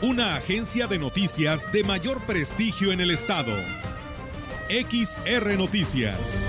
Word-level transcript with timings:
una 0.00 0.36
agencia 0.36 0.86
de 0.86 0.96
noticias 0.96 1.72
de 1.72 1.82
mayor 1.82 2.24
prestigio 2.24 2.92
en 2.92 3.00
el 3.00 3.10
estado. 3.10 3.52
XR 4.68 5.58
Noticias. 5.58 6.46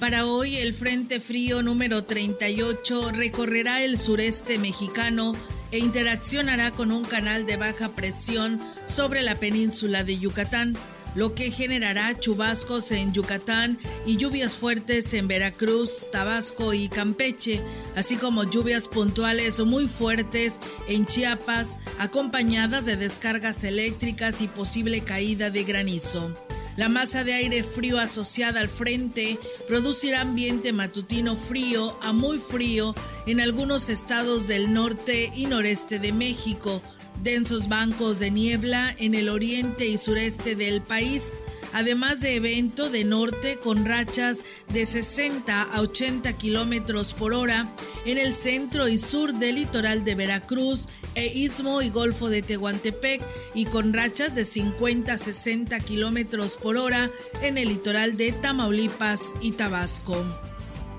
Para 0.00 0.26
hoy 0.26 0.56
el 0.56 0.74
Frente 0.74 1.20
Frío 1.20 1.62
número 1.62 2.04
38 2.04 3.12
recorrerá 3.12 3.82
el 3.82 3.98
sureste 3.98 4.58
mexicano 4.58 5.32
e 5.70 5.78
interaccionará 5.78 6.72
con 6.72 6.90
un 6.90 7.04
canal 7.04 7.46
de 7.46 7.56
baja 7.56 7.90
presión 7.90 8.60
sobre 8.86 9.22
la 9.22 9.36
península 9.36 10.02
de 10.02 10.18
Yucatán 10.18 10.76
lo 11.14 11.34
que 11.34 11.50
generará 11.50 12.18
chubascos 12.18 12.90
en 12.90 13.12
Yucatán 13.12 13.78
y 14.06 14.16
lluvias 14.16 14.54
fuertes 14.54 15.12
en 15.14 15.28
Veracruz, 15.28 16.06
Tabasco 16.10 16.74
y 16.74 16.88
Campeche, 16.88 17.60
así 17.96 18.16
como 18.16 18.44
lluvias 18.44 18.88
puntuales 18.88 19.60
muy 19.60 19.86
fuertes 19.86 20.58
en 20.88 21.06
Chiapas, 21.06 21.78
acompañadas 21.98 22.84
de 22.84 22.96
descargas 22.96 23.64
eléctricas 23.64 24.40
y 24.40 24.48
posible 24.48 25.02
caída 25.02 25.50
de 25.50 25.64
granizo. 25.64 26.34
La 26.76 26.88
masa 26.88 27.22
de 27.22 27.34
aire 27.34 27.62
frío 27.62 28.00
asociada 28.00 28.58
al 28.58 28.68
frente 28.68 29.38
producirá 29.68 30.22
ambiente 30.22 30.72
matutino 30.72 31.36
frío 31.36 31.96
a 32.02 32.12
muy 32.12 32.38
frío 32.38 32.96
en 33.26 33.40
algunos 33.40 33.88
estados 33.88 34.48
del 34.48 34.72
norte 34.72 35.30
y 35.36 35.46
noreste 35.46 36.00
de 36.00 36.12
México, 36.12 36.82
densos 37.22 37.68
bancos 37.68 38.18
de 38.18 38.30
niebla 38.30 38.94
en 38.98 39.14
el 39.14 39.28
oriente 39.28 39.86
y 39.86 39.98
sureste 39.98 40.54
del 40.54 40.82
país, 40.82 41.22
además 41.72 42.20
de 42.20 42.36
evento 42.36 42.90
de 42.90 43.04
norte 43.04 43.58
con 43.58 43.84
rachas 43.84 44.40
de 44.72 44.86
60 44.86 45.62
a 45.62 45.80
80 45.80 46.32
kilómetros 46.34 47.14
por 47.14 47.32
hora 47.32 47.72
en 48.04 48.18
el 48.18 48.32
centro 48.32 48.88
y 48.88 48.98
sur 48.98 49.34
del 49.34 49.56
litoral 49.56 50.04
de 50.04 50.14
Veracruz 50.14 50.88
e 51.14 51.26
Istmo 51.26 51.82
y 51.82 51.90
Golfo 51.90 52.28
de 52.28 52.42
Tehuantepec 52.42 53.22
y 53.54 53.66
con 53.66 53.92
rachas 53.92 54.34
de 54.34 54.44
50 54.44 55.12
a 55.12 55.18
60 55.18 55.80
kilómetros 55.80 56.56
por 56.56 56.76
hora 56.76 57.10
en 57.42 57.58
el 57.58 57.68
litoral 57.68 58.16
de 58.16 58.32
Tamaulipas 58.32 59.34
y 59.40 59.52
Tabasco. 59.52 60.53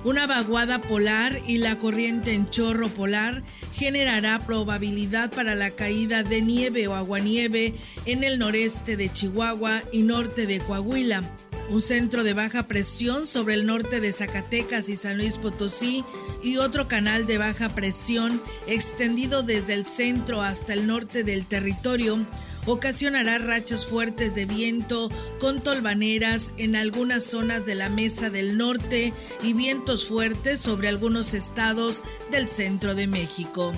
Una 0.06 0.28
vaguada 0.28 0.82
polar 0.82 1.36
y 1.48 1.58
la 1.58 1.80
corriente 1.80 2.36
en 2.36 2.48
chorro 2.52 2.90
polar 2.90 3.42
generará 3.74 4.38
probabilidad 4.38 5.32
para 5.32 5.56
la 5.56 5.72
caída 5.72 6.22
de 6.22 6.44
nieve 6.44 6.88
o 6.88 6.94
aguanieve 6.94 7.74
en 8.06 8.24
el 8.24 8.38
noreste 8.38 8.98
de 8.98 9.12
Chihuahua 9.12 9.82
y 9.92 10.04
norte 10.04 10.46
de 10.46 10.60
Coahuila. 10.60 11.24
Un 11.72 11.82
centro 11.82 12.24
de 12.24 12.36
baja 12.36 12.68
presión 12.68 13.26
sobre 13.26 13.56
el 13.56 13.66
norte 13.66 14.00
de 14.00 14.14
Zacatecas 14.14 14.90
y 14.90 14.96
San 14.96 15.18
Luis 15.18 15.40
Potosí 15.40 16.06
y 16.44 16.58
otro 16.58 16.88
canal 16.88 17.26
de 17.26 17.40
baja 17.40 17.70
presión 17.70 18.40
extendido 18.68 19.42
desde 19.42 19.74
el 19.74 19.88
centro 19.88 20.44
hasta 20.44 20.74
el 20.74 20.86
norte 20.86 21.24
del 21.24 21.48
territorio 21.48 22.28
ocasionará 22.66 23.38
rachas 23.38 23.86
fuertes 23.86 24.36
de 24.36 24.46
viento 24.46 25.10
con 25.40 25.62
tolvaneras 25.62 26.54
en 26.58 26.76
algunas 26.76 27.24
zonas 27.24 27.66
de 27.66 27.76
la 27.76 27.90
Mesa 27.90 28.30
del 28.30 28.58
Norte 28.58 29.14
y 29.44 29.54
vientos 29.54 30.06
fuertes 30.06 30.60
sobre 30.60 30.88
algunos 30.88 31.34
estados 31.34 32.04
del 32.32 32.48
centro 32.48 32.96
de 32.96 33.08
México. 33.08 33.74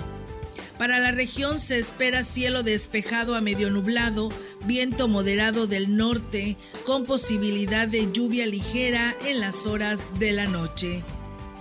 Para 0.78 1.00
la 1.00 1.10
región 1.10 1.58
se 1.58 1.78
espera 1.78 2.22
cielo 2.22 2.62
despejado 2.62 3.34
a 3.34 3.40
medio 3.40 3.68
nublado, 3.68 4.30
viento 4.64 5.08
moderado 5.08 5.66
del 5.66 5.96
norte, 5.96 6.56
con 6.86 7.04
posibilidad 7.04 7.88
de 7.88 8.12
lluvia 8.12 8.46
ligera 8.46 9.16
en 9.26 9.40
las 9.40 9.66
horas 9.66 10.00
de 10.20 10.32
la 10.32 10.46
noche. 10.46 11.02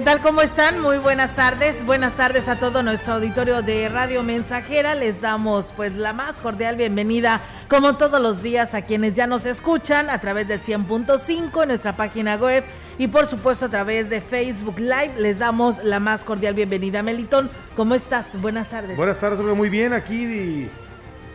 ¿Qué 0.00 0.06
tal? 0.06 0.22
¿Cómo 0.22 0.40
están? 0.40 0.80
Muy 0.80 0.96
buenas 0.96 1.36
tardes. 1.36 1.84
Buenas 1.84 2.14
tardes 2.14 2.48
a 2.48 2.56
todo 2.56 2.82
nuestro 2.82 3.12
auditorio 3.12 3.60
de 3.60 3.86
Radio 3.90 4.22
Mensajera. 4.22 4.94
Les 4.94 5.20
damos 5.20 5.74
pues 5.76 5.94
la 5.94 6.14
más 6.14 6.40
cordial 6.40 6.76
bienvenida, 6.76 7.42
como 7.68 7.98
todos 7.98 8.18
los 8.18 8.42
días, 8.42 8.72
a 8.72 8.86
quienes 8.86 9.14
ya 9.14 9.26
nos 9.26 9.44
escuchan 9.44 10.08
a 10.08 10.18
través 10.18 10.48
del 10.48 10.58
100.5 10.58 11.64
en 11.64 11.68
nuestra 11.68 11.98
página 11.98 12.36
web 12.36 12.64
y 12.96 13.08
por 13.08 13.26
supuesto 13.26 13.66
a 13.66 13.68
través 13.68 14.08
de 14.08 14.22
Facebook 14.22 14.78
Live. 14.78 15.16
Les 15.18 15.40
damos 15.40 15.84
la 15.84 16.00
más 16.00 16.24
cordial 16.24 16.54
bienvenida. 16.54 17.02
Melitón, 17.02 17.50
¿cómo 17.76 17.94
estás? 17.94 18.40
Buenas 18.40 18.70
tardes. 18.70 18.96
Buenas 18.96 19.20
tardes, 19.20 19.38
muy 19.40 19.68
bien 19.68 19.92
aquí. 19.92 20.24
Y, 20.24 20.70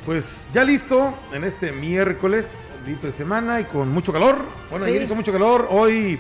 pues 0.08 0.50
ya 0.52 0.64
listo 0.64 1.14
en 1.34 1.44
este 1.44 1.72
miércoles, 1.72 2.68
dito 2.84 3.06
de 3.06 3.14
semana 3.14 3.62
y 3.62 3.66
con 3.66 3.90
mucho 3.90 4.12
calor. 4.12 4.38
Bueno, 4.72 4.86
ayer 4.86 5.04
hizo 5.04 5.14
mucho 5.14 5.32
calor. 5.32 5.68
Hoy 5.70 6.20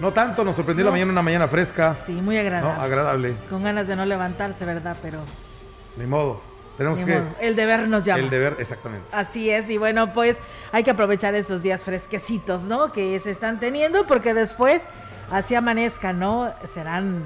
no 0.00 0.12
tanto, 0.12 0.44
nos 0.44 0.56
sorprendió 0.56 0.84
la 0.84 0.90
mañana, 0.90 1.12
una 1.12 1.22
mañana 1.22 1.48
fresca. 1.48 1.94
Sí, 1.94 2.12
muy 2.12 2.38
agradable. 2.38 2.74
No, 2.74 2.82
agradable. 2.82 3.34
Con 3.50 3.62
ganas 3.62 3.86
de 3.86 3.96
no 3.96 4.06
levantarse, 4.06 4.64
¿verdad? 4.64 4.96
Pero. 5.02 5.20
Ni 5.96 6.06
modo. 6.06 6.40
Tenemos 6.78 7.00
que. 7.00 7.20
El 7.40 7.54
deber 7.54 7.86
nos 7.86 8.04
llama. 8.04 8.22
El 8.22 8.30
deber, 8.30 8.56
exactamente. 8.58 9.06
Así 9.12 9.50
es, 9.50 9.68
y 9.68 9.76
bueno, 9.76 10.12
pues 10.14 10.38
hay 10.72 10.82
que 10.82 10.90
aprovechar 10.90 11.34
esos 11.34 11.62
días 11.62 11.82
fresquecitos, 11.82 12.62
¿no? 12.62 12.92
Que 12.92 13.20
se 13.20 13.30
están 13.30 13.60
teniendo, 13.60 14.06
porque 14.06 14.32
después, 14.32 14.82
así 15.30 15.54
amanezca, 15.54 16.14
¿no? 16.14 16.50
Serán 16.72 17.22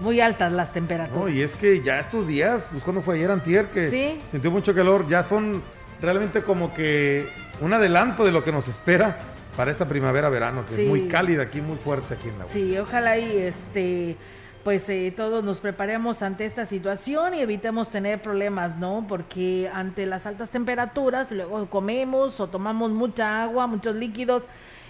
muy 0.00 0.20
altas 0.20 0.50
las 0.50 0.72
temperaturas. 0.72 1.24
No, 1.24 1.28
y 1.28 1.42
es 1.42 1.54
que 1.54 1.82
ya 1.82 2.00
estos 2.00 2.26
días, 2.26 2.64
pues 2.72 2.82
cuando 2.82 3.00
fue 3.00 3.14
ayer 3.14 3.30
antier, 3.30 3.68
que 3.68 3.88
¿Sí? 3.88 4.20
sintió 4.32 4.50
mucho 4.50 4.74
calor, 4.74 5.06
ya 5.06 5.22
son 5.22 5.62
realmente 6.02 6.42
como 6.42 6.74
que 6.74 7.28
un 7.60 7.72
adelanto 7.72 8.24
de 8.24 8.32
lo 8.32 8.42
que 8.42 8.50
nos 8.50 8.66
espera 8.66 9.18
para 9.56 9.70
esta 9.70 9.88
primavera-verano, 9.88 10.64
que 10.66 10.74
es 10.74 10.88
muy 10.88 11.08
cálida 11.08 11.44
aquí, 11.44 11.60
muy 11.60 11.78
fuerte 11.78 12.14
aquí 12.14 12.28
en 12.28 12.38
la 12.38 12.44
Sí, 12.44 12.78
ojalá 12.78 13.18
y 13.18 13.36
este 13.38 14.16
pues 14.62 14.88
eh, 14.88 15.14
todos 15.16 15.44
nos 15.44 15.60
preparemos 15.60 16.22
ante 16.22 16.44
esta 16.44 16.66
situación 16.66 17.34
y 17.34 17.40
evitemos 17.40 17.88
tener 17.88 18.20
problemas, 18.20 18.76
¿no? 18.76 19.06
Porque 19.08 19.70
ante 19.72 20.06
las 20.06 20.26
altas 20.26 20.50
temperaturas 20.50 21.30
luego 21.30 21.70
comemos 21.70 22.40
o 22.40 22.48
tomamos 22.48 22.90
mucha 22.90 23.44
agua, 23.44 23.68
muchos 23.68 23.94
líquidos 23.94 24.42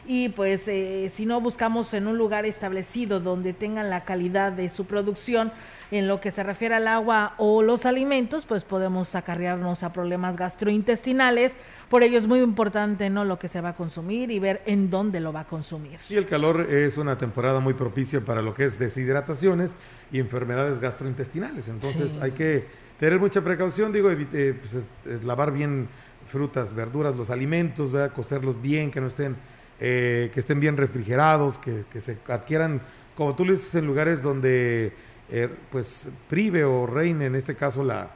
y 0.06 0.30
pues 0.30 0.66
eh, 0.68 1.10
si 1.12 1.26
no 1.26 1.42
buscamos 1.42 1.92
en 1.92 2.06
un 2.06 2.16
lugar 2.16 2.46
establecido 2.46 3.20
donde 3.20 3.52
tengan 3.52 3.90
la 3.90 4.04
calidad 4.04 4.50
de 4.50 4.70
su 4.70 4.86
producción, 4.86 5.52
en 5.90 6.08
lo 6.08 6.20
que 6.20 6.30
se 6.30 6.42
refiere 6.42 6.74
al 6.74 6.88
agua 6.88 7.34
o 7.38 7.62
los 7.62 7.86
alimentos, 7.86 8.46
pues 8.46 8.64
podemos 8.64 9.14
acarrearnos 9.14 9.82
a 9.82 9.92
problemas 9.92 10.36
gastrointestinales. 10.36 11.52
Por 11.88 12.02
ello 12.02 12.18
es 12.18 12.26
muy 12.26 12.40
importante 12.40 13.08
no 13.10 13.24
lo 13.24 13.38
que 13.38 13.48
se 13.48 13.60
va 13.60 13.70
a 13.70 13.74
consumir 13.74 14.30
y 14.30 14.38
ver 14.38 14.62
en 14.66 14.90
dónde 14.90 15.20
lo 15.20 15.32
va 15.32 15.40
a 15.40 15.46
consumir. 15.46 16.00
Y 16.08 16.14
el 16.14 16.26
calor 16.26 16.62
es 16.62 16.96
una 16.96 17.16
temporada 17.16 17.60
muy 17.60 17.74
propicia 17.74 18.20
para 18.20 18.42
lo 18.42 18.54
que 18.54 18.64
es 18.64 18.78
deshidrataciones 18.78 19.70
y 20.10 20.18
enfermedades 20.18 20.80
gastrointestinales. 20.80 21.68
Entonces 21.68 22.18
hay 22.20 22.32
que 22.32 22.66
tener 22.98 23.20
mucha 23.20 23.42
precaución, 23.42 23.92
digo, 23.92 24.10
pues, 24.10 25.24
lavar 25.24 25.52
bien 25.52 25.88
frutas, 26.26 26.74
verduras, 26.74 27.16
los 27.16 27.30
alimentos, 27.30 27.92
¿verdad? 27.92 28.12
cocerlos 28.12 28.60
bien, 28.60 28.90
que 28.90 29.00
no 29.00 29.06
estén, 29.06 29.36
eh, 29.78 30.30
que 30.34 30.40
estén 30.40 30.58
bien 30.58 30.76
refrigerados, 30.76 31.58
que, 31.58 31.84
que 31.90 32.00
se 32.00 32.18
adquieran, 32.26 32.82
como 33.14 33.36
tú 33.36 33.44
le 33.44 33.52
dices, 33.52 33.74
en 33.76 33.86
lugares 33.86 34.22
donde 34.22 34.92
eh, 35.30 35.48
pues 35.70 36.08
prive 36.28 36.64
o 36.64 36.86
reine 36.86 37.26
en 37.26 37.34
este 37.34 37.54
caso 37.54 37.82
la, 37.82 38.10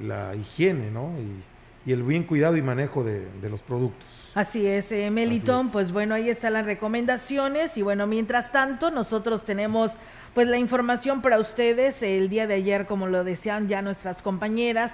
la 0.00 0.34
higiene, 0.34 0.90
¿no? 0.90 1.12
Y 1.18 1.42
y 1.88 1.92
el 1.92 2.02
bien 2.02 2.24
cuidado 2.24 2.54
y 2.58 2.60
manejo 2.60 3.02
de, 3.02 3.30
los 3.48 3.62
productos. 3.62 4.30
Así 4.34 4.66
es, 4.66 4.92
eh, 4.92 5.10
Melitón, 5.10 5.70
pues 5.70 5.90
bueno, 5.90 6.14
ahí 6.14 6.28
están 6.28 6.52
las 6.52 6.66
recomendaciones 6.66 7.78
y 7.78 7.82
bueno, 7.82 8.06
mientras 8.06 8.52
tanto 8.52 8.90
nosotros 8.90 9.46
tenemos 9.46 9.92
pues 10.34 10.48
la 10.48 10.58
información 10.58 11.22
para 11.22 11.38
ustedes 11.38 12.02
el 12.02 12.28
día 12.28 12.46
de 12.46 12.54
ayer, 12.54 12.84
como 12.84 13.06
lo 13.06 13.24
decían 13.24 13.68
ya 13.68 13.80
nuestras 13.80 14.20
compañeras, 14.20 14.92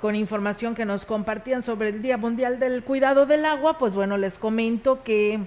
con 0.00 0.16
información 0.16 0.74
que 0.74 0.84
nos 0.84 1.06
compartían 1.06 1.62
sobre 1.62 1.90
el 1.90 2.02
Día 2.02 2.16
Mundial 2.16 2.58
del 2.58 2.82
Cuidado 2.82 3.26
del 3.26 3.44
Agua, 3.44 3.78
pues 3.78 3.94
bueno, 3.94 4.16
les 4.16 4.36
comento 4.36 5.04
que 5.04 5.38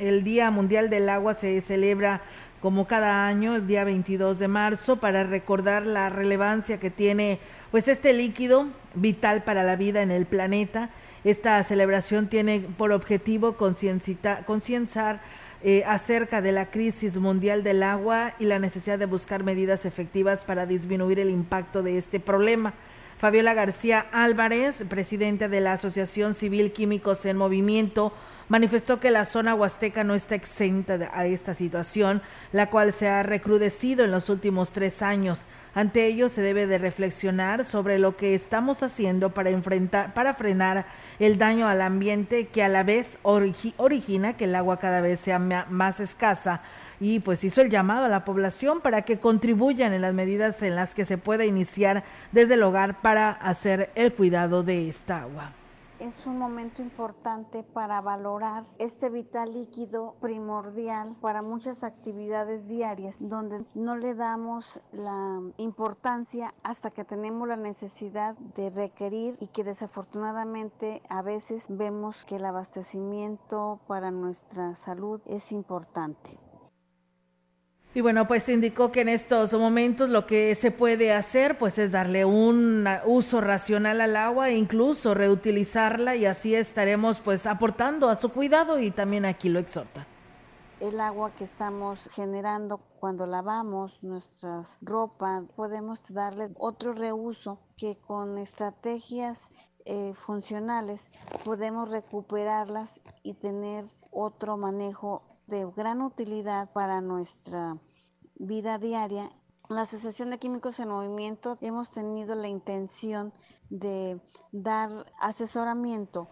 el 0.00 0.24
Día 0.24 0.50
Mundial 0.50 0.90
del 0.90 1.08
Agua 1.08 1.34
se 1.34 1.60
celebra 1.60 2.20
como 2.60 2.86
cada 2.86 3.26
año 3.26 3.56
el 3.56 3.66
día 3.66 3.84
22 3.84 4.38
de 4.38 4.48
marzo 4.48 4.96
para 4.96 5.24
recordar 5.24 5.86
la 5.86 6.10
relevancia 6.10 6.78
que 6.78 6.90
tiene 6.90 7.38
pues 7.70 7.88
este 7.88 8.12
líquido 8.12 8.68
vital 8.94 9.42
para 9.42 9.62
la 9.62 9.76
vida 9.76 10.02
en 10.02 10.10
el 10.10 10.26
planeta. 10.26 10.90
Esta 11.24 11.62
celebración 11.64 12.28
tiene 12.28 12.60
por 12.76 12.92
objetivo 12.92 13.56
concienciar 13.56 15.20
eh, 15.62 15.84
acerca 15.86 16.40
de 16.40 16.52
la 16.52 16.70
crisis 16.70 17.18
mundial 17.18 17.62
del 17.62 17.82
agua 17.82 18.34
y 18.38 18.46
la 18.46 18.58
necesidad 18.58 18.98
de 18.98 19.06
buscar 19.06 19.42
medidas 19.42 19.84
efectivas 19.84 20.44
para 20.44 20.66
disminuir 20.66 21.18
el 21.18 21.30
impacto 21.30 21.82
de 21.82 21.98
este 21.98 22.20
problema. 22.20 22.74
Fabiola 23.18 23.52
García 23.52 24.06
Álvarez, 24.12 24.84
presidente 24.88 25.50
de 25.50 25.60
la 25.60 25.74
Asociación 25.74 26.32
Civil 26.32 26.72
Químicos 26.72 27.26
en 27.26 27.36
Movimiento, 27.36 28.14
manifestó 28.50 28.98
que 29.00 29.12
la 29.12 29.24
zona 29.24 29.54
huasteca 29.54 30.04
no 30.04 30.14
está 30.14 30.34
exenta 30.34 31.10
a 31.14 31.24
esta 31.24 31.54
situación, 31.54 32.20
la 32.52 32.68
cual 32.68 32.92
se 32.92 33.08
ha 33.08 33.22
recrudecido 33.22 34.04
en 34.04 34.10
los 34.10 34.28
últimos 34.28 34.72
tres 34.72 35.02
años. 35.02 35.46
Ante 35.72 36.04
ello 36.06 36.28
se 36.28 36.42
debe 36.42 36.66
de 36.66 36.78
reflexionar 36.78 37.64
sobre 37.64 38.00
lo 38.00 38.16
que 38.16 38.34
estamos 38.34 38.82
haciendo 38.82 39.30
para 39.30 39.50
enfrentar, 39.50 40.12
para 40.14 40.34
frenar 40.34 40.84
el 41.20 41.38
daño 41.38 41.68
al 41.68 41.80
ambiente 41.80 42.48
que 42.48 42.64
a 42.64 42.68
la 42.68 42.82
vez 42.82 43.18
origina 43.22 44.36
que 44.36 44.44
el 44.44 44.56
agua 44.56 44.78
cada 44.78 45.00
vez 45.00 45.20
sea 45.20 45.38
más 45.38 46.00
escasa 46.00 46.62
y 46.98 47.20
pues 47.20 47.44
hizo 47.44 47.62
el 47.62 47.70
llamado 47.70 48.06
a 48.06 48.08
la 48.08 48.24
población 48.24 48.80
para 48.80 49.02
que 49.02 49.20
contribuyan 49.20 49.92
en 49.92 50.02
las 50.02 50.12
medidas 50.12 50.60
en 50.62 50.74
las 50.74 50.92
que 50.92 51.04
se 51.04 51.18
pueda 51.18 51.44
iniciar 51.44 52.02
desde 52.32 52.54
el 52.54 52.64
hogar 52.64 53.00
para 53.00 53.30
hacer 53.30 53.90
el 53.94 54.12
cuidado 54.12 54.64
de 54.64 54.88
esta 54.88 55.22
agua 55.22 55.52
es 56.00 56.26
un 56.26 56.38
momento 56.38 56.82
importante 56.82 57.62
para 57.62 58.00
valorar 58.00 58.64
este 58.78 59.10
vital 59.10 59.52
líquido 59.52 60.16
primordial 60.20 61.14
para 61.20 61.42
muchas 61.42 61.84
actividades 61.84 62.66
diarias, 62.66 63.16
donde 63.20 63.64
no 63.74 63.96
le 63.96 64.14
damos 64.14 64.80
la 64.92 65.40
importancia 65.58 66.54
hasta 66.62 66.90
que 66.90 67.04
tenemos 67.04 67.46
la 67.46 67.56
necesidad 67.56 68.34
de 68.56 68.70
requerir 68.70 69.36
y 69.40 69.48
que 69.48 69.62
desafortunadamente 69.62 71.02
a 71.08 71.22
veces 71.22 71.66
vemos 71.68 72.24
que 72.24 72.36
el 72.36 72.46
abastecimiento 72.46 73.80
para 73.86 74.10
nuestra 74.10 74.74
salud 74.76 75.20
es 75.26 75.52
importante. 75.52 76.49
Y 77.92 78.02
bueno, 78.02 78.28
pues 78.28 78.48
indicó 78.48 78.92
que 78.92 79.00
en 79.00 79.08
estos 79.08 79.52
momentos 79.52 80.10
lo 80.10 80.24
que 80.24 80.54
se 80.54 80.70
puede 80.70 81.12
hacer 81.12 81.58
pues 81.58 81.76
es 81.76 81.90
darle 81.90 82.24
un 82.24 82.86
uso 83.04 83.40
racional 83.40 84.00
al 84.00 84.14
agua 84.14 84.48
e 84.48 84.56
incluso 84.56 85.12
reutilizarla 85.12 86.14
y 86.14 86.24
así 86.24 86.54
estaremos 86.54 87.18
pues 87.18 87.46
aportando 87.46 88.08
a 88.08 88.14
su 88.14 88.28
cuidado 88.28 88.78
y 88.78 88.92
también 88.92 89.24
aquí 89.24 89.48
lo 89.48 89.58
exhorta. 89.58 90.06
El 90.78 91.00
agua 91.00 91.32
que 91.36 91.44
estamos 91.44 91.98
generando 92.14 92.78
cuando 93.00 93.26
lavamos 93.26 93.92
nuestras 94.02 94.68
ropas, 94.80 95.42
podemos 95.56 96.00
darle 96.08 96.48
otro 96.58 96.92
reuso 96.92 97.58
que 97.76 97.98
con 98.06 98.38
estrategias 98.38 99.36
eh, 99.84 100.14
funcionales 100.26 101.00
podemos 101.44 101.90
recuperarlas 101.90 102.88
y 103.24 103.34
tener 103.34 103.84
otro 104.12 104.56
manejo 104.56 105.22
de 105.50 105.66
gran 105.76 106.00
utilidad 106.00 106.72
para 106.72 107.00
nuestra 107.00 107.76
vida 108.36 108.78
diaria. 108.78 109.30
La 109.68 109.82
Asociación 109.82 110.30
de 110.30 110.38
Químicos 110.38 110.80
en 110.80 110.88
Movimiento 110.88 111.58
hemos 111.60 111.90
tenido 111.92 112.34
la 112.34 112.48
intención 112.48 113.32
de 113.68 114.20
dar 114.52 114.88
asesoramiento 115.20 116.28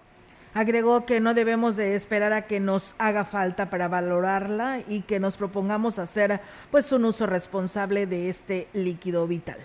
Agregó 0.55 1.05
que 1.05 1.21
no 1.21 1.35
debemos 1.35 1.77
de 1.77 1.95
esperar 1.95 2.33
a 2.33 2.47
que 2.47 2.59
nos 2.59 2.95
haga 2.99 3.25
falta 3.25 3.71
para 3.71 3.87
valorarla 3.87 4.81
y 4.89 5.03
que 5.03 5.21
nos 5.21 5.37
propongamos 5.37 5.99
hacer 5.99 6.41
pues 6.71 6.91
un 6.91 7.05
uso 7.05 7.27
responsable 7.27 8.07
de 8.07 8.29
este 8.29 8.69
líquido 8.73 9.27
vital. 9.27 9.59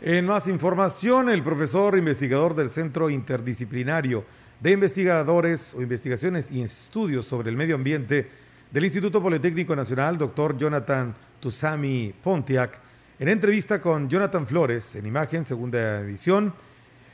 En 0.00 0.26
más 0.26 0.48
información, 0.48 1.30
el 1.30 1.42
profesor 1.42 1.96
investigador 1.96 2.54
del 2.54 2.68
Centro 2.68 3.08
Interdisciplinario 3.08 4.24
de 4.64 4.72
investigadores 4.72 5.74
o 5.74 5.82
investigaciones 5.82 6.50
y 6.50 6.62
estudios 6.62 7.26
sobre 7.26 7.50
el 7.50 7.56
medio 7.56 7.74
ambiente 7.74 8.26
del 8.70 8.84
Instituto 8.84 9.22
Politécnico 9.22 9.76
Nacional, 9.76 10.16
doctor 10.16 10.56
Jonathan 10.56 11.14
Tusami 11.38 12.14
Pontiac, 12.24 12.78
en 13.18 13.28
entrevista 13.28 13.78
con 13.78 14.08
Jonathan 14.08 14.46
Flores, 14.46 14.96
en 14.96 15.04
imagen, 15.04 15.44
segunda 15.44 16.00
edición, 16.00 16.54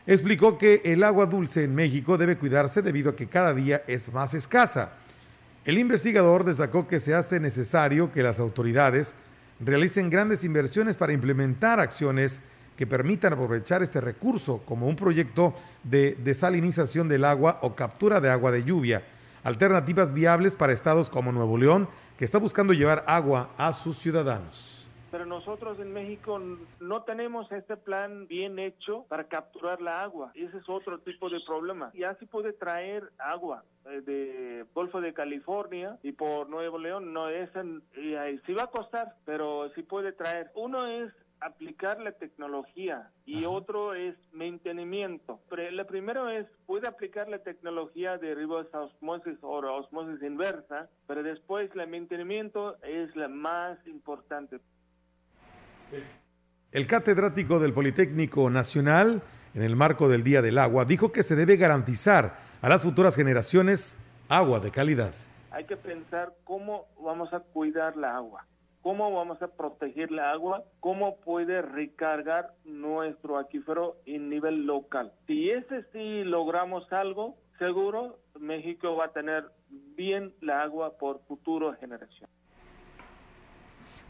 explicó 0.06 0.56
que 0.58 0.80
el 0.84 1.02
agua 1.02 1.26
dulce 1.26 1.64
en 1.64 1.74
México 1.74 2.16
debe 2.16 2.38
cuidarse 2.38 2.82
debido 2.82 3.10
a 3.10 3.16
que 3.16 3.26
cada 3.26 3.52
día 3.52 3.82
es 3.88 4.12
más 4.12 4.32
escasa. 4.32 4.92
El 5.64 5.76
investigador 5.76 6.44
destacó 6.44 6.86
que 6.86 7.00
se 7.00 7.16
hace 7.16 7.40
necesario 7.40 8.12
que 8.12 8.22
las 8.22 8.38
autoridades 8.38 9.16
realicen 9.58 10.08
grandes 10.08 10.44
inversiones 10.44 10.94
para 10.94 11.12
implementar 11.12 11.80
acciones 11.80 12.42
que 12.80 12.86
permitan 12.86 13.34
aprovechar 13.34 13.82
este 13.82 14.00
recurso 14.00 14.62
como 14.64 14.88
un 14.88 14.96
proyecto 14.96 15.52
de 15.84 16.14
desalinización 16.14 17.10
del 17.10 17.26
agua 17.26 17.58
o 17.60 17.74
captura 17.74 18.22
de 18.22 18.30
agua 18.30 18.52
de 18.52 18.64
lluvia, 18.64 19.02
alternativas 19.44 20.14
viables 20.14 20.56
para 20.56 20.72
estados 20.72 21.10
como 21.10 21.30
Nuevo 21.30 21.58
León, 21.58 21.90
que 22.16 22.24
está 22.24 22.38
buscando 22.38 22.72
llevar 22.72 23.04
agua 23.06 23.50
a 23.58 23.74
sus 23.74 23.98
ciudadanos 23.98 24.80
pero 25.10 25.26
nosotros 25.26 25.78
en 25.80 25.92
México 25.92 26.40
no 26.78 27.02
tenemos 27.02 27.50
este 27.50 27.76
plan 27.76 28.28
bien 28.28 28.58
hecho 28.58 29.04
para 29.08 29.24
capturar 29.24 29.80
la 29.80 30.02
agua. 30.02 30.30
Y 30.34 30.44
ese 30.44 30.58
es 30.58 30.68
otro 30.68 30.98
tipo 31.00 31.28
de 31.28 31.40
problema. 31.40 31.90
Ya 31.94 32.14
se 32.14 32.26
puede 32.26 32.52
traer 32.52 33.10
agua 33.18 33.64
eh, 33.86 34.02
de 34.02 34.64
Golfo 34.72 35.00
de 35.00 35.12
California 35.12 35.98
y 36.02 36.12
por 36.12 36.48
Nuevo 36.48 36.78
León, 36.78 37.12
no 37.12 37.28
es, 37.28 37.54
en, 37.56 37.82
sí 38.46 38.52
va 38.52 38.64
a 38.64 38.70
costar, 38.70 39.16
pero 39.24 39.68
sí 39.74 39.82
puede 39.82 40.12
traer. 40.12 40.50
Uno 40.54 40.86
es 40.86 41.12
aplicar 41.40 42.00
la 42.00 42.12
tecnología 42.12 43.10
y 43.24 43.44
otro 43.44 43.94
es 43.94 44.14
mantenimiento. 44.32 45.40
Pero 45.48 45.70
lo 45.70 45.86
primero 45.86 46.28
es, 46.28 46.46
puede 46.66 46.86
aplicar 46.86 47.28
la 47.28 47.38
tecnología 47.38 48.18
de 48.18 48.34
reverse 48.34 48.76
osmosis 48.76 49.38
o 49.42 49.58
osmosis 49.58 50.22
inversa, 50.22 50.88
pero 51.06 51.22
después 51.22 51.70
el 51.74 51.88
mantenimiento 51.88 52.76
es 52.82 53.14
la 53.16 53.28
más 53.28 53.78
importante. 53.86 54.58
El 56.72 56.86
catedrático 56.86 57.58
del 57.58 57.72
Politécnico 57.72 58.48
Nacional, 58.48 59.22
en 59.54 59.62
el 59.62 59.76
marco 59.76 60.08
del 60.08 60.22
Día 60.22 60.42
del 60.42 60.58
Agua, 60.58 60.84
dijo 60.84 61.10
que 61.10 61.22
se 61.22 61.34
debe 61.34 61.56
garantizar 61.56 62.36
a 62.62 62.68
las 62.68 62.82
futuras 62.82 63.16
generaciones 63.16 63.98
agua 64.28 64.60
de 64.60 64.70
calidad. 64.70 65.12
Hay 65.50 65.64
que 65.64 65.76
pensar 65.76 66.32
cómo 66.44 66.86
vamos 67.02 67.32
a 67.32 67.40
cuidar 67.40 67.96
la 67.96 68.14
agua 68.14 68.46
cómo 68.82 69.12
vamos 69.12 69.40
a 69.42 69.48
proteger 69.48 70.10
la 70.10 70.30
agua, 70.30 70.64
cómo 70.80 71.16
puede 71.16 71.62
recargar 71.62 72.54
nuestro 72.64 73.38
acuífero 73.38 73.96
en 74.06 74.28
nivel 74.28 74.66
local. 74.66 75.12
Si 75.26 75.50
ese 75.50 75.84
sí 75.92 76.24
logramos 76.24 76.90
algo, 76.92 77.36
seguro 77.58 78.18
México 78.38 78.96
va 78.96 79.06
a 79.06 79.12
tener 79.12 79.44
bien 79.68 80.32
la 80.40 80.62
agua 80.62 80.96
por 80.98 81.20
futuro 81.26 81.74
generación. 81.74 82.28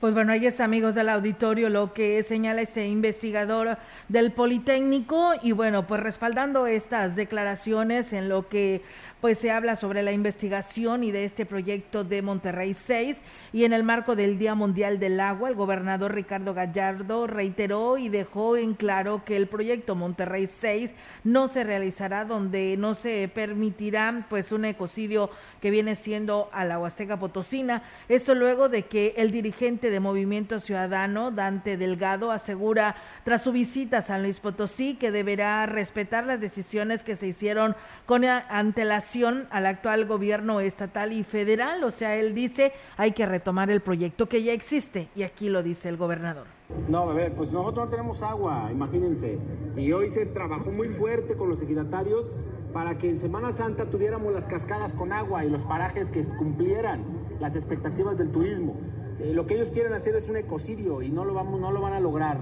Pues 0.01 0.15
bueno, 0.15 0.33
ahí 0.33 0.47
es 0.47 0.61
amigos 0.61 0.95
del 0.95 1.11
auditorio 1.11 1.69
lo 1.69 1.93
que 1.93 2.23
señala 2.23 2.63
este 2.63 2.87
investigador 2.87 3.77
del 4.09 4.33
Politécnico 4.33 5.33
y 5.43 5.53
bueno, 5.53 5.87
pues 5.87 6.01
respaldando 6.01 6.67
estas 6.67 7.17
declaraciones 7.17 8.15
en 8.15 8.31
lo 8.31 8.49
que 8.49 8.81
pues 9.21 9.39
se 9.39 9.51
habla 9.51 9.77
sobre 9.77 10.03
la 10.03 10.13
investigación 10.13 11.05
y 11.05 11.11
de 11.11 11.25
este 11.25 11.45
proyecto 11.45 12.05
de 12.05 12.23
Monterrey 12.23 12.75
6 12.75 13.19
y 13.53 13.65
en 13.65 13.73
el 13.73 13.85
marco 13.85 14.17
del 14.17 14.39
Día 14.39 14.55
Mundial 14.55 14.99
del 14.99 15.21
Agua, 15.21 15.51
el 15.51 15.55
gobernador 15.55 16.15
Ricardo 16.15 16.55
Gallardo 16.55 17.27
reiteró 17.27 17.99
y 17.99 18.09
dejó 18.09 18.57
en 18.57 18.75
claro 18.75 19.23
que 19.25 19.37
el 19.37 19.47
proyecto 19.47 19.95
Monterrey 19.95 20.49
6 20.51 20.93
no 21.25 21.49
se 21.49 21.65
realizará 21.65 22.25
donde 22.25 22.77
no 22.79 22.95
se 22.95 23.31
permitirá 23.33 24.27
pues 24.31 24.53
un 24.53 24.65
ecocidio 24.65 25.31
que 25.61 25.71
viene 25.71 25.97
siendo 25.97 26.49
a 26.53 26.65
la 26.65 26.79
Huasteca 26.79 27.19
Potosina. 27.19 27.83
Esto 28.09 28.35
luego 28.35 28.71
de 28.71 28.87
que 28.87 29.15
el 29.19 29.31
dirigente 29.31 29.91
de 29.91 30.01
Movimiento 30.01 30.61
Ciudadano, 30.61 31.31
Dante 31.31 31.77
Delgado, 31.77 32.31
asegura 32.31 32.97
tras 33.25 33.43
su 33.43 33.53
visita 33.53 33.99
a 33.99 34.03
San 34.03 34.23
Luis 34.23 34.41
Potosí 34.41 34.95
que 34.95 35.11
deberá 35.11 35.67
respetar 35.67 36.25
las 36.25 36.41
decisiones 36.41 37.03
que 37.03 37.17
se 37.17 37.27
hicieron 37.27 37.77
con 38.07 38.25
antelación 38.25 39.10
al 39.51 39.67
actual 39.67 40.07
gobierno 40.07 40.61
estatal 40.61 41.13
y 41.13 41.25
federal. 41.25 41.83
O 41.83 41.91
sea, 41.91 42.17
él 42.17 42.35
dice 42.35 42.73
hay 42.97 43.13
que 43.13 43.27
retomar 43.27 43.71
el 43.71 43.81
proyecto 43.81 44.29
que 44.29 44.43
ya 44.43 44.53
existe 44.53 45.09
y 45.17 45.25
aquí 45.25 45.49
lo 45.49 45.63
dice 45.63 45.89
el 45.89 45.97
gobernador. 45.97 46.47
No, 46.89 47.11
a 47.11 47.15
ver, 47.15 47.33
pues 47.33 47.51
nosotros 47.51 47.87
no 47.87 47.91
tenemos 47.91 48.23
agua, 48.23 48.69
imagínense. 48.71 49.39
Y 49.77 49.91
hoy 49.91 50.09
se 50.09 50.27
trabajó 50.27 50.71
muy 50.71 50.91
fuerte 50.91 51.35
con 51.35 51.49
los 51.49 51.61
equidatarios 51.61 52.37
para 52.73 52.99
que 52.99 53.09
en 53.09 53.19
Semana 53.19 53.53
Santa 53.53 53.91
tuviéramos 53.91 54.33
las 54.33 54.47
cascadas 54.47 54.95
con 54.95 55.13
agua 55.13 55.45
y 55.45 55.51
los 55.51 55.65
parajes 55.65 56.11
que 56.11 56.25
cumplieran 56.25 57.05
las 57.41 57.57
expectativas 57.57 58.17
del 58.17 58.31
turismo. 58.31 58.77
Eh, 59.19 59.35
lo 59.35 59.47
que 59.47 59.55
ellos 59.55 59.73
quieren 59.73 59.93
hacer 59.93 60.15
es 60.15 60.29
un 60.29 60.37
ecocidio 60.37 61.03
y 61.03 61.11
no 61.11 61.25
lo, 61.25 61.35
vamos, 61.35 61.61
no 61.61 61.73
lo 61.73 61.81
van 61.81 61.95
a 61.95 62.01
lograr. 62.01 62.39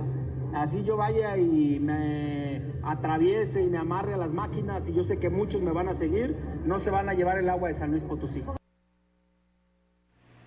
Así 0.55 0.83
yo 0.85 0.97
vaya 0.97 1.37
y 1.37 1.79
me 1.81 2.63
atraviese 2.83 3.63
y 3.63 3.69
me 3.69 3.79
amarre 3.79 4.15
a 4.15 4.17
las 4.17 4.33
máquinas 4.33 4.89
y 4.89 4.95
yo 4.95 5.05
sé 5.05 5.19
que 5.19 5.31
muchos 5.31 5.61
me 5.61 5.73
van 5.73 5.89
a 5.89 5.95
seguir, 5.95 6.37
no 6.65 6.79
se 6.79 6.91
van 6.91 7.09
a 7.09 7.15
llevar 7.15 7.39
el 7.39 7.49
agua 7.49 7.69
de 7.69 7.75
San 7.75 7.91
Luis 7.91 8.03
Potosí. 8.03 8.43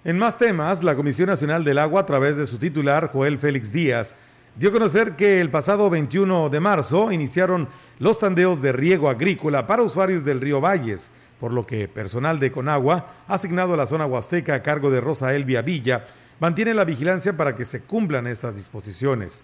En 0.04 0.18
más 0.18 0.38
temas, 0.38 0.84
la 0.84 0.96
Comisión 0.96 1.28
Nacional 1.28 1.64
del 1.64 1.78
Agua, 1.78 2.02
a 2.02 2.06
través 2.08 2.36
de 2.36 2.48
su 2.48 2.58
titular, 2.58 3.12
Joel 3.14 3.38
Félix 3.38 3.72
Díaz, 3.72 4.16
dio 4.56 4.70
a 4.70 4.72
conocer 4.74 5.16
que 5.16 5.40
el 5.40 5.52
pasado 5.52 5.92
21 5.92 6.50
de 6.50 6.60
marzo 6.60 7.12
iniciaron 7.12 7.70
los 8.00 8.18
tandeos 8.18 8.62
de 8.64 8.72
riego 8.72 9.10
agrícola 9.10 9.68
para 9.68 9.84
usuarios 9.84 10.26
del 10.26 10.42
río 10.42 10.60
Valles, 10.60 11.12
por 11.40 11.54
lo 11.54 11.68
que 11.68 11.88
personal 11.88 12.40
de 12.40 12.52
Conagua, 12.52 13.14
asignado 13.28 13.76
a 13.76 13.78
la 13.78 13.86
zona 13.86 14.08
huasteca 14.08 14.56
a 14.56 14.64
cargo 14.64 14.90
de 14.90 15.02
Rosa 15.02 15.36
Elvia 15.36 15.62
Villa, 15.62 16.08
mantiene 16.40 16.74
la 16.74 16.86
vigilancia 16.86 17.38
para 17.38 17.56
que 17.56 17.66
se 17.66 17.82
cumplan 17.82 18.26
estas 18.26 18.56
disposiciones. 18.56 19.44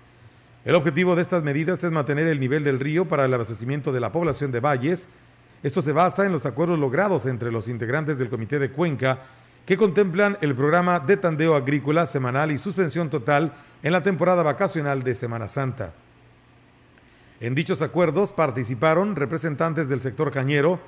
El 0.68 0.76
objetivo 0.76 1.16
de 1.16 1.22
estas 1.22 1.44
medidas 1.44 1.82
es 1.82 1.92
mantener 1.92 2.28
el 2.28 2.42
nivel 2.42 2.66
del 2.66 2.82
río 2.82 3.06
para 3.06 3.24
el 3.24 3.34
abastecimiento 3.34 3.94
de 3.94 4.02
la 4.02 4.12
población 4.12 4.52
de 4.52 4.60
Valles. 4.60 5.08
Esto 5.64 5.82
se 5.82 5.94
basa 5.94 6.26
en 6.26 6.34
los 6.34 6.46
acuerdos 6.46 6.78
logrados 6.78 7.26
entre 7.26 7.54
los 7.54 7.70
integrantes 7.70 8.18
del 8.18 8.30
Comité 8.30 8.60
de 8.60 8.70
Cuenca 8.70 9.20
que 9.66 9.78
contemplan 9.78 10.38
el 10.42 10.54
programa 10.56 11.00
de 11.00 11.16
tandeo 11.16 11.56
agrícola 11.56 12.06
semanal 12.06 12.52
y 12.52 12.58
suspensión 12.58 13.10
total 13.10 13.54
en 13.82 13.94
la 13.94 14.02
temporada 14.02 14.44
vacacional 14.44 15.04
de 15.04 15.16
Semana 15.16 15.48
Santa. 15.48 15.94
En 17.40 17.56
dichos 17.56 17.82
acuerdos 17.82 18.34
participaron 18.34 19.16
representantes 19.16 19.88
del 19.88 20.02
sector 20.02 20.32
cañero, 20.32 20.82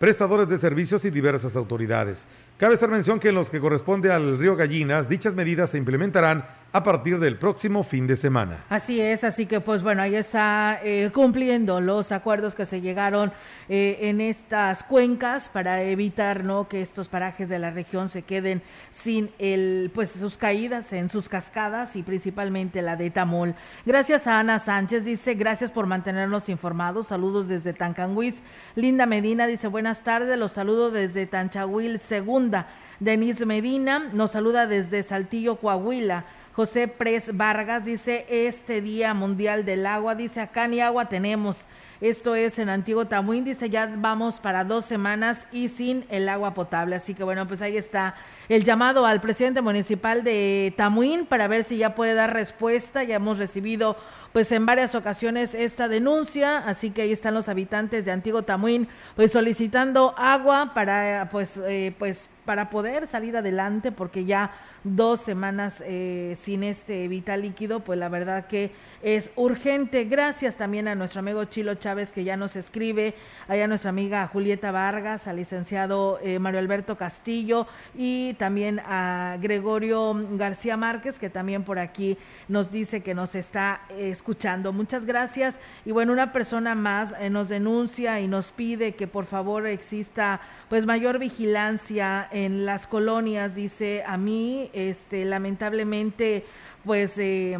prestadores 0.00 0.48
de 0.48 0.58
servicios 0.58 1.04
y 1.04 1.10
diversas 1.10 1.54
autoridades. 1.54 2.26
Cabe 2.58 2.74
hacer 2.74 2.88
mención 2.88 3.20
que 3.20 3.28
en 3.28 3.36
los 3.36 3.48
que 3.48 3.60
corresponde 3.60 4.10
al 4.10 4.38
río 4.38 4.56
Gallinas, 4.56 5.08
dichas 5.08 5.36
medidas 5.36 5.70
se 5.70 5.78
implementarán 5.78 6.44
a 6.72 6.82
partir 6.84 7.18
del 7.18 7.36
próximo 7.36 7.82
fin 7.82 8.06
de 8.06 8.16
semana. 8.16 8.64
Así 8.68 9.00
es, 9.00 9.24
así 9.24 9.46
que 9.46 9.60
pues 9.60 9.82
bueno, 9.82 10.02
ahí 10.02 10.14
está 10.14 10.78
eh, 10.84 11.10
cumpliendo 11.12 11.80
los 11.80 12.12
acuerdos 12.12 12.54
que 12.54 12.64
se 12.64 12.80
llegaron 12.80 13.32
eh, 13.68 13.98
en 14.02 14.20
estas 14.20 14.84
cuencas 14.84 15.48
para 15.48 15.82
evitar 15.82 16.44
no 16.44 16.68
que 16.68 16.80
estos 16.80 17.08
parajes 17.08 17.48
de 17.48 17.58
la 17.58 17.70
región 17.70 18.08
se 18.08 18.22
queden 18.22 18.62
sin 18.90 19.30
el 19.38 19.90
pues 19.94 20.12
sus 20.12 20.36
caídas 20.36 20.92
en 20.92 21.08
sus 21.08 21.28
cascadas 21.28 21.96
y 21.96 22.02
principalmente 22.02 22.82
la 22.82 22.96
de 22.96 23.10
Tamul. 23.10 23.54
Gracias 23.84 24.26
a 24.26 24.38
Ana 24.38 24.58
Sánchez 24.60 25.04
dice, 25.04 25.34
"Gracias 25.34 25.72
por 25.72 25.86
mantenernos 25.86 26.48
informados. 26.48 27.08
Saludos 27.08 27.48
desde 27.48 27.72
Tancanguis." 27.72 28.42
Linda 28.76 29.06
Medina 29.06 29.46
dice, 29.46 29.66
"Buenas 29.66 30.04
tardes, 30.04 30.38
los 30.38 30.52
saludo 30.52 30.90
desde 30.90 31.26
Tanchahuil 31.26 31.98
Segunda." 31.98 32.68
Denise 33.00 33.46
Medina 33.46 34.10
nos 34.12 34.32
saluda 34.32 34.66
desde 34.66 35.02
Saltillo, 35.02 35.56
Coahuila. 35.56 36.26
José 36.54 36.88
Pres 36.88 37.36
Vargas 37.36 37.84
dice, 37.84 38.26
este 38.28 38.82
Día 38.82 39.14
Mundial 39.14 39.64
del 39.64 39.86
Agua, 39.86 40.14
dice, 40.16 40.40
acá 40.40 40.66
ni 40.66 40.80
agua 40.80 41.08
tenemos. 41.08 41.66
Esto 42.00 42.34
es 42.34 42.58
en 42.58 42.70
Antiguo 42.70 43.04
Tamuín, 43.04 43.44
dice, 43.44 43.70
ya 43.70 43.92
vamos 43.94 44.40
para 44.40 44.64
dos 44.64 44.84
semanas 44.86 45.46
y 45.52 45.68
sin 45.68 46.04
el 46.08 46.28
agua 46.28 46.54
potable. 46.54 46.96
Así 46.96 47.14
que 47.14 47.22
bueno, 47.22 47.46
pues 47.46 47.60
ahí 47.62 47.76
está 47.76 48.14
el 48.48 48.64
llamado 48.64 49.04
al 49.04 49.20
presidente 49.20 49.60
municipal 49.60 50.24
de 50.24 50.72
Tamuín 50.76 51.26
para 51.26 51.46
ver 51.46 51.62
si 51.62 51.76
ya 51.76 51.94
puede 51.94 52.14
dar 52.14 52.32
respuesta. 52.32 53.04
Ya 53.04 53.16
hemos 53.16 53.38
recibido 53.38 53.96
pues 54.32 54.50
en 54.52 54.64
varias 54.64 54.94
ocasiones 54.94 55.54
esta 55.54 55.88
denuncia, 55.88 56.58
así 56.58 56.90
que 56.90 57.02
ahí 57.02 57.12
están 57.12 57.34
los 57.34 57.48
habitantes 57.48 58.06
de 58.06 58.12
Antiguo 58.12 58.42
Tamuín 58.44 58.88
pues 59.14 59.32
solicitando 59.32 60.14
agua 60.16 60.72
para 60.72 61.28
pues 61.30 61.58
eh, 61.58 61.94
pues 61.98 62.30
para 62.50 62.68
poder 62.68 63.06
salir 63.06 63.36
adelante 63.36 63.92
porque 63.92 64.24
ya 64.24 64.50
dos 64.82 65.20
semanas 65.20 65.84
eh, 65.86 66.34
sin 66.36 66.64
este 66.64 67.06
vital 67.06 67.42
líquido, 67.42 67.78
pues 67.78 67.96
la 67.96 68.08
verdad 68.08 68.48
que 68.48 68.72
es 69.02 69.30
urgente. 69.36 70.04
Gracias 70.04 70.56
también 70.56 70.88
a 70.88 70.96
nuestro 70.96 71.20
amigo 71.20 71.44
Chilo 71.44 71.74
Chávez 71.76 72.10
que 72.10 72.24
ya 72.24 72.36
nos 72.36 72.56
escribe, 72.56 73.14
a 73.46 73.66
nuestra 73.68 73.90
amiga 73.90 74.26
Julieta 74.26 74.72
Vargas, 74.72 75.28
al 75.28 75.36
licenciado 75.36 76.18
eh, 76.24 76.40
Mario 76.40 76.58
Alberto 76.58 76.96
Castillo 76.96 77.68
y 77.96 78.34
también 78.34 78.80
a 78.84 79.36
Gregorio 79.40 80.14
García 80.32 80.76
Márquez 80.76 81.20
que 81.20 81.30
también 81.30 81.62
por 81.62 81.78
aquí 81.78 82.18
nos 82.48 82.72
dice 82.72 83.00
que 83.00 83.14
nos 83.14 83.36
está 83.36 83.82
escuchando. 83.96 84.72
Muchas 84.72 85.06
gracias. 85.06 85.54
Y 85.84 85.92
bueno, 85.92 86.12
una 86.12 86.32
persona 86.32 86.74
más 86.74 87.14
eh, 87.20 87.30
nos 87.30 87.48
denuncia 87.48 88.18
y 88.18 88.26
nos 88.26 88.50
pide 88.50 88.96
que 88.96 89.06
por 89.06 89.26
favor 89.26 89.68
exista 89.68 90.40
pues 90.68 90.86
mayor 90.86 91.18
vigilancia 91.18 92.28
en 92.44 92.64
las 92.64 92.86
colonias, 92.86 93.54
dice 93.54 94.02
a 94.06 94.16
mí, 94.16 94.70
este 94.72 95.24
lamentablemente 95.24 96.44
pues 96.84 97.18
eh, 97.18 97.58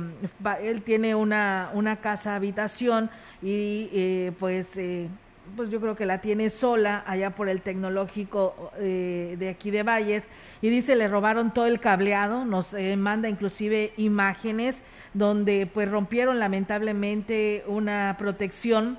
él 0.63 0.83
tiene 0.83 1.15
una, 1.15 1.71
una 1.75 1.97
casa 1.97 2.35
habitación 2.35 3.11
y 3.43 3.91
eh, 3.93 4.33
pues 4.39 4.77
eh, 4.77 5.09
pues 5.57 5.71
yo 5.71 5.81
creo 5.81 5.97
que 5.97 6.07
la 6.07 6.21
tiene 6.21 6.49
sola 6.49 7.03
allá 7.07 7.35
por 7.35 7.49
el 7.49 7.61
tecnológico 7.61 8.71
de 8.79 9.49
aquí 9.51 9.73
de 9.73 9.83
Valles 9.83 10.29
y 10.63 10.71
dice 10.71 10.95
le 10.95 11.09
robaron 11.09 11.53
todo 11.53 11.67
el 11.67 11.81
cableado, 11.81 12.45
nos 12.45 12.77
manda 12.97 13.29
inclusive 13.29 13.93
imágenes 13.97 14.81
donde 15.13 15.67
pues 15.67 15.91
rompieron 15.91 16.39
lamentablemente 16.39 17.65
una 17.67 18.15
protección 18.17 18.97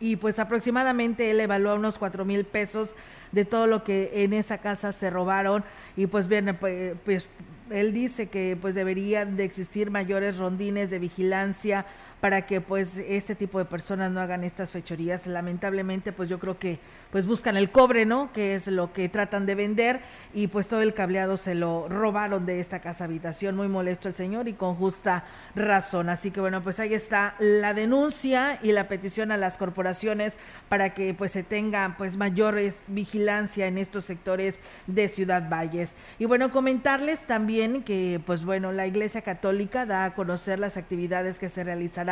y 0.00 0.16
pues 0.16 0.38
aproximadamente 0.38 1.30
él 1.30 1.40
evaluó 1.40 1.74
unos 1.74 1.98
cuatro 1.98 2.24
mil 2.24 2.46
pesos 2.46 2.94
de 3.32 3.44
todo 3.44 3.66
lo 3.66 3.84
que 3.84 4.10
en 4.24 4.32
esa 4.32 4.58
casa 4.58 4.92
se 4.92 5.10
robaron. 5.10 5.64
Y 5.96 6.06
pues 6.06 6.28
bien 6.28 6.56
pues, 6.58 6.94
pues 7.04 7.28
él 7.70 7.92
dice 7.92 8.28
que 8.28 8.56
pues 8.60 8.74
deberían 8.74 9.36
de 9.36 9.44
existir 9.44 9.90
mayores 9.90 10.38
rondines 10.38 10.90
de 10.90 10.98
vigilancia 10.98 11.86
para 12.20 12.46
que 12.46 12.60
pues 12.60 12.96
este 12.96 13.34
tipo 13.34 13.58
de 13.58 13.64
personas 13.64 14.10
no 14.10 14.20
hagan 14.20 14.44
estas 14.44 14.72
fechorías. 14.72 15.26
Lamentablemente 15.26 16.12
pues 16.12 16.28
yo 16.28 16.38
creo 16.38 16.58
que 16.58 16.80
pues 17.12 17.26
buscan 17.26 17.56
el 17.56 17.70
cobre, 17.70 18.04
¿no? 18.04 18.32
Que 18.32 18.54
es 18.54 18.66
lo 18.66 18.92
que 18.92 19.08
tratan 19.08 19.46
de 19.46 19.54
vender 19.54 20.00
y 20.34 20.48
pues 20.48 20.68
todo 20.68 20.82
el 20.82 20.94
cableado 20.94 21.36
se 21.36 21.54
lo 21.54 21.88
robaron 21.88 22.44
de 22.44 22.60
esta 22.60 22.80
casa 22.80 23.04
habitación. 23.04 23.56
Muy 23.56 23.68
molesto 23.68 24.08
el 24.08 24.14
señor 24.14 24.48
y 24.48 24.52
con 24.54 24.74
justa 24.74 25.24
razón. 25.54 26.08
Así 26.08 26.30
que 26.30 26.40
bueno, 26.40 26.62
pues 26.62 26.80
ahí 26.80 26.92
está 26.92 27.34
la 27.38 27.72
denuncia 27.72 28.58
y 28.62 28.72
la 28.72 28.88
petición 28.88 29.30
a 29.30 29.36
las 29.36 29.56
corporaciones 29.56 30.36
para 30.68 30.94
que 30.94 31.14
pues 31.14 31.32
se 31.32 31.42
tenga 31.42 31.94
pues 31.96 32.16
mayor 32.16 32.58
vigilancia 32.88 33.66
en 33.66 33.78
estos 33.78 34.04
sectores 34.04 34.56
de 34.86 35.08
Ciudad 35.08 35.48
Valles. 35.48 35.94
Y 36.18 36.24
bueno, 36.24 36.50
comentarles 36.50 37.20
también 37.20 37.84
que 37.84 38.20
pues 38.26 38.44
bueno, 38.44 38.72
la 38.72 38.86
Iglesia 38.86 39.22
Católica 39.22 39.86
da 39.86 40.04
a 40.04 40.14
conocer 40.14 40.58
las 40.58 40.76
actividades 40.76 41.38
que 41.38 41.48
se 41.48 41.64
realizarán 41.64 42.07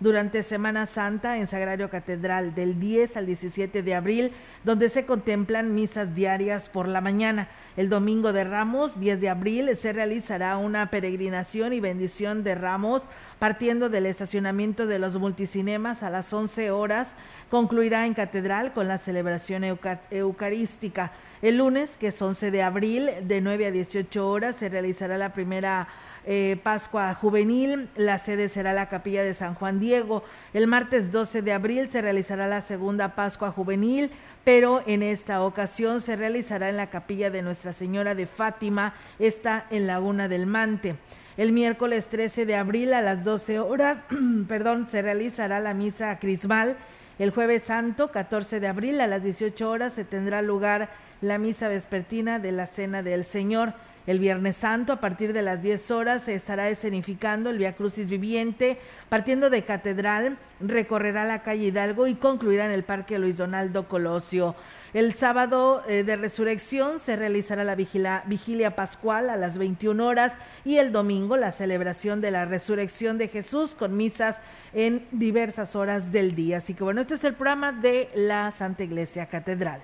durante 0.00 0.42
Semana 0.42 0.86
Santa 0.86 1.36
en 1.36 1.46
Sagrario 1.46 1.88
Catedral 1.88 2.54
del 2.54 2.80
10 2.80 3.16
al 3.16 3.26
17 3.26 3.82
de 3.82 3.94
abril 3.94 4.32
donde 4.64 4.88
se 4.88 5.06
contemplan 5.06 5.74
misas 5.74 6.14
diarias 6.14 6.68
por 6.68 6.88
la 6.88 7.00
mañana. 7.00 7.48
El 7.76 7.88
domingo 7.88 8.32
de 8.32 8.44
Ramos, 8.44 8.98
10 8.98 9.20
de 9.20 9.28
abril, 9.28 9.76
se 9.76 9.92
realizará 9.92 10.56
una 10.56 10.90
peregrinación 10.90 11.72
y 11.72 11.80
bendición 11.80 12.42
de 12.42 12.54
Ramos 12.54 13.04
partiendo 13.38 13.88
del 13.88 14.06
estacionamiento 14.06 14.86
de 14.86 14.98
los 14.98 15.18
multicinemas 15.18 16.02
a 16.02 16.10
las 16.10 16.32
11 16.32 16.70
horas. 16.70 17.14
Concluirá 17.50 18.06
en 18.06 18.14
Catedral 18.14 18.72
con 18.72 18.88
la 18.88 18.98
celebración 18.98 19.62
eucarística. 20.10 21.12
El 21.42 21.58
lunes, 21.58 21.96
que 21.98 22.08
es 22.08 22.20
11 22.20 22.50
de 22.50 22.62
abril, 22.62 23.10
de 23.22 23.40
9 23.40 23.66
a 23.66 23.70
18 23.70 24.28
horas, 24.28 24.56
se 24.56 24.68
realizará 24.68 25.18
la 25.18 25.34
primera 25.34 25.86
eh, 26.26 26.58
Pascua 26.62 27.14
Juvenil. 27.14 27.88
La 27.96 28.18
sede 28.18 28.48
será 28.48 28.72
la 28.72 28.88
capilla 28.88 29.22
de 29.22 29.32
San 29.32 29.54
Juan 29.54 29.80
Diego. 29.80 30.24
El 30.52 30.66
martes 30.66 31.12
12 31.12 31.42
de 31.42 31.52
abril 31.52 31.88
se 31.90 32.02
realizará 32.02 32.46
la 32.46 32.60
segunda 32.60 33.14
Pascua 33.14 33.52
Juvenil, 33.52 34.10
pero 34.44 34.82
en 34.86 35.02
esta 35.02 35.42
ocasión 35.42 36.00
se 36.00 36.16
realizará 36.16 36.68
en 36.68 36.76
la 36.76 36.90
capilla 36.90 37.30
de 37.30 37.42
Nuestra 37.42 37.72
Señora 37.72 38.14
de 38.14 38.26
Fátima, 38.26 38.94
está 39.18 39.66
en 39.70 39.86
Laguna 39.86 40.28
del 40.28 40.46
Mante. 40.46 40.96
El 41.36 41.52
miércoles 41.52 42.06
13 42.06 42.46
de 42.46 42.56
abril 42.56 42.94
a 42.94 43.02
las 43.02 43.22
12 43.22 43.58
horas, 43.60 43.98
perdón, 44.48 44.88
se 44.90 45.02
realizará 45.02 45.60
la 45.60 45.74
misa 45.74 46.18
crismal. 46.18 46.76
El 47.18 47.30
jueves 47.30 47.62
santo, 47.62 48.10
14 48.10 48.60
de 48.60 48.68
abril 48.68 49.00
a 49.00 49.06
las 49.06 49.22
18 49.22 49.70
horas, 49.70 49.92
se 49.92 50.04
tendrá 50.04 50.42
lugar 50.42 50.90
la 51.20 51.38
misa 51.38 51.68
vespertina 51.68 52.38
de 52.38 52.52
la 52.52 52.66
Cena 52.66 53.02
del 53.02 53.24
Señor. 53.24 53.74
El 54.06 54.20
Viernes 54.20 54.56
Santo, 54.56 54.92
a 54.92 55.00
partir 55.00 55.32
de 55.32 55.42
las 55.42 55.62
10 55.62 55.90
horas, 55.90 56.22
se 56.22 56.34
estará 56.34 56.68
escenificando 56.68 57.50
el 57.50 57.58
Via 57.58 57.74
Crucis 57.74 58.08
Viviente. 58.08 58.78
Partiendo 59.08 59.50
de 59.50 59.64
Catedral, 59.64 60.38
recorrerá 60.60 61.24
la 61.24 61.42
calle 61.42 61.66
Hidalgo 61.66 62.06
y 62.06 62.14
concluirá 62.14 62.66
en 62.66 62.72
el 62.72 62.84
Parque 62.84 63.18
Luis 63.18 63.36
Donaldo 63.36 63.88
Colosio. 63.88 64.54
El 64.94 65.12
sábado 65.12 65.82
eh, 65.88 66.04
de 66.04 66.16
resurrección 66.16 67.00
se 67.00 67.16
realizará 67.16 67.64
la 67.64 67.74
vigilia 67.74 68.76
pascual 68.76 69.28
a 69.28 69.36
las 69.36 69.58
21 69.58 70.06
horas 70.06 70.32
y 70.64 70.76
el 70.76 70.92
domingo 70.92 71.36
la 71.36 71.50
celebración 71.50 72.20
de 72.20 72.30
la 72.30 72.44
resurrección 72.44 73.18
de 73.18 73.28
Jesús 73.28 73.74
con 73.74 73.96
misas 73.96 74.38
en 74.72 75.04
diversas 75.10 75.74
horas 75.74 76.12
del 76.12 76.34
día. 76.34 76.58
Así 76.58 76.74
que 76.74 76.84
bueno, 76.84 77.00
este 77.00 77.14
es 77.14 77.24
el 77.24 77.34
programa 77.34 77.72
de 77.72 78.08
la 78.14 78.50
Santa 78.52 78.84
Iglesia 78.84 79.26
Catedral. 79.26 79.82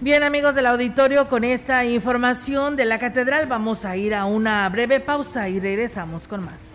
Bien 0.00 0.22
amigos 0.22 0.54
del 0.54 0.66
auditorio, 0.66 1.28
con 1.28 1.42
esta 1.42 1.84
información 1.84 2.76
de 2.76 2.84
la 2.84 3.00
catedral 3.00 3.46
vamos 3.48 3.84
a 3.84 3.96
ir 3.96 4.14
a 4.14 4.26
una 4.26 4.68
breve 4.68 5.00
pausa 5.00 5.48
y 5.48 5.58
regresamos 5.58 6.28
con 6.28 6.44
más. 6.44 6.74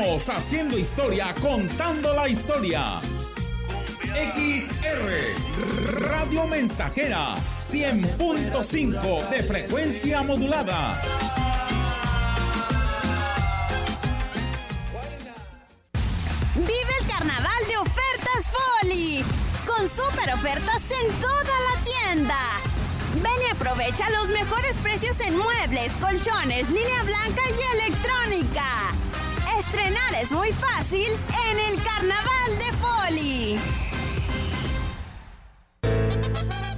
Haciendo 0.00 0.78
historia, 0.78 1.34
contando 1.40 2.14
la 2.14 2.28
historia. 2.28 3.00
XR 4.14 5.10
Radio 5.98 6.46
Mensajera 6.46 7.34
100.5 7.68 9.28
de 9.28 9.42
frecuencia 9.42 10.22
modulada. 10.22 11.02
Vive 16.54 16.94
el 17.00 17.08
carnaval 17.08 17.66
de 17.66 17.76
ofertas 17.78 18.48
Foli 18.52 19.24
con 19.66 19.88
super 19.88 20.32
ofertas 20.32 20.82
en 21.02 21.12
toda 21.20 21.42
la 21.42 21.74
tienda. 21.84 22.38
Ven 23.20 23.48
y 23.48 23.50
aprovecha 23.50 24.08
los 24.10 24.28
mejores 24.28 24.76
precios 24.76 25.18
en 25.26 25.36
muebles, 25.36 25.90
colchones, 26.00 26.70
línea 26.70 27.02
blanca 27.02 27.42
y 27.50 27.78
electrónica. 27.78 28.94
Estrenar 29.58 30.14
es 30.22 30.30
muy 30.30 30.52
fácil 30.52 31.08
en 31.50 31.58
el 31.58 31.82
Carnaval 31.82 32.58
de 32.58 32.72
Poli. 32.78 33.87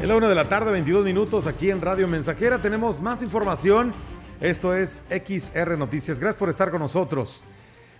Es 0.00 0.08
la 0.08 0.16
una 0.16 0.28
de 0.30 0.34
la 0.34 0.48
tarde, 0.48 0.72
22 0.72 1.04
minutos 1.04 1.46
aquí 1.46 1.70
en 1.70 1.82
Radio 1.82 2.08
Mensajera. 2.08 2.62
Tenemos 2.62 3.02
más 3.02 3.22
información. 3.22 3.92
Esto 4.40 4.74
es 4.74 5.02
XR 5.10 5.76
Noticias. 5.76 6.18
Gracias 6.18 6.38
por 6.38 6.48
estar 6.48 6.70
con 6.70 6.80
nosotros. 6.80 7.44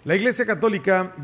La 0.05 0.17
Iglesia 0.17 0.47
Católica, 0.47 1.15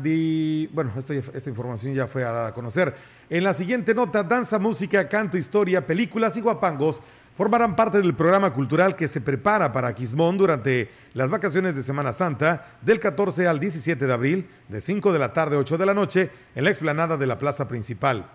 bueno, 0.71 0.91
esta 0.95 1.49
información 1.49 1.95
ya 1.95 2.05
fue 2.05 2.23
a 2.23 2.53
conocer. 2.53 2.95
En 3.27 3.43
la 3.43 3.55
siguiente 3.55 3.95
nota, 3.95 4.21
danza, 4.21 4.59
música, 4.59 5.09
canto, 5.09 5.35
historia, 5.35 5.83
películas 5.83 6.37
y 6.37 6.41
guapangos 6.41 7.01
formarán 7.37 7.75
parte 7.75 8.01
del 8.01 8.15
programa 8.15 8.51
cultural 8.51 8.95
que 8.95 9.07
se 9.07 9.21
prepara 9.21 9.71
para 9.71 9.93
Quismón 9.93 10.39
durante 10.39 10.89
las 11.13 11.29
vacaciones 11.29 11.75
de 11.75 11.83
Semana 11.83 12.11
Santa 12.11 12.65
del 12.81 12.99
14 12.99 13.47
al 13.47 13.59
17 13.59 14.07
de 14.07 14.13
abril, 14.13 14.49
de 14.67 14.81
5 14.81 15.13
de 15.13 15.19
la 15.19 15.33
tarde 15.33 15.55
a 15.55 15.59
8 15.59 15.77
de 15.77 15.85
la 15.85 15.93
noche, 15.93 16.31
en 16.55 16.63
la 16.63 16.71
explanada 16.71 17.15
de 17.15 17.27
la 17.27 17.37
plaza 17.37 17.67
principal. 17.67 18.25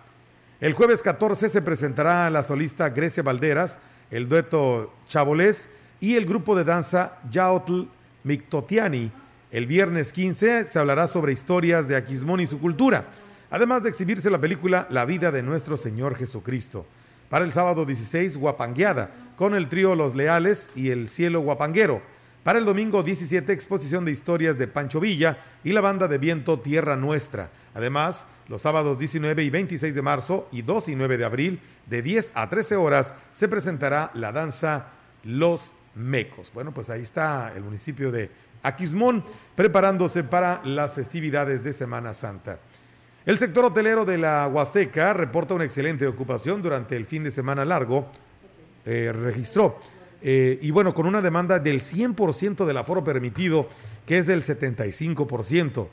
El 0.61 0.71
jueves 0.71 1.01
14 1.01 1.49
se 1.49 1.61
presentará 1.61 2.29
la 2.29 2.43
solista 2.43 2.91
Grecia 2.91 3.23
Valderas, 3.23 3.81
el 4.09 4.29
dueto 4.29 4.93
Chabolés 5.09 5.67
y 5.99 6.15
el 6.15 6.25
grupo 6.25 6.55
de 6.55 6.63
danza 6.63 7.19
Yaotl 7.29 7.81
Mictotiani. 8.23 9.11
El 9.51 9.67
viernes 9.67 10.13
15 10.13 10.63
se 10.63 10.79
hablará 10.79 11.07
sobre 11.07 11.33
historias 11.33 11.89
de 11.89 11.97
Aquismón 11.97 12.39
y 12.39 12.47
su 12.47 12.57
cultura, 12.57 13.07
además 13.51 13.83
de 13.83 13.89
exhibirse 13.89 14.29
la 14.29 14.39
película 14.39 14.87
La 14.89 15.03
vida 15.03 15.29
de 15.29 15.43
nuestro 15.43 15.75
Señor 15.75 16.15
Jesucristo. 16.15 16.85
Para 17.33 17.45
el 17.45 17.51
sábado 17.51 17.83
16, 17.83 18.37
Guapangueada, 18.37 19.09
con 19.35 19.55
el 19.55 19.67
trío 19.67 19.95
Los 19.95 20.15
Leales 20.15 20.69
y 20.75 20.91
el 20.91 21.09
Cielo 21.09 21.41
Guapanguero. 21.41 21.99
Para 22.43 22.59
el 22.59 22.65
domingo 22.65 23.01
17, 23.01 23.51
exposición 23.51 24.05
de 24.05 24.11
historias 24.11 24.59
de 24.59 24.67
Pancho 24.67 24.99
Villa 24.99 25.39
y 25.63 25.71
la 25.71 25.81
banda 25.81 26.07
de 26.07 26.19
viento 26.19 26.59
Tierra 26.59 26.95
Nuestra. 26.95 27.49
Además, 27.73 28.27
los 28.49 28.61
sábados 28.61 28.99
19 28.99 29.43
y 29.45 29.49
26 29.49 29.95
de 29.95 30.01
marzo 30.03 30.47
y 30.51 30.61
2 30.61 30.89
y 30.89 30.95
9 30.95 31.17
de 31.17 31.25
abril, 31.25 31.59
de 31.87 32.03
10 32.03 32.33
a 32.35 32.47
13 32.47 32.75
horas, 32.75 33.15
se 33.31 33.47
presentará 33.47 34.11
la 34.13 34.31
danza 34.31 34.89
Los 35.23 35.73
Mecos. 35.95 36.51
Bueno, 36.53 36.71
pues 36.71 36.91
ahí 36.91 37.01
está 37.01 37.51
el 37.55 37.63
municipio 37.63 38.11
de 38.11 38.29
Aquismón 38.61 39.25
preparándose 39.55 40.23
para 40.23 40.61
las 40.65 40.93
festividades 40.93 41.63
de 41.63 41.73
Semana 41.73 42.13
Santa. 42.13 42.59
El 43.25 43.37
sector 43.37 43.63
hotelero 43.63 44.03
de 44.03 44.17
la 44.17 44.49
Huasteca 44.49 45.13
reporta 45.13 45.53
una 45.53 45.63
excelente 45.63 46.05
ocupación 46.05 46.61
durante 46.61 46.97
el 46.97 47.05
fin 47.05 47.23
de 47.23 47.31
semana 47.31 47.63
largo. 47.63 48.11
Eh, 48.85 49.13
registró 49.13 49.79
eh, 50.21 50.59
y 50.61 50.71
bueno, 50.71 50.93
con 50.93 51.05
una 51.05 51.21
demanda 51.21 51.57
del 51.57 51.79
100% 51.79 52.65
del 52.65 52.77
aforo 52.77 53.01
permitido, 53.01 53.69
que 54.05 54.17
es 54.17 54.27
del 54.27 54.43
75%. 54.43 55.87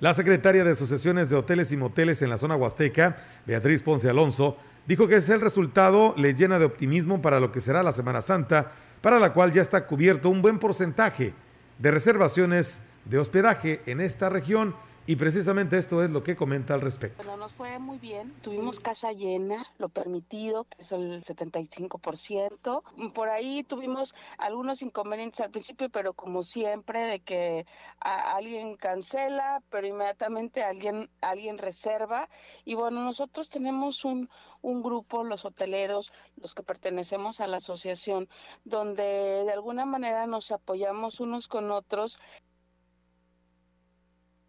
La 0.00 0.12
secretaria 0.12 0.64
de 0.64 0.72
Asociaciones 0.72 1.30
de 1.30 1.36
Hoteles 1.36 1.70
y 1.70 1.76
Moteles 1.76 2.20
en 2.20 2.30
la 2.30 2.38
zona 2.38 2.56
huasteca, 2.56 3.16
Beatriz 3.46 3.82
Ponce 3.82 4.10
Alonso, 4.10 4.56
dijo 4.88 5.06
que 5.06 5.16
ese 5.16 5.38
resultado 5.38 6.14
le 6.16 6.34
llena 6.34 6.58
de 6.58 6.64
optimismo 6.64 7.22
para 7.22 7.38
lo 7.38 7.52
que 7.52 7.60
será 7.60 7.84
la 7.84 7.92
Semana 7.92 8.22
Santa, 8.22 8.72
para 9.00 9.20
la 9.20 9.32
cual 9.32 9.52
ya 9.52 9.62
está 9.62 9.86
cubierto 9.86 10.30
un 10.30 10.42
buen 10.42 10.58
porcentaje 10.58 11.32
de 11.78 11.90
reservaciones 11.92 12.82
de 13.04 13.18
hospedaje 13.18 13.82
en 13.86 14.00
esta 14.00 14.28
región 14.28 14.74
y 15.06 15.16
precisamente 15.16 15.78
esto 15.78 16.02
es 16.02 16.10
lo 16.10 16.22
que 16.22 16.34
comenta 16.34 16.74
al 16.74 16.80
respecto. 16.80 17.22
Bueno, 17.22 17.36
nos 17.36 17.52
fue 17.52 17.78
muy 17.78 17.98
bien. 17.98 18.32
Tuvimos 18.42 18.80
casa 18.80 19.12
llena, 19.12 19.66
lo 19.78 19.88
permitido, 19.88 20.64
que 20.64 20.82
es 20.82 20.92
el 20.92 21.22
75%. 21.22 23.12
Por 23.12 23.28
ahí 23.28 23.62
tuvimos 23.62 24.14
algunos 24.38 24.82
inconvenientes 24.82 25.40
al 25.40 25.50
principio, 25.50 25.88
pero 25.90 26.12
como 26.12 26.42
siempre, 26.42 27.00
de 27.00 27.20
que 27.20 27.66
alguien 28.00 28.76
cancela, 28.76 29.62
pero 29.70 29.86
inmediatamente 29.86 30.64
alguien, 30.64 31.08
alguien 31.20 31.58
reserva. 31.58 32.28
Y 32.64 32.74
bueno, 32.74 33.04
nosotros 33.04 33.48
tenemos 33.48 34.04
un, 34.04 34.28
un 34.62 34.82
grupo, 34.82 35.22
los 35.22 35.44
hoteleros, 35.44 36.12
los 36.36 36.52
que 36.52 36.64
pertenecemos 36.64 37.40
a 37.40 37.46
la 37.46 37.58
asociación, 37.58 38.28
donde 38.64 39.02
de 39.02 39.52
alguna 39.52 39.86
manera 39.86 40.26
nos 40.26 40.50
apoyamos 40.50 41.20
unos 41.20 41.46
con 41.46 41.70
otros 41.70 42.18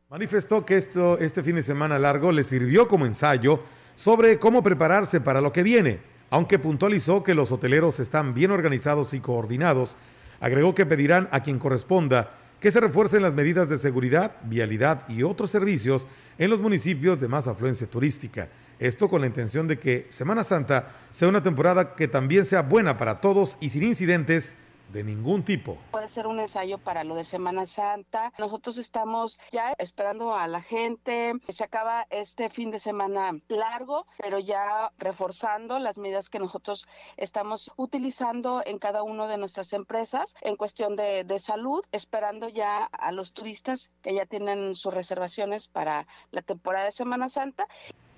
Manifestó 0.10 0.66
que 0.66 0.78
esto, 0.78 1.20
este 1.20 1.44
fin 1.44 1.58
de 1.58 1.64
semana 1.64 2.00
largo 2.00 2.32
le 2.32 2.46
sirvió 2.46 2.88
como 2.88 3.06
ensayo 3.06 3.62
sobre 3.98 4.40
cómo 4.40 4.64
prepararse 4.64 5.20
para 5.20 5.42
lo 5.42 5.52
que 5.52 5.64
viene, 5.64 6.00
aunque 6.30 6.60
puntualizó 6.60 7.26
que 7.26 7.36
los 7.36 7.52
hoteleros 7.52 8.00
están 8.00 8.34
bien 8.34 8.52
organizados 8.52 9.14
y 9.14 9.20
coordinados, 9.20 9.98
agregó 10.40 10.74
que 10.74 10.86
pedirán 10.86 11.28
a 11.32 11.44
quien 11.44 11.60
corresponda 11.60 12.32
que 12.62 12.72
se 12.72 12.80
refuercen 12.80 13.22
las 13.22 13.34
medidas 13.34 13.68
de 13.68 13.78
seguridad, 13.78 14.38
vialidad 14.44 15.04
y 15.10 15.24
otros 15.24 15.52
servicios 15.52 16.08
en 16.38 16.52
los 16.52 16.62
municipios 16.62 17.20
de 17.20 17.28
más 17.28 17.46
afluencia 17.46 17.86
turística. 17.90 18.48
Esto 18.80 19.10
con 19.10 19.20
la 19.20 19.28
intención 19.28 19.68
de 19.68 19.78
que 19.78 20.08
Semana 20.08 20.46
Santa 20.46 20.88
sea 21.12 21.28
una 21.28 21.44
temporada 21.44 21.96
que 21.96 22.08
también 22.08 22.46
sea 22.46 22.62
buena 22.62 22.98
para 22.98 23.20
todos 23.20 23.58
y 23.60 23.72
sin 23.72 23.84
incidentes 23.84 24.56
de 24.90 25.04
ningún 25.04 25.44
tipo. 25.44 25.78
Puede 25.92 26.08
ser 26.08 26.28
un 26.28 26.40
ensayo 26.40 26.78
para 26.78 27.04
lo 27.04 27.16
de 27.16 27.24
Semana 27.24 27.66
Santa. 27.66 28.32
Nosotros 28.38 28.78
estamos 28.78 29.40
ya 29.52 29.74
esperando 29.78 30.36
a 30.36 30.48
la 30.48 30.62
gente. 30.62 31.34
Se 31.50 31.64
acaba 31.64 32.06
este 32.10 32.50
fin 32.50 32.72
de 32.72 32.80
semana 32.80 33.32
largo, 33.48 34.08
pero 34.18 34.40
ya 34.40 34.92
reforzando 34.98 35.80
las 35.80 35.98
medidas 35.98 36.30
que 36.30 36.40
nosotros 36.40 36.88
estamos 37.18 37.72
utilizando 37.76 38.62
en 38.66 38.80
cada 38.80 39.04
una 39.04 39.28
de 39.28 39.38
nuestras 39.38 39.74
empresas 39.74 40.36
en 40.42 40.56
cuestión 40.56 40.96
de, 40.96 41.24
de 41.24 41.40
salud, 41.40 41.84
esperando 41.92 42.50
ya 42.50 42.86
a 42.86 43.12
los 43.12 43.34
turistas 43.34 43.92
que 44.02 44.14
ya 44.14 44.26
tienen 44.26 44.76
sus 44.76 44.94
reservaciones 44.94 45.68
para 45.68 46.08
la 46.32 46.42
temporada 46.42 46.86
de 46.86 46.92
Semana 46.92 47.30
Santa. 47.30 47.68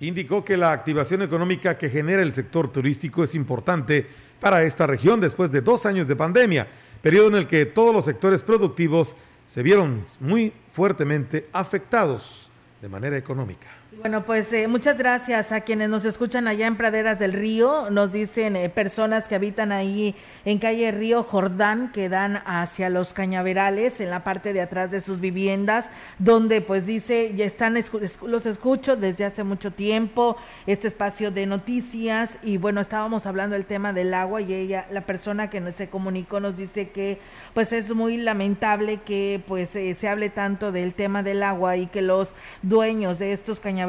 Indicó 0.01 0.45
que 0.45 0.55
la 0.55 0.71
activación 0.71 1.21
económica 1.21 1.77
que 1.77 1.89
genera 1.89 2.21
el 2.21 2.31
sector 2.31 2.71
turístico 2.71 3.23
es 3.23 3.35
importante 3.35 4.07
para 4.39 4.63
esta 4.63 4.88
región 4.88 5.19
después 5.19 5.51
de 5.51 5.62
dos 5.62 5.85
años 5.85 6.07
de 6.07 6.15
pandemia, 6.15 6.67
periodo 7.01 7.27
en 7.27 7.35
el 7.35 7.47
que 7.47 7.65
todos 7.65 7.93
los 7.93 8.05
sectores 8.05 8.41
productivos 8.41 9.15
se 9.45 9.62
vieron 9.63 10.03
muy 10.19 10.53
fuertemente 10.71 11.47
afectados 11.51 12.49
de 12.81 12.88
manera 12.88 13.17
económica. 13.17 13.78
Bueno, 14.01 14.23
pues 14.23 14.53
eh, 14.53 14.69
muchas 14.69 14.97
gracias 14.97 15.51
a 15.51 15.59
quienes 15.59 15.89
nos 15.89 16.05
escuchan 16.05 16.47
allá 16.47 16.67
en 16.67 16.77
Praderas 16.77 17.19
del 17.19 17.33
Río. 17.33 17.89
Nos 17.89 18.13
dicen 18.13 18.55
eh, 18.55 18.69
personas 18.69 19.27
que 19.27 19.35
habitan 19.35 19.73
ahí 19.73 20.15
en 20.45 20.57
calle 20.57 20.89
Río 20.91 21.21
Jordán, 21.21 21.91
que 21.91 22.07
dan 22.07 22.41
hacia 22.45 22.89
los 22.89 23.12
cañaverales, 23.12 23.99
en 23.99 24.09
la 24.09 24.23
parte 24.23 24.53
de 24.53 24.62
atrás 24.62 24.89
de 24.89 25.01
sus 25.01 25.19
viviendas, 25.19 25.88
donde 26.17 26.62
pues 26.62 26.85
dice, 26.85 27.33
ya 27.35 27.43
están, 27.43 27.73
los 27.73 28.45
escucho 28.45 28.95
desde 28.95 29.25
hace 29.25 29.43
mucho 29.43 29.71
tiempo, 29.71 30.38
este 30.65 30.88
espacio 30.88 31.29
de 31.29 31.45
noticias, 31.45 32.38
y 32.41 32.55
bueno, 32.55 32.79
estábamos 32.79 33.25
hablando 33.25 33.55
del 33.55 33.65
tema 33.65 33.91
del 33.91 34.13
agua 34.13 34.39
y 34.39 34.53
ella, 34.53 34.88
la 34.91 35.01
persona 35.01 35.49
que 35.49 35.73
se 35.73 35.89
comunicó, 35.89 36.39
nos 36.39 36.55
dice 36.55 36.89
que 36.91 37.19
pues 37.53 37.73
es 37.73 37.93
muy 37.93 38.15
lamentable 38.15 39.01
que 39.01 39.43
pues 39.45 39.75
eh, 39.75 39.93
se 39.93 40.07
hable 40.07 40.29
tanto 40.29 40.71
del 40.71 40.93
tema 40.93 41.21
del 41.21 41.43
agua 41.43 41.75
y 41.75 41.88
que 41.88 42.01
los 42.01 42.33
dueños 42.62 43.19
de 43.19 43.33
estos 43.33 43.59
cañaverales 43.59 43.88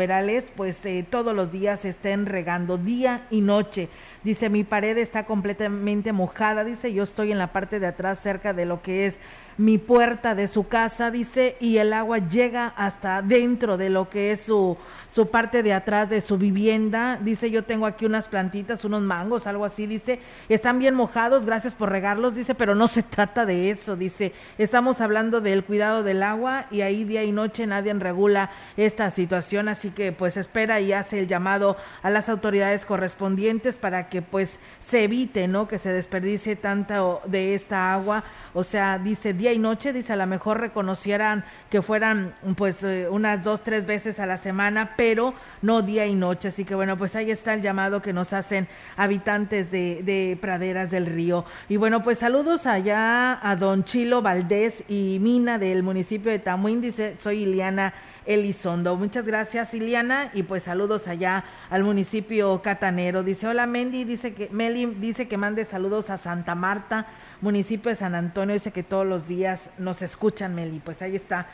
pues 0.55 0.85
eh, 0.87 1.05
todos 1.09 1.35
los 1.35 1.53
días 1.53 1.85
estén 1.85 2.27
regando 2.27 2.79
día 2.79 3.27
y 3.31 3.41
noche. 3.41 3.89
Dice, 4.25 4.49
mi 4.49 4.65
pared 4.65 4.97
está 4.99 5.27
completamente 5.27 6.13
mojada, 6.13 6.65
dice, 6.65 6.93
yo 6.93 7.03
estoy 7.03 7.33
en 7.33 7.39
la 7.39 7.53
parte 7.53 7.81
de 7.81 7.89
atrás 7.89 8.21
cerca 8.23 8.53
de 8.53 8.65
lo 8.65 8.83
que 8.83 9.07
es 9.07 9.19
mi 9.61 9.77
puerta 9.77 10.35
de 10.35 10.49
su 10.49 10.69
casa, 10.69 11.11
dice, 11.11 11.59
y 11.61 11.77
el 11.77 11.93
agua 11.93 12.17
llega 12.17 12.69
hasta 12.77 13.21
dentro 13.21 13.77
de 13.77 13.91
lo 13.91 14.09
que 14.09 14.33
es 14.33 14.41
su, 14.41 14.79
su 15.11 15.29
parte 15.29 15.63
de 15.63 15.75
atrás 15.75 16.09
de 16.09 16.23
su 16.23 16.39
vivienda. 16.39 17.19
Dice, 17.21 17.51
yo 17.51 17.63
tengo 17.63 17.85
aquí 17.85 18.07
unas 18.07 18.27
plantitas, 18.27 18.87
unos 18.87 19.03
mangos, 19.03 19.47
algo 19.47 19.67
así, 19.67 19.87
dice, 19.87 20.21
están 20.49 20.79
bien 20.79 20.95
mojados, 20.95 21.45
gracias 21.45 21.75
por 21.75 21.91
regarlos, 21.91 22.35
dice, 22.35 22.55
pero 22.55 22.75
no 22.75 22.89
se 22.89 23.03
trata 23.11 23.45
de 23.45 23.71
eso, 23.71 23.97
dice, 23.97 24.33
estamos 24.57 25.03
hablando 25.03 25.43
del 25.43 25.63
cuidado 25.63 26.03
del 26.05 26.23
agua 26.23 26.65
y 26.71 26.81
ahí 26.81 27.05
día 27.05 27.23
y 27.23 27.31
noche 27.31 27.67
nadie 27.67 27.93
regula 27.93 28.51
esta 28.79 29.11
situación, 29.11 29.69
así 29.69 29.91
que 29.91 30.13
pues 30.13 30.39
espera 30.39 30.81
y 30.81 30.95
hace 30.95 31.19
el 31.19 31.27
llamado 31.27 31.77
a 32.03 32.09
las 32.09 32.31
autoridades 32.31 32.87
correspondientes 32.87 33.77
para 33.77 34.09
que 34.09 34.23
pues 34.23 34.59
se 34.79 35.05
evite, 35.05 35.49
¿no? 35.49 35.69
Que 35.69 35.77
se 35.77 35.93
desperdicie 35.93 36.57
tanto 36.57 37.21
de 37.27 37.55
esta 37.55 37.93
agua, 37.93 38.25
o 38.55 38.65
sea, 38.65 38.99
dice 38.99 39.35
día 39.35 39.50
y 39.53 39.59
noche, 39.59 39.93
dice, 39.93 40.13
a 40.13 40.17
lo 40.17 40.27
mejor 40.27 40.61
reconocieran 40.61 41.45
que 41.71 41.83
fueran 41.83 42.35
pues 42.57 42.83
eh, 42.85 43.09
unas 43.11 43.43
dos, 43.43 43.63
tres 43.63 43.87
veces 43.87 44.19
a 44.19 44.27
la 44.27 44.39
semana, 44.39 44.95
pero 44.97 45.35
no 45.63 45.83
día 45.83 46.07
y 46.07 46.15
noche. 46.15 46.49
Así 46.49 46.65
que 46.65 46.75
bueno, 46.75 46.97
pues 46.97 47.17
ahí 47.17 47.31
está 47.31 47.55
el 47.55 47.63
llamado 47.63 48.03
que 48.03 48.13
nos 48.13 48.33
hacen 48.33 48.69
habitantes 48.97 49.71
de, 49.71 50.03
de 50.03 50.39
Praderas 50.41 50.91
del 50.91 51.07
Río. 51.07 51.45
Y 51.69 51.77
bueno, 51.77 52.03
pues 52.03 52.19
saludos 52.19 52.67
allá 52.67 53.39
a 53.49 53.57
don 53.57 53.85
Chilo 53.85 54.23
Valdés 54.23 54.85
y 54.89 55.19
Mina 55.21 55.59
del 55.59 55.83
municipio 55.83 56.31
de 56.31 56.39
Tamuín, 56.39 56.81
dice, 56.81 57.17
soy 57.19 57.43
Iliana 57.43 57.95
Elizondo. 58.35 58.97
Muchas 58.97 59.25
gracias, 59.25 59.75
Iliana, 59.75 60.31
y 60.35 60.45
pues 60.45 60.63
saludos 60.63 61.09
allá 61.09 61.45
al 61.69 61.83
municipio 61.83 62.63
catanero. 62.63 63.25
Dice, 63.25 63.49
hola 63.49 63.67
Mendy, 63.67 64.05
dice 64.05 64.35
que 64.35 64.49
Meli 64.53 64.87
dice 64.87 65.27
que 65.27 65.37
mande 65.37 65.65
saludos 65.65 66.11
a 66.11 66.17
Santa 66.17 66.55
Marta, 66.55 67.09
municipio 67.41 67.91
de 67.91 67.97
San 67.97 68.15
Antonio, 68.15 68.55
dice 68.55 68.71
que 68.71 68.85
todos 68.85 69.05
los 69.05 69.27
días 69.27 69.71
nos 69.79 70.01
escuchan, 70.01 70.55
Meli. 70.55 70.79
Pues 70.79 71.03
ahí 71.03 71.17
está 71.17 71.49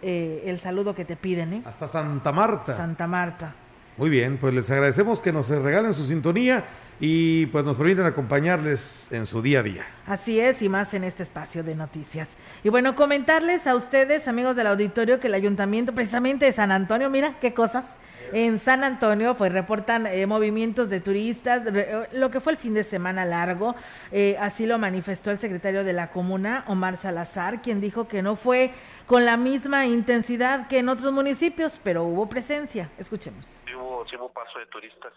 eh, 0.00 0.42
el 0.46 0.58
saludo 0.58 0.94
que 0.94 1.04
te 1.04 1.16
piden, 1.16 1.52
¿eh? 1.52 1.62
Hasta 1.66 1.86
Santa 1.86 2.32
Marta. 2.32 2.72
Santa 2.72 3.06
Marta. 3.06 3.54
Muy 3.98 4.08
bien, 4.08 4.38
pues 4.38 4.54
les 4.54 4.70
agradecemos 4.70 5.20
que 5.20 5.32
nos 5.32 5.48
regalen 5.50 5.92
su 5.92 6.06
sintonía 6.06 6.64
y 6.98 7.46
pues 7.46 7.64
nos 7.64 7.76
permiten 7.76 8.06
acompañarles 8.06 9.10
en 9.12 9.26
su 9.26 9.42
día 9.42 9.60
a 9.60 9.62
día. 9.62 9.86
Así 10.06 10.40
es, 10.40 10.62
y 10.62 10.68
más 10.68 10.94
en 10.94 11.04
este 11.04 11.22
espacio 11.22 11.62
de 11.62 11.74
noticias. 11.74 12.28
Y 12.62 12.68
bueno, 12.68 12.94
comentarles 12.94 13.66
a 13.66 13.74
ustedes, 13.74 14.28
amigos 14.28 14.56
del 14.56 14.68
auditorio, 14.68 15.20
que 15.20 15.26
el 15.26 15.34
ayuntamiento 15.34 15.94
precisamente 15.94 16.46
de 16.46 16.52
San 16.52 16.72
Antonio, 16.72 17.10
mira 17.10 17.38
qué 17.40 17.52
cosas, 17.52 17.84
en 18.32 18.58
San 18.58 18.82
Antonio, 18.82 19.36
pues 19.36 19.52
reportan 19.52 20.06
eh, 20.06 20.26
movimientos 20.26 20.90
de 20.90 21.00
turistas, 21.00 21.62
eh, 21.66 22.08
lo 22.12 22.30
que 22.30 22.40
fue 22.40 22.52
el 22.52 22.58
fin 22.58 22.74
de 22.74 22.82
semana 22.82 23.24
largo. 23.24 23.76
Eh, 24.10 24.36
así 24.40 24.66
lo 24.66 24.78
manifestó 24.78 25.30
el 25.30 25.38
secretario 25.38 25.84
de 25.84 25.92
la 25.92 26.10
comuna, 26.10 26.64
Omar 26.66 26.96
Salazar, 26.96 27.62
quien 27.62 27.80
dijo 27.80 28.08
que 28.08 28.22
no 28.22 28.36
fue 28.36 28.72
con 29.06 29.24
la 29.24 29.36
misma 29.36 29.86
intensidad 29.86 30.66
que 30.66 30.78
en 30.78 30.88
otros 30.88 31.12
municipios, 31.12 31.80
pero 31.82 32.04
hubo 32.04 32.28
presencia. 32.28 32.90
Escuchemos. 32.98 33.58
Sí 33.66 33.74
hubo, 33.74 34.04
sí 34.08 34.16
hubo 34.16 34.32
paso 34.32 34.58
de 34.58 34.66
turistas 34.66 35.12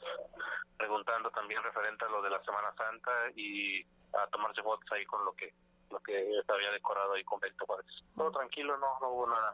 preguntando 0.79 1.29
también 1.31 1.61
referente 1.61 2.05
a 2.05 2.09
lo 2.09 2.21
de 2.21 2.29
la 2.29 2.41
Semana 2.41 2.73
Santa 2.73 3.11
y 3.35 3.83
a 4.13 4.25
tomarse 4.31 4.63
fotos 4.63 4.89
ahí 4.93 5.05
con 5.05 5.23
lo 5.25 5.33
que 5.33 5.53
lo 5.91 5.99
que 5.99 6.13
había 6.47 6.71
decorado 6.71 7.13
ahí 7.13 7.23
con 7.23 7.39
Benito 7.39 7.65
Juárez. 7.65 7.85
Todo 8.15 8.31
tranquilo, 8.31 8.77
no, 8.77 8.99
no 9.01 9.09
hubo 9.09 9.27
nada, 9.27 9.53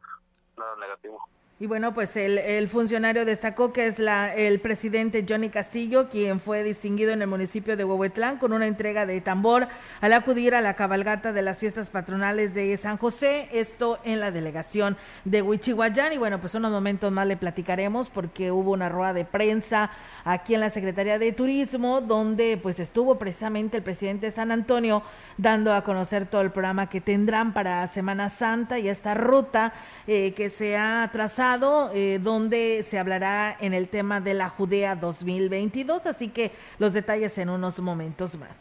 nada 0.58 0.76
negativo. 0.76 1.28
Y 1.58 1.68
bueno, 1.68 1.94
pues 1.94 2.18
el, 2.18 2.68
funcionario 2.68 3.24
destacó 3.24 3.72
que 3.72 3.88
es 3.88 3.98
la, 3.98 4.36
el 4.36 4.60
presidente 4.60 5.26
Johnny 5.26 5.48
Castillo, 5.48 6.10
quien 6.10 6.42
fue 6.42 6.64
distinguido 6.64 7.14
en 7.14 7.22
el 7.22 7.30
municipio 7.30 7.78
de 7.78 7.86
Huehuetlán 7.86 8.40
con 8.40 8.52
una 8.52 8.68
entrega 8.68 9.06
de 9.06 9.22
tambor 9.22 9.70
al 10.02 10.12
acudir 10.12 10.54
a 10.54 10.60
la 10.60 10.74
cabalgata 10.74 11.32
de 11.32 11.42
las 11.42 11.60
fiestas 11.60 11.92
patronales 11.92 12.54
de 12.54 12.76
San 12.76 12.98
José, 12.98 13.48
esto 13.54 14.00
en 14.04 14.20
la 14.20 14.32
delegación 14.32 14.98
de 15.24 15.42
Huichihuayán. 15.42 16.12
Y 16.12 16.18
bueno, 16.18 16.42
pues 16.42 16.56
unos 16.56 16.74
momentos 16.74 17.10
más 17.14 17.26
le 17.26 17.38
platicaremos 17.38 18.10
porque 18.10 18.52
hubo 18.52 18.72
una 18.72 18.90
rueda 18.90 19.14
de 19.14 19.24
prensa 19.24 19.92
aquí 20.26 20.56
en 20.56 20.60
la 20.60 20.70
Secretaría 20.70 21.20
de 21.20 21.32
Turismo, 21.32 22.02
donde 22.02 22.60
pues 22.62 22.82
estuvo 22.82 23.18
precisamente 23.18 23.78
el 23.78 23.84
presidente 23.84 24.26
de 24.26 24.34
San 24.34 24.52
Antonio 24.52 25.04
dando 25.38 25.74
a 25.74 25.86
conocer 25.86 26.26
todo 26.26 26.42
el 26.42 26.52
programa 26.52 26.90
que 26.90 27.00
tendrán 27.00 27.54
para 27.54 27.88
Semana 27.88 28.30
Santa 28.30 28.78
y 28.78 28.90
esta 28.90 29.14
ruta 29.14 29.72
eh, 30.06 30.34
que 30.34 30.50
se 30.50 30.76
ha 30.76 31.10
trazado 31.14 31.45
eh, 31.94 32.20
donde 32.24 32.82
se 32.82 32.98
hablará 32.98 33.56
en 33.60 33.76
el 33.76 33.88
tema 33.88 34.20
de 34.20 34.34
la 34.34 34.50
Judea 34.50 34.96
2022, 34.96 36.08
así 36.08 36.30
que 36.30 36.52
los 36.80 36.94
detalles 36.94 37.38
en 37.38 37.50
unos 37.50 37.80
momentos 37.80 38.36
más. 38.40 38.56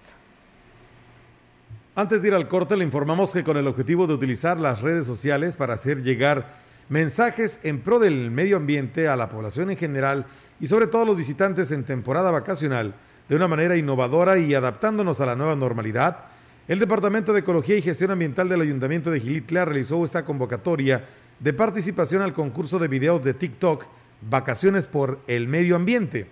Antes 1.95 2.21
de 2.21 2.29
ir 2.29 2.35
al 2.35 2.47
corte, 2.47 2.77
le 2.77 2.85
informamos 2.85 3.33
que 3.33 3.43
con 3.43 3.57
el 3.57 3.67
objetivo 3.69 4.07
de 4.07 4.13
utilizar 4.13 4.61
las 4.61 4.83
redes 4.83 5.07
sociales 5.07 5.57
para 5.57 5.75
hacer 5.75 6.03
llegar 6.03 6.57
mensajes 6.91 7.59
en 7.63 7.81
pro 7.81 7.99
del 7.99 8.31
medio 8.31 8.59
ambiente 8.59 9.09
a 9.09 9.17
la 9.17 9.31
población 9.31 9.71
en 9.71 9.79
general 9.79 10.27
y 10.61 10.67
sobre 10.67 10.87
todo 10.87 11.03
a 11.03 11.07
los 11.07 11.17
visitantes 11.17 11.73
en 11.73 11.85
temporada 11.85 12.31
vacacional 12.31 12.95
de 13.31 13.37
una 13.37 13.49
manera 13.49 13.79
innovadora 13.79 14.37
y 14.37 14.53
adaptándonos 14.53 15.23
a 15.23 15.27
la 15.27 15.37
nueva 15.37 15.57
normalidad, 15.57 16.27
el 16.69 16.79
Departamento 16.79 17.33
de 17.33 17.41
Ecología 17.41 17.77
y 17.77 17.83
Gestión 17.83 18.11
Ambiental 18.11 18.51
del 18.51 18.61
Ayuntamiento 18.61 19.11
de 19.11 19.21
Gilitla 19.21 19.65
realizó 19.65 20.05
esta 20.05 20.27
convocatoria 20.27 21.05
de 21.41 21.53
participación 21.53 22.23
al 22.23 22.33
concurso 22.33 22.79
de 22.79 22.89
videos 22.89 23.23
de 23.23 23.35
TikTok 23.35 23.87
Vacaciones 24.23 24.87
por 24.87 25.21
el 25.27 25.49
Medio 25.49 25.77
Ambiente. 25.77 26.29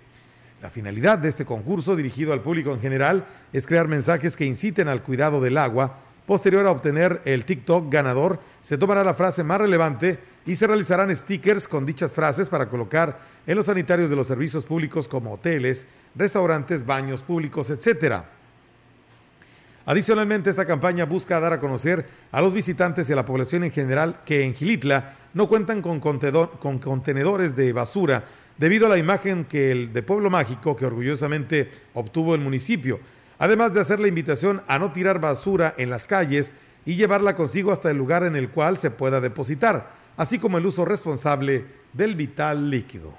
La 0.62 0.70
finalidad 0.70 1.18
de 1.18 1.28
este 1.28 1.44
concurso, 1.44 1.96
dirigido 1.96 2.32
al 2.32 2.40
público 2.40 2.72
en 2.72 2.80
general, 2.80 3.26
es 3.52 3.66
crear 3.66 3.88
mensajes 3.88 4.36
que 4.36 4.44
inciten 4.44 4.88
al 4.88 5.02
cuidado 5.02 5.40
del 5.40 5.58
agua. 5.58 5.98
Posterior 6.26 6.64
a 6.66 6.70
obtener 6.70 7.20
el 7.24 7.44
TikTok 7.44 7.92
ganador, 7.92 8.38
se 8.60 8.78
tomará 8.78 9.02
la 9.02 9.14
frase 9.14 9.42
más 9.42 9.60
relevante 9.60 10.20
y 10.46 10.54
se 10.54 10.68
realizarán 10.68 11.14
stickers 11.14 11.66
con 11.66 11.84
dichas 11.84 12.12
frases 12.12 12.48
para 12.48 12.68
colocar 12.68 13.20
en 13.44 13.56
los 13.56 13.66
sanitarios 13.66 14.08
de 14.08 14.16
los 14.16 14.28
servicios 14.28 14.64
públicos 14.64 15.08
como 15.08 15.32
hoteles, 15.32 15.86
restaurantes, 16.14 16.86
baños 16.86 17.22
públicos, 17.22 17.68
etc. 17.70 18.22
Adicionalmente, 19.84 20.50
esta 20.50 20.64
campaña 20.64 21.06
busca 21.06 21.40
dar 21.40 21.52
a 21.52 21.60
conocer 21.60 22.06
a 22.30 22.40
los 22.40 22.52
visitantes 22.52 23.08
y 23.08 23.12
a 23.12 23.16
la 23.16 23.26
población 23.26 23.64
en 23.64 23.72
general 23.72 24.20
que 24.24 24.44
en 24.44 24.54
Gilitla 24.54 25.14
no 25.34 25.48
cuentan 25.48 25.82
con, 25.82 25.98
con 25.98 26.78
contenedores 26.78 27.56
de 27.56 27.72
basura 27.72 28.24
debido 28.58 28.86
a 28.86 28.90
la 28.90 28.98
imagen 28.98 29.44
que 29.44 29.72
el 29.72 29.92
de 29.92 30.02
Pueblo 30.02 30.30
Mágico 30.30 30.76
que 30.76 30.86
orgullosamente 30.86 31.70
obtuvo 31.94 32.34
el 32.34 32.40
municipio, 32.40 33.00
además 33.38 33.72
de 33.72 33.80
hacer 33.80 33.98
la 33.98 34.08
invitación 34.08 34.62
a 34.68 34.78
no 34.78 34.92
tirar 34.92 35.20
basura 35.20 35.74
en 35.76 35.90
las 35.90 36.06
calles 36.06 36.52
y 36.84 36.94
llevarla 36.94 37.34
consigo 37.34 37.72
hasta 37.72 37.90
el 37.90 37.96
lugar 37.96 38.22
en 38.22 38.36
el 38.36 38.50
cual 38.50 38.76
se 38.76 38.90
pueda 38.90 39.20
depositar, 39.20 39.90
así 40.16 40.38
como 40.38 40.58
el 40.58 40.66
uso 40.66 40.84
responsable 40.84 41.64
del 41.92 42.14
vital 42.14 42.70
líquido. 42.70 43.14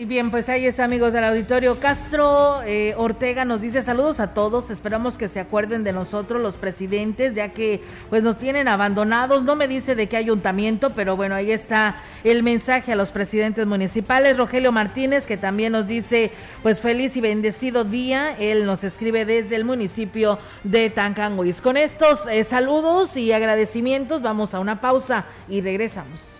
Y 0.00 0.06
bien, 0.06 0.30
pues 0.30 0.48
ahí 0.48 0.64
está, 0.64 0.84
amigos 0.84 1.12
del 1.12 1.24
auditorio. 1.24 1.78
Castro 1.78 2.62
eh, 2.62 2.94
Ortega 2.96 3.44
nos 3.44 3.60
dice 3.60 3.82
saludos 3.82 4.18
a 4.18 4.32
todos. 4.32 4.70
Esperamos 4.70 5.18
que 5.18 5.28
se 5.28 5.40
acuerden 5.40 5.84
de 5.84 5.92
nosotros, 5.92 6.40
los 6.40 6.56
presidentes, 6.56 7.34
ya 7.34 7.50
que 7.50 7.82
pues 8.08 8.22
nos 8.22 8.38
tienen 8.38 8.66
abandonados. 8.66 9.42
No 9.42 9.56
me 9.56 9.68
dice 9.68 9.94
de 9.94 10.06
qué 10.06 10.16
ayuntamiento, 10.16 10.94
pero 10.94 11.18
bueno, 11.18 11.34
ahí 11.34 11.52
está 11.52 11.96
el 12.24 12.42
mensaje 12.42 12.92
a 12.92 12.96
los 12.96 13.12
presidentes 13.12 13.66
municipales. 13.66 14.38
Rogelio 14.38 14.72
Martínez, 14.72 15.26
que 15.26 15.36
también 15.36 15.72
nos 15.72 15.86
dice 15.86 16.32
pues 16.62 16.80
feliz 16.80 17.14
y 17.18 17.20
bendecido 17.20 17.84
día. 17.84 18.34
Él 18.38 18.64
nos 18.64 18.84
escribe 18.84 19.26
desde 19.26 19.56
el 19.56 19.66
municipio 19.66 20.38
de 20.64 20.88
Tancanguis. 20.88 21.60
Con 21.60 21.76
estos 21.76 22.26
eh, 22.30 22.44
saludos 22.44 23.18
y 23.18 23.34
agradecimientos, 23.34 24.22
vamos 24.22 24.54
a 24.54 24.60
una 24.60 24.80
pausa 24.80 25.26
y 25.46 25.60
regresamos. 25.60 26.39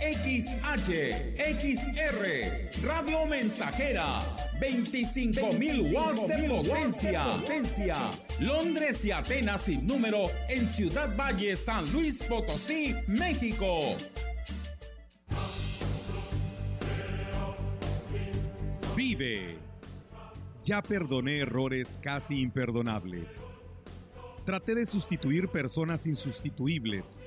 XH, 0.00 1.36
XR, 1.36 2.82
Radio 2.82 3.26
Mensajera, 3.26 4.22
25.000 4.58 5.92
watts 5.92 6.26
de 6.26 6.48
potencia. 6.48 7.24
potencia. 7.26 8.10
Londres 8.38 9.04
y 9.04 9.12
Atenas 9.12 9.60
sin 9.60 9.86
número 9.86 10.30
en 10.48 10.66
Ciudad 10.66 11.14
Valle, 11.14 11.54
San 11.54 11.92
Luis 11.92 12.22
Potosí, 12.22 12.94
México. 13.08 13.96
Vive. 18.96 19.58
Ya 20.64 20.80
perdoné 20.80 21.40
errores 21.40 22.00
casi 22.02 22.40
imperdonables. 22.40 23.42
Traté 24.46 24.74
de 24.74 24.86
sustituir 24.86 25.48
personas 25.48 26.06
insustituibles 26.06 27.26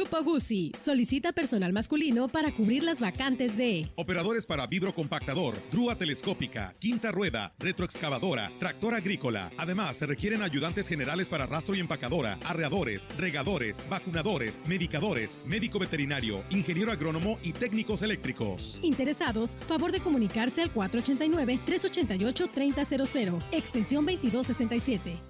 Grupo 0.00 0.24
Guzzi 0.24 0.72
solicita 0.82 1.30
personal 1.30 1.74
masculino 1.74 2.26
para 2.26 2.52
cubrir 2.52 2.82
las 2.82 3.00
vacantes 3.00 3.58
de 3.58 3.86
operadores 3.96 4.46
para 4.46 4.66
vibrocompactador, 4.66 5.58
grúa 5.70 5.94
telescópica, 5.94 6.74
quinta 6.78 7.12
rueda, 7.12 7.52
retroexcavadora, 7.58 8.50
tractor 8.58 8.94
agrícola. 8.94 9.52
Además, 9.58 9.98
se 9.98 10.06
requieren 10.06 10.40
ayudantes 10.40 10.88
generales 10.88 11.28
para 11.28 11.44
rastro 11.44 11.74
y 11.74 11.80
empacadora, 11.80 12.38
arreadores, 12.46 13.14
regadores, 13.18 13.84
vacunadores, 13.90 14.62
medicadores, 14.66 15.38
médico 15.44 15.78
veterinario, 15.78 16.44
ingeniero 16.48 16.92
agrónomo 16.92 17.38
y 17.42 17.52
técnicos 17.52 18.00
eléctricos. 18.00 18.80
Interesados, 18.82 19.58
favor 19.68 19.92
de 19.92 20.00
comunicarse 20.00 20.62
al 20.62 20.72
489 20.72 21.60
388 21.66 22.48
3000, 22.54 23.38
extensión 23.52 24.06
2267 24.06 25.29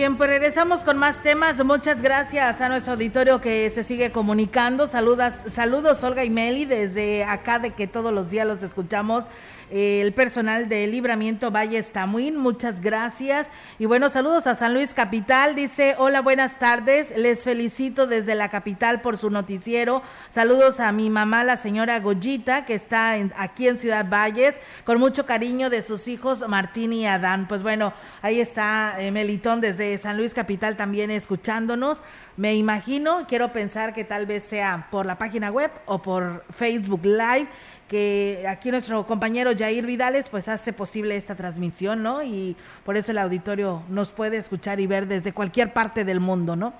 Bien, 0.00 0.16
pues 0.16 0.30
regresamos 0.30 0.82
con 0.82 0.96
más 0.96 1.22
temas. 1.22 1.62
Muchas 1.62 2.00
gracias 2.00 2.62
a 2.62 2.70
nuestro 2.70 2.94
auditorio 2.94 3.42
que 3.42 3.68
se 3.68 3.84
sigue 3.84 4.10
comunicando. 4.10 4.86
Saludas, 4.86 5.44
saludos 5.52 6.02
Olga 6.04 6.24
y 6.24 6.30
Meli 6.30 6.64
desde 6.64 7.24
acá 7.24 7.58
de 7.58 7.72
que 7.72 7.86
todos 7.86 8.10
los 8.10 8.30
días 8.30 8.46
los 8.46 8.62
escuchamos 8.62 9.26
el 9.70 10.12
personal 10.12 10.68
de 10.68 10.86
Libramiento 10.86 11.50
Valle 11.50 11.78
Estamuín. 11.78 12.36
Muchas 12.36 12.80
gracias. 12.80 13.48
Y 13.78 13.86
bueno, 13.86 14.08
saludos 14.08 14.46
a 14.46 14.54
San 14.54 14.74
Luis 14.74 14.94
Capital. 14.94 15.54
Dice, 15.54 15.94
hola, 15.98 16.20
buenas 16.20 16.58
tardes. 16.58 17.16
Les 17.16 17.44
felicito 17.44 18.06
desde 18.06 18.34
la 18.34 18.48
capital 18.48 19.00
por 19.00 19.16
su 19.16 19.30
noticiero. 19.30 20.02
Saludos 20.28 20.80
a 20.80 20.90
mi 20.92 21.08
mamá, 21.08 21.44
la 21.44 21.56
señora 21.56 22.00
Goyita, 22.00 22.64
que 22.66 22.74
está 22.74 23.14
aquí 23.36 23.68
en 23.68 23.78
Ciudad 23.78 24.06
Valles, 24.08 24.58
con 24.84 24.98
mucho 24.98 25.24
cariño 25.24 25.70
de 25.70 25.82
sus 25.82 26.08
hijos 26.08 26.46
Martín 26.48 26.92
y 26.92 27.06
Adán. 27.06 27.46
Pues 27.46 27.62
bueno, 27.62 27.92
ahí 28.22 28.40
está 28.40 28.96
eh, 28.98 29.10
Melitón 29.10 29.60
desde 29.60 29.96
San 29.98 30.16
Luis 30.16 30.34
Capital 30.34 30.76
también 30.76 31.10
escuchándonos. 31.10 32.02
Me 32.36 32.54
imagino, 32.54 33.26
quiero 33.28 33.52
pensar 33.52 33.92
que 33.92 34.04
tal 34.04 34.26
vez 34.26 34.44
sea 34.44 34.88
por 34.90 35.04
la 35.04 35.18
página 35.18 35.50
web 35.50 35.70
o 35.84 36.00
por 36.00 36.44
Facebook 36.52 37.04
Live 37.04 37.48
que 37.90 38.46
aquí 38.48 38.70
nuestro 38.70 39.04
compañero 39.04 39.50
Jair 39.58 39.84
Vidales 39.84 40.28
pues 40.28 40.46
hace 40.46 40.72
posible 40.72 41.16
esta 41.16 41.34
transmisión, 41.34 42.04
¿no? 42.04 42.22
Y 42.22 42.56
por 42.84 42.96
eso 42.96 43.10
el 43.10 43.18
auditorio 43.18 43.82
nos 43.88 44.12
puede 44.12 44.36
escuchar 44.36 44.78
y 44.78 44.86
ver 44.86 45.08
desde 45.08 45.32
cualquier 45.32 45.72
parte 45.72 46.04
del 46.04 46.20
mundo, 46.20 46.54
¿no? 46.54 46.72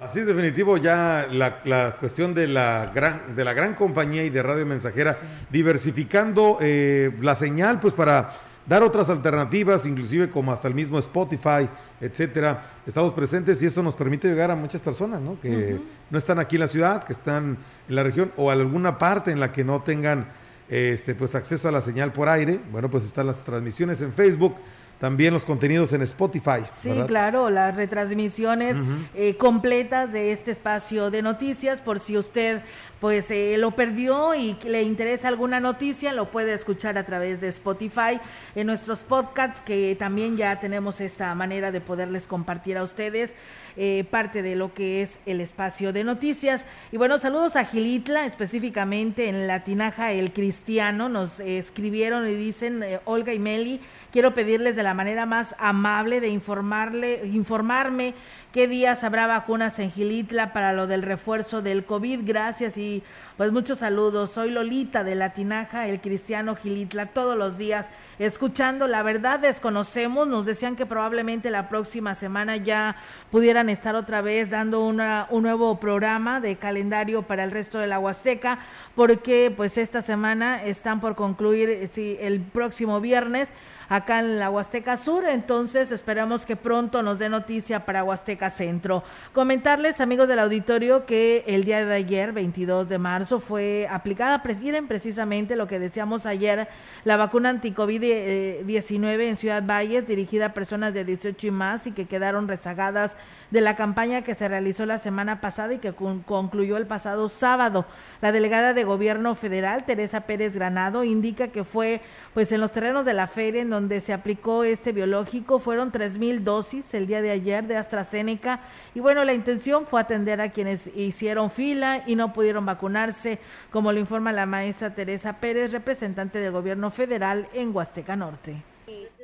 Así 0.00 0.18
es 0.18 0.26
definitivo 0.26 0.76
ya 0.76 1.28
la, 1.30 1.96
cuestión 2.00 2.34
de 2.34 2.48
la 2.48 2.90
gran 2.92 3.36
de 3.36 3.44
la 3.44 3.52
gran 3.52 3.76
compañía 3.76 4.24
y 4.24 4.30
de 4.30 4.42
radio 4.42 4.66
mensajera 4.66 5.14
diversificando 5.50 6.58
eh, 6.60 7.12
la 7.20 7.36
señal 7.36 7.78
pues 7.78 7.94
para 7.94 8.32
dar 8.66 8.82
otras 8.82 9.08
alternativas, 9.08 9.86
inclusive 9.86 10.30
como 10.30 10.52
hasta 10.52 10.68
el 10.68 10.74
mismo 10.74 10.98
Spotify, 10.98 11.68
etcétera. 12.00 12.64
Estamos 12.86 13.12
presentes 13.14 13.62
y 13.62 13.66
eso 13.66 13.82
nos 13.82 13.96
permite 13.96 14.28
llegar 14.28 14.50
a 14.50 14.56
muchas 14.56 14.80
personas, 14.80 15.20
¿no? 15.20 15.40
Que 15.40 15.80
no 16.10 16.18
están 16.18 16.38
aquí 16.38 16.56
en 16.56 16.60
la 16.60 16.68
ciudad, 16.68 17.04
que 17.04 17.12
están 17.12 17.58
en 17.88 17.94
la 17.94 18.02
región 18.02 18.32
o 18.36 18.52
en 18.52 18.60
alguna 18.60 18.98
parte 18.98 19.32
en 19.32 19.40
la 19.40 19.52
que 19.52 19.64
no 19.64 19.82
tengan 19.82 20.28
este, 20.68 21.14
pues 21.14 21.34
acceso 21.34 21.68
a 21.68 21.72
la 21.72 21.80
señal 21.80 22.12
por 22.12 22.28
aire. 22.28 22.60
Bueno, 22.70 22.88
pues 22.88 23.04
están 23.04 23.26
las 23.26 23.44
transmisiones 23.44 24.00
en 24.02 24.12
Facebook, 24.12 24.54
también 25.00 25.32
los 25.32 25.46
contenidos 25.46 25.94
en 25.94 26.02
Spotify. 26.02 26.66
Sí, 26.70 26.92
claro, 27.06 27.48
las 27.48 27.74
retransmisiones 27.74 28.76
eh, 29.14 29.34
completas 29.36 30.12
de 30.12 30.30
este 30.30 30.50
espacio 30.50 31.10
de 31.10 31.22
noticias, 31.22 31.80
por 31.80 31.98
si 31.98 32.18
usted 32.18 32.60
pues 33.00 33.30
eh, 33.30 33.56
lo 33.56 33.70
perdió 33.70 34.34
y 34.34 34.56
le 34.62 34.82
interesa 34.82 35.28
alguna 35.28 35.58
noticia, 35.58 36.12
lo 36.12 36.30
puede 36.30 36.52
escuchar 36.52 36.98
a 36.98 37.04
través 37.04 37.40
de 37.40 37.48
Spotify 37.48 38.20
en 38.54 38.66
nuestros 38.66 39.02
podcasts, 39.02 39.62
que 39.62 39.96
también 39.98 40.36
ya 40.36 40.60
tenemos 40.60 41.00
esta 41.00 41.34
manera 41.34 41.72
de 41.72 41.80
poderles 41.80 42.26
compartir 42.26 42.76
a 42.76 42.82
ustedes 42.82 43.34
eh, 43.76 44.04
parte 44.10 44.42
de 44.42 44.56
lo 44.56 44.74
que 44.74 45.00
es 45.00 45.18
el 45.24 45.40
espacio 45.40 45.94
de 45.94 46.04
noticias. 46.04 46.66
Y 46.92 46.98
bueno, 46.98 47.16
saludos 47.16 47.56
a 47.56 47.64
Gilitla, 47.64 48.26
específicamente 48.26 49.28
en 49.30 49.46
la 49.46 49.64
tinaja 49.64 50.12
El 50.12 50.32
Cristiano, 50.34 51.08
nos 51.08 51.40
escribieron 51.40 52.28
y 52.28 52.34
dicen, 52.34 52.82
eh, 52.82 53.00
Olga 53.06 53.32
y 53.32 53.38
Meli, 53.38 53.80
quiero 54.12 54.34
pedirles 54.34 54.76
de 54.76 54.82
la 54.82 54.94
manera 54.94 55.26
más 55.26 55.54
amable 55.58 56.20
de 56.20 56.28
informarle, 56.28 57.22
informarme 57.26 58.14
qué 58.52 58.66
días 58.66 59.04
habrá 59.04 59.26
vacunas 59.26 59.78
en 59.78 59.92
Gilitla 59.92 60.52
para 60.52 60.72
lo 60.72 60.86
del 60.86 61.02
refuerzo 61.02 61.62
del 61.62 61.84
COVID. 61.84 62.20
Gracias 62.24 62.76
y 62.76 63.02
pues 63.36 63.52
muchos 63.52 63.78
saludos. 63.78 64.30
Soy 64.30 64.50
Lolita 64.50 65.02
de 65.02 65.14
La 65.14 65.32
Tinaja, 65.32 65.88
el 65.88 66.00
cristiano 66.00 66.56
Gilitla, 66.56 67.06
todos 67.06 67.38
los 67.38 67.56
días 67.56 67.88
escuchando. 68.18 68.86
La 68.86 69.02
verdad 69.02 69.38
desconocemos, 69.38 70.26
nos 70.26 70.44
decían 70.44 70.76
que 70.76 70.84
probablemente 70.84 71.50
la 71.50 71.68
próxima 71.68 72.14
semana 72.14 72.56
ya 72.56 72.96
pudieran 73.30 73.70
estar 73.70 73.94
otra 73.94 74.20
vez 74.20 74.50
dando 74.50 74.84
una, 74.84 75.26
un 75.30 75.44
nuevo 75.44 75.80
programa 75.80 76.40
de 76.40 76.56
calendario 76.56 77.22
para 77.22 77.44
el 77.44 77.50
resto 77.50 77.78
de 77.78 77.86
la 77.86 77.98
Huasteca, 77.98 78.58
porque 78.94 79.50
pues 79.56 79.78
esta 79.78 80.02
semana 80.02 80.62
están 80.62 81.00
por 81.00 81.14
concluir 81.14 81.88
sí, 81.90 82.18
el 82.20 82.40
próximo 82.40 83.00
viernes 83.00 83.52
acá 83.90 84.20
en 84.20 84.38
la 84.38 84.48
Huasteca 84.48 84.96
Sur. 84.96 85.26
Entonces 85.26 85.92
esperamos 85.92 86.46
que 86.46 86.56
pronto 86.56 87.02
nos 87.02 87.18
dé 87.18 87.28
noticia 87.28 87.84
para 87.84 88.04
Huasteca 88.04 88.48
Centro. 88.48 89.02
Comentarles, 89.34 90.00
amigos 90.00 90.28
del 90.28 90.38
auditorio, 90.38 91.04
que 91.04 91.44
el 91.46 91.64
día 91.64 91.84
de 91.84 91.92
ayer, 91.92 92.32
22 92.32 92.88
de 92.88 92.98
marzo, 92.98 93.40
fue 93.40 93.86
aplicada, 93.90 94.42
miren 94.62 94.86
precisamente 94.86 95.56
lo 95.56 95.66
que 95.66 95.78
decíamos 95.78 96.24
ayer, 96.24 96.68
la 97.04 97.16
vacuna 97.16 97.50
anti-COVID-19 97.50 99.22
en 99.22 99.36
Ciudad 99.36 99.64
Valles, 99.66 100.06
dirigida 100.06 100.46
a 100.46 100.54
personas 100.54 100.94
de 100.94 101.04
18 101.04 101.48
y 101.48 101.50
más 101.50 101.86
y 101.88 101.92
que 101.92 102.06
quedaron 102.06 102.46
rezagadas 102.46 103.16
de 103.50 103.60
la 103.60 103.76
campaña 103.76 104.22
que 104.22 104.34
se 104.34 104.48
realizó 104.48 104.86
la 104.86 104.98
semana 104.98 105.40
pasada 105.40 105.74
y 105.74 105.78
que 105.78 105.92
concluyó 105.92 106.76
el 106.76 106.86
pasado 106.86 107.28
sábado. 107.28 107.86
La 108.20 108.32
delegada 108.32 108.74
de 108.74 108.84
gobierno 108.84 109.34
federal, 109.34 109.84
Teresa 109.84 110.22
Pérez 110.22 110.54
Granado, 110.54 111.04
indica 111.04 111.48
que 111.48 111.64
fue 111.64 112.00
pues 112.34 112.52
en 112.52 112.60
los 112.60 112.72
terrenos 112.72 113.04
de 113.04 113.14
la 113.14 113.26
feria 113.26 113.62
en 113.62 113.70
donde 113.70 114.00
se 114.00 114.12
aplicó 114.12 114.64
este 114.64 114.92
biológico, 114.92 115.58
fueron 115.58 115.90
tres 115.90 116.18
mil 116.18 116.44
dosis 116.44 116.94
el 116.94 117.06
día 117.06 117.22
de 117.22 117.30
ayer 117.30 117.66
de 117.66 117.76
AstraZeneca 117.76 118.60
y 118.94 119.00
bueno, 119.00 119.24
la 119.24 119.34
intención 119.34 119.86
fue 119.86 120.00
atender 120.00 120.40
a 120.40 120.50
quienes 120.50 120.88
hicieron 120.94 121.50
fila 121.50 122.02
y 122.06 122.16
no 122.16 122.32
pudieron 122.32 122.64
vacunarse, 122.66 123.38
como 123.70 123.92
lo 123.92 123.98
informa 123.98 124.32
la 124.32 124.46
maestra 124.46 124.94
Teresa 124.94 125.34
Pérez, 125.34 125.72
representante 125.72 126.38
del 126.38 126.52
gobierno 126.52 126.90
federal 126.90 127.48
en 127.52 127.74
Huasteca 127.74 128.16
Norte 128.16 128.69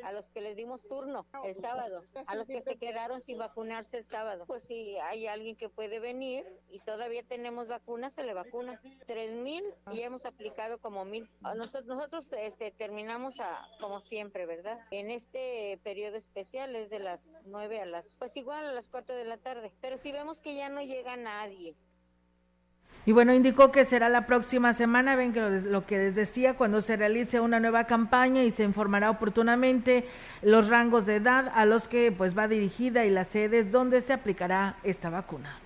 a 0.07 0.13
los 0.13 0.29
que 0.29 0.41
les 0.41 0.55
dimos 0.55 0.87
turno 0.87 1.27
el 1.45 1.57
sábado, 1.57 2.05
a 2.29 2.35
los 2.37 2.47
que 2.47 2.61
se 2.61 2.77
quedaron 2.77 3.21
sin 3.21 3.39
vacunarse 3.39 3.99
el 3.99 4.05
sábado. 4.05 4.45
Pues 4.47 4.63
si 4.63 4.97
hay 4.99 5.27
alguien 5.27 5.57
que 5.57 5.69
puede 5.69 5.99
venir 5.99 6.47
y 6.69 6.79
todavía 6.81 7.25
tenemos 7.25 7.67
vacunas, 7.67 8.15
se 8.15 8.23
le 8.23 8.33
vacuna. 8.33 8.81
Tres 9.07 9.35
mil 9.35 9.65
y 9.93 10.03
hemos 10.03 10.25
aplicado 10.25 10.79
como 10.79 11.05
mil. 11.05 11.29
Nosotros, 11.41 11.87
nosotros 11.87 12.33
este, 12.39 12.71
terminamos 12.71 13.41
a, 13.41 13.67
como 13.81 14.01
siempre, 14.01 14.47
¿verdad? 14.47 14.79
En 14.93 15.11
este 15.11 15.81
periodo 15.83 16.17
especial 16.17 16.77
es 16.77 16.89
de 16.89 17.01
las 17.01 17.21
nueve 17.45 17.81
a 17.81 17.87
las, 17.87 18.15
pues 18.15 18.37
igual 18.37 18.65
a 18.65 18.73
las 18.73 18.89
cuatro 18.89 19.17
de 19.17 19.25
la 19.25 19.39
tarde. 19.39 19.73
Pero 19.81 19.99
si 19.99 20.13
vemos 20.13 20.41
que 20.41 20.55
ya 20.55 20.69
no 20.69 20.83
llega 20.83 21.17
nadie, 21.17 21.75
y 23.07 23.13
bueno, 23.13 23.33
indicó 23.33 23.71
que 23.71 23.85
será 23.85 24.09
la 24.09 24.27
próxima 24.27 24.73
semana, 24.73 25.15
ven 25.15 25.33
que 25.33 25.41
lo, 25.41 25.87
que 25.87 25.97
les 25.97 26.17
decía, 26.17 26.55
cuando 26.55 26.81
se 26.81 26.97
realice 26.97 27.39
una 27.39 27.61
nueva 27.61 27.85
campaña 27.85 28.43
y 28.43 28.51
se 28.51 28.65
informará 28.65 29.11
oportunamente 29.11 30.05
los 30.43 30.69
rangos 30.69 31.07
de 31.07 31.17
edad 31.17 31.53
a 31.55 31.65
los 31.67 31.87
que 31.87 32.11
pues 32.11 32.37
va 32.37 32.49
dirigida 32.49 33.05
y 33.05 33.11
las 33.11 33.29
sedes 33.29 33.71
donde 33.71 34.03
se 34.03 34.13
aplicará 34.13 34.77
esta 34.83 35.09
vacuna. 35.09 35.61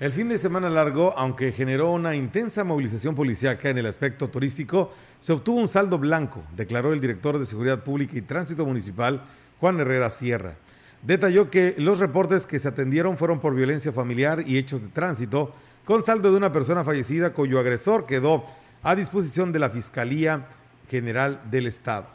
El 0.00 0.10
fin 0.10 0.28
de 0.28 0.38
semana 0.38 0.68
largo, 0.68 1.16
aunque 1.16 1.52
generó 1.52 1.92
una 1.92 2.16
intensa 2.16 2.64
movilización 2.64 3.14
policiaca 3.14 3.70
en 3.70 3.78
el 3.78 3.86
aspecto 3.86 4.28
turístico, 4.28 4.92
se 5.20 5.32
obtuvo 5.32 5.60
un 5.60 5.68
saldo 5.68 5.98
blanco, 5.98 6.42
declaró 6.56 6.92
el 6.92 7.00
director 7.00 7.38
de 7.38 7.46
Seguridad 7.46 7.84
Pública 7.84 8.18
y 8.18 8.22
Tránsito 8.22 8.66
Municipal, 8.66 9.22
Juan 9.60 9.78
Herrera 9.78 10.10
Sierra. 10.10 10.56
Detalló 11.02 11.48
que 11.48 11.76
los 11.78 12.00
reportes 12.00 12.44
que 12.44 12.58
se 12.58 12.66
atendieron 12.66 13.16
fueron 13.16 13.38
por 13.38 13.54
violencia 13.54 13.92
familiar 13.92 14.42
y 14.46 14.58
hechos 14.58 14.82
de 14.82 14.88
tránsito, 14.88 15.54
con 15.84 16.02
saldo 16.02 16.30
de 16.30 16.36
una 16.36 16.52
persona 16.52 16.84
fallecida 16.84 17.32
cuyo 17.32 17.58
agresor 17.58 18.06
quedó 18.06 18.44
a 18.82 18.94
disposición 18.94 19.52
de 19.52 19.58
la 19.58 19.70
Fiscalía 19.70 20.46
General 20.88 21.40
del 21.50 21.66
Estado. 21.66 22.06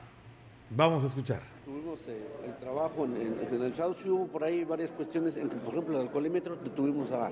Vamos 0.70 1.04
a 1.04 1.08
escuchar. 1.08 1.55
Eh, 2.08 2.28
el 2.46 2.56
trabajo 2.58 3.06
en, 3.06 3.16
el 3.16 3.64
Estado, 3.64 3.94
sí 3.94 4.10
hubo 4.10 4.28
por 4.28 4.44
ahí 4.44 4.66
varias 4.66 4.92
cuestiones, 4.92 5.38
en 5.38 5.48
por 5.48 5.74
ejemplo 5.74 5.96
el 5.96 6.08
alcoholímetro, 6.08 6.58
tuvimos 6.76 7.10
a, 7.12 7.32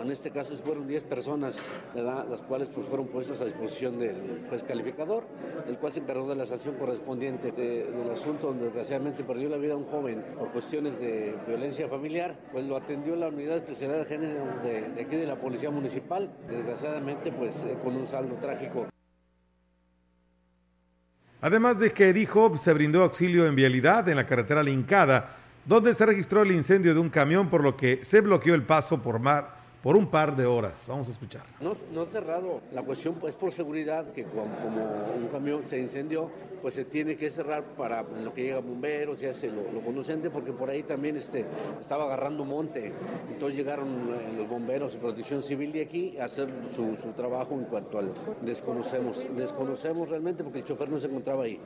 en 0.00 0.10
este 0.10 0.30
caso 0.30 0.54
fueron 0.56 0.86
10 0.86 1.02
personas, 1.04 1.58
las 1.94 2.42
cuales 2.42 2.68
pues, 2.72 2.86
fueron 2.86 3.08
puestas 3.08 3.40
a 3.40 3.44
disposición 3.44 3.98
del 3.98 4.46
juez 4.48 4.62
calificador, 4.62 5.24
el 5.66 5.78
cual 5.78 5.92
se 5.92 6.00
encargó 6.00 6.28
de 6.28 6.36
la 6.36 6.46
sanción 6.46 6.76
correspondiente 6.76 7.50
del 7.50 8.08
asunto 8.10 8.48
donde 8.48 8.66
desgraciadamente 8.66 9.24
perdió 9.24 9.48
la 9.48 9.56
vida 9.56 9.74
un 9.74 9.86
joven 9.86 10.24
por 10.38 10.52
cuestiones 10.52 10.98
de 11.00 11.34
violencia 11.46 11.88
familiar, 11.88 12.38
pues 12.52 12.64
lo 12.66 12.76
atendió 12.76 13.16
la 13.16 13.28
unidad 13.28 13.56
especial 13.56 13.92
de 13.92 14.04
género 14.04 14.44
de, 14.62 15.02
aquí 15.02 15.16
de 15.16 15.26
la 15.26 15.36
Policía 15.36 15.70
Municipal, 15.70 16.30
desgraciadamente 16.48 17.32
pues 17.32 17.64
eh, 17.64 17.76
con 17.82 17.96
un 17.96 18.06
saldo 18.06 18.36
trágico. 18.36 18.93
Además 21.44 21.78
de 21.78 21.92
que 21.92 22.14
dijo 22.14 22.56
se 22.56 22.72
brindó 22.72 23.02
auxilio 23.02 23.46
en 23.46 23.54
vialidad 23.54 24.08
en 24.08 24.16
la 24.16 24.24
carretera 24.24 24.62
Lincada, 24.62 25.36
donde 25.66 25.92
se 25.92 26.06
registró 26.06 26.40
el 26.40 26.52
incendio 26.52 26.94
de 26.94 27.00
un 27.00 27.10
camión, 27.10 27.50
por 27.50 27.62
lo 27.62 27.76
que 27.76 28.02
se 28.02 28.22
bloqueó 28.22 28.54
el 28.54 28.62
paso 28.62 29.02
por 29.02 29.18
mar 29.18 29.54
por 29.84 29.98
un 29.98 30.06
par 30.06 30.34
de 30.34 30.46
horas. 30.46 30.86
Vamos 30.88 31.08
a 31.08 31.10
escuchar. 31.10 31.42
No, 31.60 31.74
no 31.92 32.06
cerrado. 32.06 32.62
La 32.72 32.82
cuestión 32.82 33.16
es 33.28 33.34
por 33.34 33.52
seguridad, 33.52 34.10
que 34.12 34.24
como, 34.24 34.44
un 34.44 35.28
camión 35.30 35.68
se 35.68 35.78
incendió, 35.78 36.30
pues 36.62 36.72
se 36.72 36.86
tiene 36.86 37.16
que 37.16 37.30
cerrar 37.30 37.62
para 37.76 38.02
lo 38.02 38.32
que 38.32 38.44
llega 38.44 38.60
bomberos 38.60 39.22
y 39.22 39.26
hace 39.26 39.50
lo, 39.50 39.70
lo 39.70 39.82
conducente, 39.82 40.30
porque 40.30 40.52
por 40.52 40.70
ahí 40.70 40.84
también 40.84 41.18
este, 41.18 41.44
estaba 41.78 42.04
agarrando 42.04 42.46
monte. 42.46 42.94
Entonces 43.30 43.58
llegaron 43.58 44.08
eh, 44.08 44.32
los 44.34 44.48
bomberos 44.48 44.94
y 44.94 44.96
protección 44.96 45.42
civil 45.42 45.70
de 45.70 45.82
aquí 45.82 46.16
a 46.16 46.24
hacer 46.24 46.48
su 46.74 47.12
trabajo 47.12 47.52
en 47.52 47.64
cuanto 47.64 47.98
al 47.98 48.14
desconocemos. 48.40 49.26
Desconocemos 49.36 50.08
realmente 50.08 50.42
porque 50.42 50.60
el 50.60 50.64
chofer 50.64 50.88
no 50.88 50.98
se 50.98 51.08
encontraba 51.08 51.44
ahí. 51.44 51.60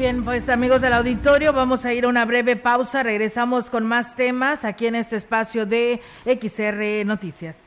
Bien, 0.00 0.24
pues 0.24 0.48
amigos 0.48 0.80
del 0.80 0.94
auditorio, 0.94 1.52
vamos 1.52 1.84
a 1.84 1.92
ir 1.92 2.06
a 2.06 2.08
una 2.08 2.24
breve 2.24 2.56
pausa. 2.56 3.02
Regresamos 3.02 3.68
con 3.68 3.84
más 3.84 4.16
temas 4.16 4.64
aquí 4.64 4.86
en 4.86 4.94
este 4.94 5.16
espacio 5.16 5.66
de 5.66 6.00
XR 6.24 7.04
Noticias. 7.04 7.58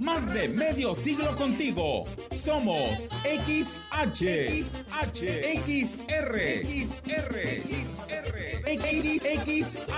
Más 0.00 0.32
de 0.32 0.48
medio 0.48 0.94
siglo 0.94 1.36
contigo. 1.36 2.06
Somos 2.30 3.10
XH, 3.22 4.64
XH, 4.64 5.20
XR, 5.60 6.38
XR, 6.64 7.36
XR, 9.44 9.90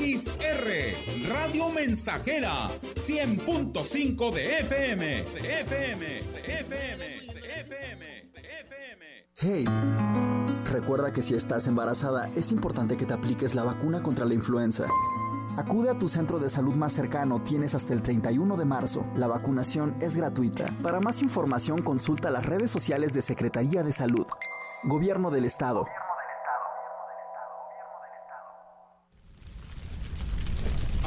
XR, 0.00 1.28
Radio 1.28 1.68
Mensajera, 1.68 2.68
100.5 2.96 4.32
de 4.32 4.58
FM, 4.58 5.20
FM, 5.20 6.18
FM, 6.48 7.04
de 7.32 7.60
FM. 7.60 8.20
Hey, 9.36 9.64
recuerda 10.64 11.12
que 11.12 11.22
si 11.22 11.36
estás 11.36 11.68
embarazada 11.68 12.28
es 12.34 12.50
importante 12.50 12.96
que 12.96 13.06
te 13.06 13.14
apliques 13.14 13.54
la 13.54 13.62
vacuna 13.62 14.02
contra 14.02 14.24
la 14.24 14.34
influenza. 14.34 14.88
Acude 15.60 15.90
a 15.90 15.98
tu 15.98 16.08
centro 16.08 16.38
de 16.38 16.48
salud 16.48 16.74
más 16.74 16.94
cercano, 16.94 17.42
tienes 17.42 17.74
hasta 17.74 17.92
el 17.92 18.00
31 18.00 18.56
de 18.56 18.64
marzo. 18.64 19.04
La 19.14 19.26
vacunación 19.26 19.94
es 20.00 20.16
gratuita. 20.16 20.74
Para 20.82 21.00
más 21.00 21.20
información 21.20 21.82
consulta 21.82 22.30
las 22.30 22.46
redes 22.46 22.70
sociales 22.70 23.12
de 23.12 23.20
Secretaría 23.20 23.82
de 23.82 23.92
Salud. 23.92 24.26
Gobierno 24.84 25.30
del 25.30 25.44
Estado. 25.44 25.84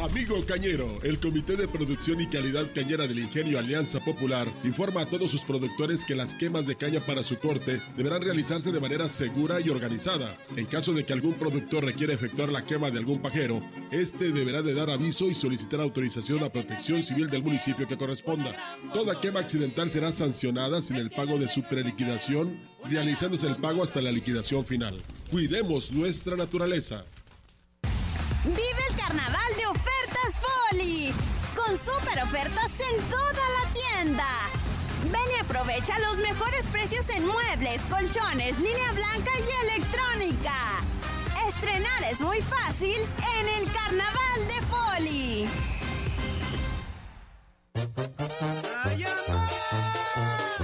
Amigo 0.04 0.46
Cañero, 0.46 1.00
el 1.04 1.18
Comité 1.18 1.56
de 1.56 1.66
Producción 1.66 2.20
y 2.20 2.28
Calidad 2.28 2.68
Cañera 2.76 3.08
del 3.08 3.20
Ingenio 3.20 3.58
Alianza 3.58 4.02
Popular 4.02 4.52
informa 4.66 5.02
a 5.02 5.06
todos 5.06 5.32
sus 5.32 5.44
productores 5.44 6.04
que 6.04 6.14
las 6.14 6.36
quemas 6.36 6.68
de 6.68 6.76
caña 6.76 7.00
para 7.00 7.24
su 7.24 7.40
corte 7.40 7.82
deberán 7.96 8.22
realizarse 8.22 8.74
de 8.74 8.82
manera 8.82 9.08
segura 9.08 9.62
y 9.62 9.70
organizada. 9.70 10.38
En 10.58 10.66
caso 10.66 10.92
de 10.92 11.06
que 11.06 11.14
algún 11.14 11.36
productor 11.36 11.86
requiera 11.86 12.14
efectuar 12.14 12.50
la 12.50 12.66
quema 12.66 12.92
de 12.92 12.98
algún 12.98 13.22
pajero, 13.22 13.62
este 13.92 14.34
deberá 14.34 14.62
de 14.62 14.74
dar 14.74 14.90
aviso 14.90 15.30
y 15.30 15.36
solicitar 15.36 15.80
autorización 15.80 16.44
a 16.44 16.52
protección 16.52 17.02
civil 17.02 17.30
del 17.30 17.44
municipio 17.44 17.88
que 17.88 17.98
corresponda. 17.98 18.78
Toda 18.94 19.22
quema 19.22 19.40
accidental 19.40 19.90
será 19.90 20.12
sancionada 20.12 20.82
sin 20.82 20.98
el 20.98 21.12
pago 21.12 21.40
de 21.40 21.48
su 21.48 21.64
preliquidación, 21.64 22.60
realizándose 22.84 23.48
el 23.48 23.56
pago 23.56 23.82
hasta 23.82 24.02
la 24.02 24.12
liquidación 24.12 24.66
final. 24.66 25.02
Cuidemos 25.32 25.94
nuestra 25.94 26.36
naturaleza. 26.36 27.06
Vive 28.44 28.84
el 28.90 28.98
carnaval 28.98 29.53
con 31.56 31.78
super 31.78 32.24
ofertas 32.24 32.72
en 32.80 33.02
toda 33.04 33.32
la 33.32 33.64
tienda. 33.74 34.26
Ven 35.12 35.22
y 35.36 35.40
aprovecha 35.40 36.00
los 36.00 36.18
mejores 36.18 36.66
precios 36.72 37.08
en 37.10 37.28
muebles, 37.28 37.80
colchones, 37.90 38.58
línea 38.58 38.92
blanca 38.94 39.32
y 39.38 39.52
electrónica. 39.68 40.82
Estrenar 41.48 42.04
es 42.12 42.22
muy 42.22 42.42
fácil 42.42 42.96
en 43.40 43.48
el 43.50 43.72
carnaval 43.72 44.48
de 44.48 44.62
Foli. 44.72 45.48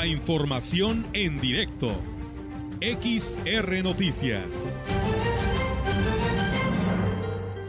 La 0.00 0.06
información 0.06 1.06
en 1.12 1.42
directo. 1.42 1.92
XR 2.80 3.82
Noticias. 3.82 4.46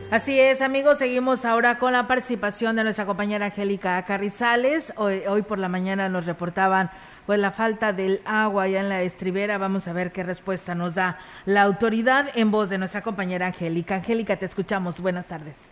Así 0.10 0.40
es, 0.40 0.62
amigos, 0.62 1.00
seguimos 1.00 1.44
ahora 1.44 1.78
con 1.78 1.92
la 1.92 2.08
participación 2.08 2.78
de 2.78 2.86
nuestra 2.86 3.06
compañera 3.06 3.48
Angélica 3.48 4.02
Carrizales. 4.06 4.94
Hoy, 4.96 5.42
por 5.42 5.60
la 5.60 5.68
mañana 5.68 6.08
nos 6.08 6.26
reportaban 6.26 6.90
pues 7.26 7.38
la 7.38 7.52
falta 7.52 7.92
del 7.92 8.22
agua 8.24 8.64
allá 8.64 8.80
en 8.80 8.88
la 8.88 9.02
estribera. 9.02 9.58
Vamos 9.58 9.90
a 9.90 9.92
ver 9.92 10.14
qué 10.14 10.24
respuesta 10.24 10.74
nos 10.74 10.96
da 10.96 11.20
la 11.46 11.64
autoridad 11.64 12.30
en 12.36 12.50
voz 12.50 12.70
de 12.70 12.78
nuestra 12.78 13.02
compañera 13.02 13.48
Angélica. 13.48 13.96
Angélica, 13.96 14.38
te 14.38 14.46
escuchamos. 14.46 15.02
Buenas 15.02 15.28
tardes. 15.28 15.71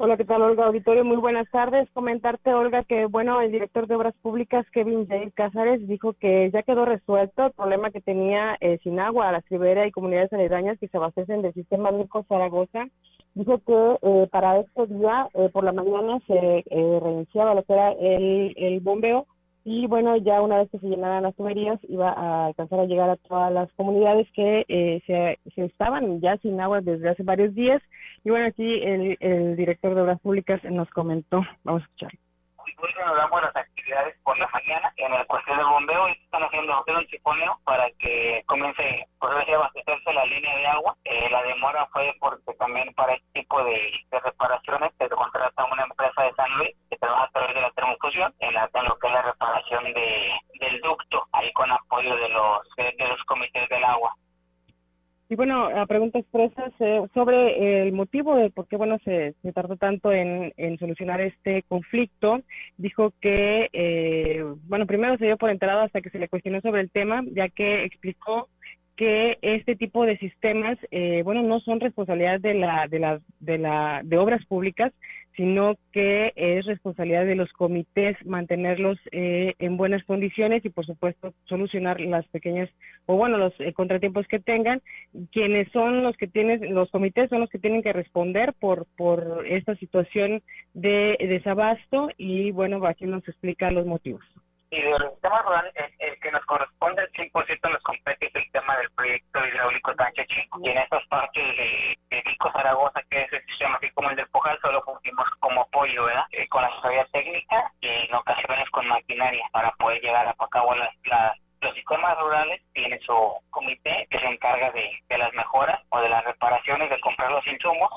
Hola, 0.00 0.16
¿qué 0.16 0.24
tal, 0.24 0.42
Olga 0.42 0.66
Auditorio? 0.66 1.04
Muy 1.04 1.18
buenas 1.18 1.48
tardes. 1.52 1.88
Comentarte, 1.92 2.52
Olga, 2.52 2.82
que, 2.82 3.06
bueno, 3.06 3.40
el 3.40 3.52
director 3.52 3.86
de 3.86 3.94
Obras 3.94 4.14
Públicas, 4.22 4.66
Kevin 4.72 5.06
J. 5.06 5.30
Cázares, 5.34 5.86
dijo 5.86 6.14
que 6.14 6.50
ya 6.52 6.64
quedó 6.64 6.84
resuelto 6.84 7.46
el 7.46 7.52
problema 7.52 7.92
que 7.92 8.00
tenía 8.00 8.56
eh, 8.60 8.80
sin 8.82 8.98
agua 8.98 9.28
a 9.28 9.32
la 9.32 9.38
Estribera 9.38 9.86
y 9.86 9.92
comunidades 9.92 10.32
aledañas 10.32 10.80
que 10.80 10.88
se 10.88 10.96
abastecen 10.96 11.42
del 11.42 11.54
sistema 11.54 11.92
Mirko 11.92 12.24
Zaragoza. 12.24 12.88
Dijo 13.34 13.58
que 13.58 13.98
eh, 14.02 14.28
para 14.32 14.58
este 14.58 14.88
día, 14.88 15.28
eh, 15.32 15.48
por 15.52 15.62
la 15.62 15.70
mañana, 15.70 16.18
se 16.26 16.64
reiniciaba 16.72 17.54
lo 17.54 17.62
que 17.62 17.72
era 17.72 17.92
el, 17.92 18.52
el 18.56 18.80
bombeo 18.80 19.28
y 19.64 19.86
bueno, 19.86 20.16
ya 20.18 20.42
una 20.42 20.58
vez 20.58 20.70
que 20.70 20.78
se 20.78 20.88
llenaran 20.88 21.22
las 21.22 21.34
tuberías 21.34 21.80
iba 21.88 22.10
a 22.10 22.46
alcanzar 22.46 22.80
a 22.80 22.84
llegar 22.84 23.08
a 23.08 23.16
todas 23.16 23.50
las 23.52 23.72
comunidades 23.72 24.28
que 24.32 24.66
eh, 24.68 25.02
se, 25.06 25.38
se, 25.54 25.64
estaban 25.64 26.20
ya 26.20 26.36
sin 26.38 26.60
agua 26.60 26.82
desde 26.82 27.08
hace 27.08 27.22
varios 27.22 27.54
días. 27.54 27.82
Y 28.24 28.30
bueno, 28.30 28.46
aquí 28.46 28.82
el, 28.82 29.16
el 29.20 29.56
director 29.56 29.94
de 29.94 30.02
Obras 30.02 30.20
Públicas 30.20 30.62
nos 30.64 30.90
comentó, 30.90 31.42
vamos 31.64 31.82
a 31.82 32.23
escuchar 32.66 33.06
nos 33.06 33.16
damos 33.16 33.42
las 33.42 33.56
actividades 33.56 34.16
por 34.22 34.38
la 34.38 34.48
mañana 34.48 34.92
en 34.96 35.12
el 35.12 35.26
cuestión 35.26 35.56
del 35.56 35.66
bombeo 35.66 36.08
y 36.08 36.12
están 36.12 36.42
haciendo 36.42 36.84
un 36.86 37.06
chiponeo 37.06 37.58
para 37.64 37.90
que 37.98 38.42
comience 38.46 39.06
por 39.18 39.32
a 39.32 39.40
abastecerse 39.40 40.12
la 40.12 40.24
línea 40.26 40.56
de 40.56 40.66
agua. 40.66 40.96
Eh, 41.04 41.28
la 41.30 41.42
demora 41.42 41.86
fue 41.92 42.14
porque 42.20 42.54
también 42.54 42.92
para 42.94 43.14
este 43.14 43.40
tipo 43.40 43.62
de, 43.64 43.92
reparaciones 44.10 44.92
se 44.98 45.08
contrata 45.08 45.64
una 45.64 45.84
empresa 45.84 46.22
de 46.22 46.34
San 46.34 46.50
Luis 46.58 46.76
que 46.90 46.96
trabaja 46.96 47.24
a 47.24 47.30
través 47.30 47.54
de 47.54 47.60
la 47.60 47.70
termofusión 47.72 48.34
en, 48.40 48.54
la, 48.54 48.70
en 48.72 48.84
lo 48.84 48.98
que 48.98 49.06
es 49.06 49.12
la 49.12 49.22
reparación 49.22 49.84
de, 49.92 50.32
del 50.60 50.80
ducto, 50.80 51.26
ahí 51.32 51.52
con 51.52 51.70
apoyo 51.70 52.16
de 52.16 52.28
los, 52.28 52.60
de 52.76 53.06
los 53.08 53.22
comités 53.24 53.68
del 53.68 53.84
agua. 53.84 54.14
Y 55.34 55.36
bueno, 55.36 55.66
a 55.66 55.84
pregunta 55.86 56.20
expresa 56.20 56.70
sobre 57.12 57.82
el 57.82 57.92
motivo 57.92 58.36
de 58.36 58.50
por 58.50 58.68
qué 58.68 58.76
bueno 58.76 59.00
se, 59.04 59.34
tardó 59.52 59.76
tanto 59.76 60.12
en, 60.12 60.52
solucionar 60.78 61.20
este 61.20 61.64
conflicto, 61.66 62.42
dijo 62.76 63.12
que 63.20 63.68
eh, 63.72 64.44
bueno 64.68 64.86
primero 64.86 65.18
se 65.18 65.24
dio 65.24 65.36
por 65.36 65.50
enterado 65.50 65.80
hasta 65.80 66.02
que 66.02 66.10
se 66.10 66.20
le 66.20 66.28
cuestionó 66.28 66.60
sobre 66.60 66.82
el 66.82 66.90
tema, 66.92 67.24
ya 67.32 67.48
que 67.48 67.82
explicó 67.82 68.48
que 68.94 69.38
este 69.42 69.74
tipo 69.74 70.06
de 70.06 70.18
sistemas, 70.18 70.78
eh, 70.92 71.22
bueno, 71.24 71.42
no 71.42 71.58
son 71.58 71.80
responsabilidad 71.80 72.38
de 72.38 72.54
la, 72.54 72.86
de 72.86 73.00
la, 73.00 73.20
de 73.40 73.58
la, 73.58 74.02
de 74.04 74.18
obras 74.18 74.46
públicas, 74.46 74.92
sino 75.36 75.74
que 75.92 76.32
es 76.36 76.64
responsabilidad 76.64 77.26
de 77.26 77.34
los 77.34 77.52
comités 77.52 78.16
mantenerlos 78.24 78.98
eh, 79.12 79.54
en 79.58 79.76
buenas 79.76 80.04
condiciones 80.04 80.64
y, 80.64 80.70
por 80.70 80.86
supuesto, 80.86 81.34
solucionar 81.44 82.00
las 82.00 82.26
pequeñas 82.28 82.70
o, 83.06 83.16
bueno, 83.16 83.36
los 83.36 83.52
eh, 83.58 83.72
contratiempos 83.72 84.26
que 84.28 84.38
tengan. 84.38 84.80
Quienes 85.32 85.70
son 85.72 86.02
los 86.02 86.16
que 86.16 86.28
tienen, 86.28 86.74
los 86.74 86.90
comités 86.90 87.28
son 87.30 87.40
los 87.40 87.50
que 87.50 87.58
tienen 87.58 87.82
que 87.82 87.92
responder 87.92 88.54
por, 88.60 88.86
por 88.96 89.44
esta 89.48 89.74
situación 89.76 90.42
de 90.72 91.16
desabasto 91.18 92.10
y, 92.16 92.52
bueno, 92.52 92.84
aquí 92.86 93.06
nos 93.06 93.26
explica 93.28 93.70
los 93.70 93.86
motivos 93.86 94.24
y 94.70 94.82
de 94.82 94.98
los 94.98 95.12
sistemas 95.12 95.44
rurales, 95.44 95.72
el, 95.98 96.18
que 96.20 96.32
nos 96.32 96.44
corresponde 96.46 97.02
al 97.02 97.12
100% 97.12 97.70
nos 97.70 97.82
compete 97.82 98.26
es 98.26 98.34
el 98.34 98.50
tema 98.50 98.76
del 98.78 98.90
proyecto 98.90 99.46
hidráulico 99.46 99.94
Tanche 99.94 100.26
Chico. 100.26 100.58
Y 100.62 100.68
en 100.70 100.78
estas 100.78 101.06
partes 101.06 101.56
de, 101.56 101.98
de 102.10 102.22
Pico 102.22 102.50
Zaragoza, 102.52 103.00
que 103.10 103.22
es 103.22 103.32
el 103.32 103.44
sistema 103.46 103.76
así 103.76 103.90
como 103.90 104.10
el 104.10 104.16
del 104.16 104.28
Pujal, 104.28 104.58
solo 104.60 104.84
pusimos 104.84 105.28
como 105.40 105.62
apoyo, 105.62 106.04
¿verdad? 106.04 106.24
Eh, 106.32 106.48
con 106.48 106.62
la 106.62 106.68
asesoría 106.68 107.06
técnica 107.12 107.72
y 107.80 107.88
en 107.88 108.14
ocasiones 108.14 108.68
con 108.70 108.86
maquinaria 108.88 109.44
para 109.52 109.70
poder 109.72 110.00
llegar 110.00 110.26
a 110.26 110.48
cabo 110.48 110.74
las, 110.74 110.90
las 111.04 111.38
los 111.60 111.74
sistemas 111.74 112.18
rurales 112.18 112.60
tienen 112.74 113.00
su 113.00 113.14
comité 113.48 114.06
que 114.10 114.18
se 114.18 114.26
encarga 114.26 114.70
de, 114.72 114.90
de 115.08 115.18
las 115.18 115.32
mejoras 115.32 115.80
o 115.88 116.00
de 116.00 116.10
las 116.10 116.22
reparaciones, 116.24 116.90
de 116.90 117.00
comprar 117.00 117.30
los 117.30 117.46
insumos 117.46 117.90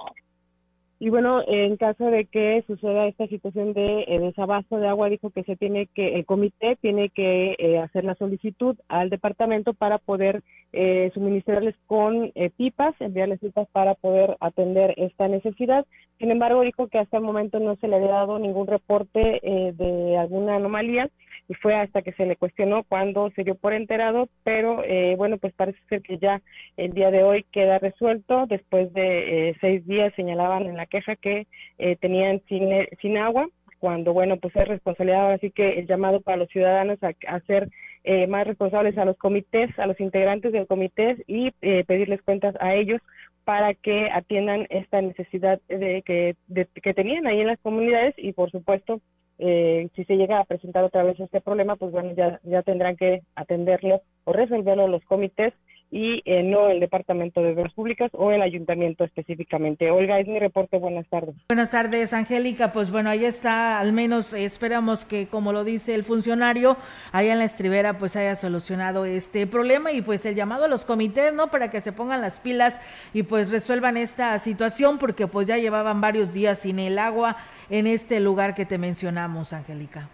y 0.99 1.06
bueno, 1.17 1.41
en 1.47 1.77
caso 1.77 2.11
de 2.11 2.25
que 2.25 2.63
suceda 2.67 3.07
esta 3.07 3.25
situación 3.25 3.73
de 3.73 4.05
eh, 4.07 4.19
desabasto 4.19 4.77
de 4.77 4.87
agua, 4.87 5.09
dijo 5.09 5.31
que 5.31 5.43
se 5.45 5.55
tiene 5.55 5.87
que, 5.87 6.13
el 6.13 6.27
comité 6.27 6.77
tiene 6.79 7.09
que 7.09 7.55
eh, 7.57 7.79
hacer 7.79 8.03
la 8.03 8.13
solicitud 8.13 8.77
al 8.87 9.09
departamento 9.09 9.73
para 9.73 9.97
poder 9.97 10.43
eh, 10.73 11.09
suministrarles 11.15 11.73
con 11.87 12.31
pipas, 12.55 12.93
enviarles 12.99 13.39
pipas 13.39 13.67
para 13.71 13.95
poder 13.95 14.37
atender 14.41 14.93
esta 14.97 15.27
necesidad. 15.27 15.87
Sin 16.19 16.29
embargo, 16.29 16.61
dijo 16.61 16.87
que 16.87 16.99
hasta 16.99 17.17
el 17.17 17.23
momento 17.23 17.59
no 17.59 17.77
se 17.77 17.87
le 17.87 17.95
había 17.95 18.09
dado 18.09 18.37
ningún 18.37 18.67
reporte 18.67 19.39
de 19.41 20.17
alguna 20.19 20.57
anomalía 20.57 21.09
y 21.49 21.53
fue 21.55 21.75
hasta 21.75 22.01
que 22.01 22.11
se 22.13 22.25
le 22.25 22.35
cuestionó 22.35 22.83
cuando 22.83 23.29
se 23.31 23.43
dio 23.43 23.55
por 23.55 23.73
enterado, 23.73 24.27
pero 24.43 24.83
eh, 24.83 25.15
bueno, 25.17 25.37
pues 25.37 25.53
parece 25.53 25.79
ser 25.87 26.01
que 26.01 26.17
ya 26.17 26.41
el 26.75 26.93
día 26.93 27.09
de 27.11 27.23
hoy 27.23 27.45
queda 27.51 27.79
resuelto. 27.79 28.45
Después 28.47 28.93
de 28.93 29.49
eh, 29.49 29.55
seis 29.61 29.85
días 29.87 30.13
señalaban 30.15 30.65
en 30.65 30.75
la 30.75 30.85
queja 30.85 31.15
que 31.15 31.47
eh, 31.77 31.95
tenían 31.97 32.41
sin, 32.49 32.69
sin 33.01 33.17
agua, 33.17 33.47
cuando 33.79 34.11
bueno, 34.11 34.37
pues 34.37 34.55
es 34.55 34.67
responsabilidad, 34.67 35.31
así 35.31 35.51
que 35.51 35.79
el 35.79 35.87
llamado 35.87 36.21
para 36.21 36.37
los 36.37 36.49
ciudadanos 36.49 36.97
a, 37.03 37.13
a 37.27 37.39
ser 37.41 37.69
más 38.29 38.47
responsables 38.47 38.97
a 38.97 39.03
los 39.03 39.17
comités, 39.17 39.77
a 39.77 39.85
los 39.85 39.99
integrantes 39.99 40.53
del 40.53 40.65
comité 40.65 41.17
y 41.27 41.51
pedirles 41.83 42.21
cuentas 42.21 42.55
a 42.61 42.73
ellos 42.73 43.01
para 43.43 43.73
que 43.73 44.09
atiendan 44.11 44.65
esta 44.69 45.01
necesidad 45.01 45.59
de 45.67 46.03
que, 46.05 46.37
de, 46.47 46.67
que 46.81 46.93
tenían 46.93 47.27
ahí 47.27 47.41
en 47.41 47.47
las 47.47 47.59
comunidades 47.59 48.13
y 48.17 48.31
por 48.31 48.49
supuesto 48.49 49.01
eh, 49.39 49.89
si 49.95 50.03
se 50.05 50.15
llega 50.15 50.39
a 50.39 50.45
presentar 50.45 50.83
otra 50.83 51.03
vez 51.03 51.19
este 51.19 51.41
problema, 51.41 51.75
pues 51.75 51.91
bueno, 51.91 52.13
ya, 52.15 52.39
ya 52.43 52.63
tendrán 52.63 52.95
que 52.95 53.21
atenderlo 53.35 54.01
o 54.23 54.33
resolverlo 54.33 54.87
los 54.87 55.03
comités 55.05 55.53
y 55.89 56.21
eh, 56.25 56.43
no 56.43 56.69
el 56.69 56.79
Departamento 56.79 57.41
de 57.41 57.53
Obras 57.53 57.73
Públicas 57.73 58.11
o 58.13 58.31
el 58.31 58.41
Ayuntamiento 58.41 59.03
específicamente. 59.03 59.89
Olga, 59.89 60.19
es 60.19 60.27
mi 60.27 60.37
reporte. 60.39 60.77
Buenas 60.77 61.07
tardes. 61.07 61.35
Buenas 61.47 61.71
tardes, 61.71 62.13
Angélica. 62.13 62.73
Pues 62.73 62.91
bueno, 62.91 63.09
ahí 63.09 63.23
está. 63.23 63.79
Al 63.79 63.93
menos 63.93 64.33
esperamos 64.33 65.05
que, 65.05 65.27
como 65.27 65.53
lo 65.53 65.63
dice 65.63 65.95
el 65.95 66.03
funcionario, 66.03 66.77
allá 67.11 67.33
en 67.33 67.39
la 67.39 67.45
estribera, 67.45 67.97
pues 67.97 68.15
haya 68.15 68.35
solucionado 68.35 69.05
este 69.05 69.47
problema 69.47 69.91
y 69.91 70.01
pues 70.01 70.25
el 70.25 70.35
llamado 70.35 70.65
a 70.65 70.67
los 70.67 70.83
comités, 70.83 71.33
¿no? 71.33 71.47
Para 71.47 71.71
que 71.71 71.81
se 71.81 71.93
pongan 71.93 72.21
las 72.21 72.39
pilas 72.39 72.77
y 73.13 73.23
pues 73.23 73.49
resuelvan 73.49 73.95
esta 73.97 74.37
situación 74.39 74.97
porque 74.97 75.27
pues 75.27 75.47
ya 75.47 75.57
llevaban 75.57 76.01
varios 76.01 76.33
días 76.33 76.59
sin 76.59 76.79
el 76.79 76.99
agua 76.99 77.37
en 77.69 77.87
este 77.87 78.19
lugar 78.19 78.55
que 78.55 78.65
te 78.65 78.77
mencionamos, 78.77 79.53
Angélica. 79.53 80.09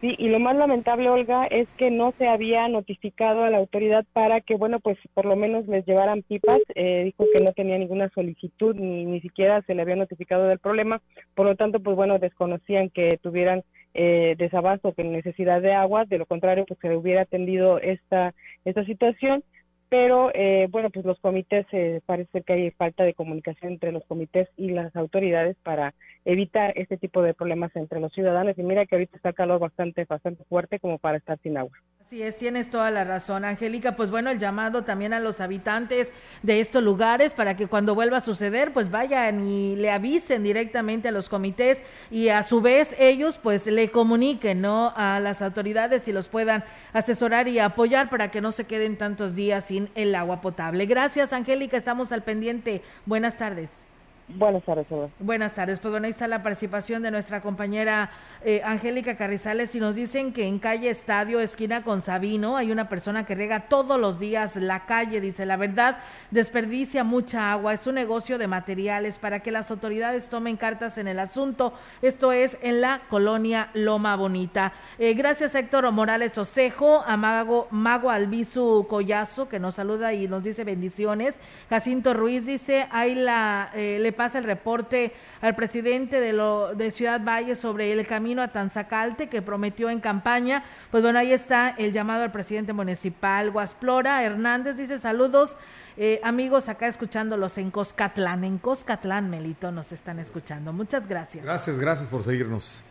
Sí, 0.00 0.14
y 0.18 0.28
lo 0.28 0.38
más 0.38 0.54
lamentable, 0.56 1.08
Olga, 1.08 1.46
es 1.46 1.66
que 1.78 1.90
no 1.90 2.12
se 2.18 2.28
había 2.28 2.68
notificado 2.68 3.44
a 3.44 3.50
la 3.50 3.56
autoridad 3.56 4.04
para 4.12 4.42
que, 4.42 4.54
bueno, 4.54 4.78
pues 4.78 4.98
por 5.14 5.24
lo 5.24 5.36
menos 5.36 5.66
les 5.68 5.86
llevaran 5.86 6.22
pipas. 6.22 6.60
Eh, 6.74 7.02
dijo 7.04 7.24
que 7.34 7.42
no 7.42 7.52
tenía 7.52 7.78
ninguna 7.78 8.10
solicitud, 8.10 8.76
ni, 8.76 9.06
ni 9.06 9.20
siquiera 9.22 9.62
se 9.62 9.74
le 9.74 9.80
había 9.80 9.96
notificado 9.96 10.48
del 10.48 10.58
problema. 10.58 11.00
Por 11.34 11.46
lo 11.46 11.56
tanto, 11.56 11.80
pues 11.80 11.96
bueno, 11.96 12.18
desconocían 12.18 12.90
que 12.90 13.18
tuvieran 13.22 13.62
eh, 13.94 14.34
desabasto, 14.36 14.92
que 14.92 15.02
necesidad 15.02 15.62
de 15.62 15.72
agua. 15.72 16.04
De 16.04 16.18
lo 16.18 16.26
contrario, 16.26 16.66
pues 16.68 16.78
se 16.80 16.88
le 16.88 16.96
hubiera 16.96 17.22
atendido 17.22 17.78
esta, 17.78 18.34
esta 18.66 18.84
situación 18.84 19.42
pero 19.88 20.30
eh, 20.34 20.66
bueno, 20.70 20.90
pues 20.90 21.04
los 21.04 21.18
comités, 21.20 21.66
eh, 21.72 22.00
parece 22.06 22.42
que 22.42 22.52
hay 22.52 22.70
falta 22.72 23.04
de 23.04 23.14
comunicación 23.14 23.72
entre 23.72 23.92
los 23.92 24.04
comités 24.04 24.48
y 24.56 24.70
las 24.70 24.94
autoridades 24.96 25.56
para 25.62 25.94
evitar 26.26 26.72
este 26.76 26.98
tipo 26.98 27.22
de 27.22 27.32
problemas 27.32 27.74
entre 27.76 28.00
los 28.00 28.12
ciudadanos. 28.12 28.58
Y 28.58 28.62
mira 28.62 28.84
que 28.84 28.96
ahorita 28.96 29.16
está 29.16 29.32
calor 29.32 29.60
bastante, 29.60 30.04
bastante 30.04 30.44
fuerte 30.44 30.78
como 30.78 30.98
para 30.98 31.16
estar 31.16 31.38
sin 31.42 31.56
agua. 31.56 31.78
Así 32.04 32.22
es, 32.22 32.36
tienes 32.36 32.68
toda 32.68 32.90
la 32.90 33.04
razón, 33.04 33.44
Angélica. 33.44 33.96
Pues 33.96 34.10
bueno, 34.10 34.30
el 34.30 34.38
llamado 34.38 34.84
también 34.84 35.12
a 35.12 35.20
los 35.20 35.40
habitantes 35.40 36.12
de 36.42 36.60
estos 36.60 36.82
lugares 36.82 37.32
para 37.32 37.56
que 37.56 37.68
cuando 37.68 37.94
vuelva 37.94 38.18
a 38.18 38.20
suceder, 38.20 38.72
pues 38.72 38.90
vayan 38.90 39.46
y 39.46 39.76
le 39.76 39.90
avisen 39.90 40.42
directamente 40.42 41.08
a 41.08 41.12
los 41.12 41.28
comités 41.28 41.82
y 42.10 42.28
a 42.28 42.42
su 42.42 42.60
vez 42.60 42.94
ellos 43.00 43.38
pues 43.38 43.66
le 43.66 43.90
comuniquen, 43.90 44.60
¿no? 44.60 44.92
A 44.96 45.20
las 45.20 45.42
autoridades 45.42 46.08
y 46.08 46.12
los 46.12 46.28
puedan 46.28 46.64
asesorar 46.92 47.46
y 47.48 47.60
apoyar 47.60 48.10
para 48.10 48.30
que 48.30 48.40
no 48.40 48.50
se 48.50 48.64
queden 48.64 48.96
tantos 48.96 49.36
días 49.36 49.64
sin 49.64 49.88
el 49.94 50.14
agua 50.14 50.40
potable. 50.40 50.86
Gracias, 50.86 51.32
Angélica, 51.32 51.76
estamos 51.76 52.10
al 52.10 52.22
pendiente. 52.22 52.82
Buenas 53.04 53.38
tardes. 53.38 53.85
Buenas 54.28 54.64
tardes, 54.64 54.86
Buenas 55.20 55.54
tardes. 55.54 55.78
Pues 55.78 55.92
bueno, 55.92 56.06
ahí 56.06 56.10
está 56.10 56.26
la 56.26 56.42
participación 56.42 57.00
de 57.00 57.12
nuestra 57.12 57.40
compañera 57.40 58.10
eh, 58.44 58.60
Angélica 58.64 59.16
Carrizales 59.16 59.72
y 59.76 59.80
nos 59.80 59.94
dicen 59.94 60.32
que 60.32 60.48
en 60.48 60.58
calle 60.58 60.90
Estadio, 60.90 61.38
esquina 61.38 61.84
con 61.84 62.00
Sabino, 62.00 62.56
hay 62.56 62.72
una 62.72 62.88
persona 62.88 63.24
que 63.24 63.36
riega 63.36 63.68
todos 63.68 64.00
los 64.00 64.18
días 64.18 64.56
la 64.56 64.84
calle. 64.84 65.20
Dice, 65.20 65.46
la 65.46 65.56
verdad, 65.56 65.98
desperdicia 66.32 67.04
mucha 67.04 67.52
agua. 67.52 67.72
Es 67.72 67.86
un 67.86 67.94
negocio 67.94 68.36
de 68.36 68.48
materiales 68.48 69.18
para 69.18 69.40
que 69.40 69.52
las 69.52 69.70
autoridades 69.70 70.28
tomen 70.28 70.56
cartas 70.56 70.98
en 70.98 71.06
el 71.06 71.20
asunto. 71.20 71.72
Esto 72.02 72.32
es 72.32 72.58
en 72.62 72.80
la 72.80 73.02
colonia 73.08 73.70
Loma 73.74 74.16
Bonita. 74.16 74.72
Eh, 74.98 75.14
gracias, 75.14 75.54
Héctor 75.54 75.88
Morales 75.92 76.36
Osejo, 76.36 77.04
a 77.06 77.16
Mago, 77.16 77.68
Mago 77.70 78.10
Albizu 78.10 78.86
Collazo, 78.88 79.48
que 79.48 79.60
nos 79.60 79.76
saluda 79.76 80.14
y 80.14 80.26
nos 80.26 80.42
dice 80.42 80.64
bendiciones. 80.64 81.38
Jacinto 81.70 82.12
Ruiz 82.12 82.44
dice, 82.44 82.88
ahí 82.90 83.14
la, 83.14 83.70
eh, 83.72 83.98
le 84.00 84.15
pasa 84.16 84.38
el 84.38 84.44
reporte 84.44 85.12
al 85.40 85.54
presidente 85.54 86.18
de, 86.18 86.32
lo, 86.32 86.74
de 86.74 86.90
Ciudad 86.90 87.20
Valle 87.20 87.54
sobre 87.54 87.92
el 87.92 88.06
camino 88.06 88.42
a 88.42 88.48
Tanzacalte 88.48 89.28
que 89.28 89.42
prometió 89.42 89.90
en 89.90 90.00
campaña. 90.00 90.64
Pues 90.90 91.02
bueno, 91.02 91.18
ahí 91.18 91.32
está 91.32 91.74
el 91.78 91.92
llamado 91.92 92.24
al 92.24 92.32
presidente 92.32 92.72
municipal. 92.72 93.50
Guasplora 93.50 94.24
Hernández 94.24 94.76
dice 94.76 94.98
saludos. 94.98 95.56
Eh, 95.96 96.20
amigos, 96.22 96.68
acá 96.68 96.88
escuchándolos 96.88 97.56
en 97.58 97.70
Coscatlán, 97.70 98.44
en 98.44 98.58
Coscatlán, 98.58 99.30
Melito, 99.30 99.72
nos 99.72 99.92
están 99.92 100.18
escuchando. 100.18 100.72
Muchas 100.72 101.08
gracias. 101.08 101.44
Gracias, 101.44 101.78
gracias 101.78 102.08
por 102.08 102.22
seguirnos. 102.22 102.82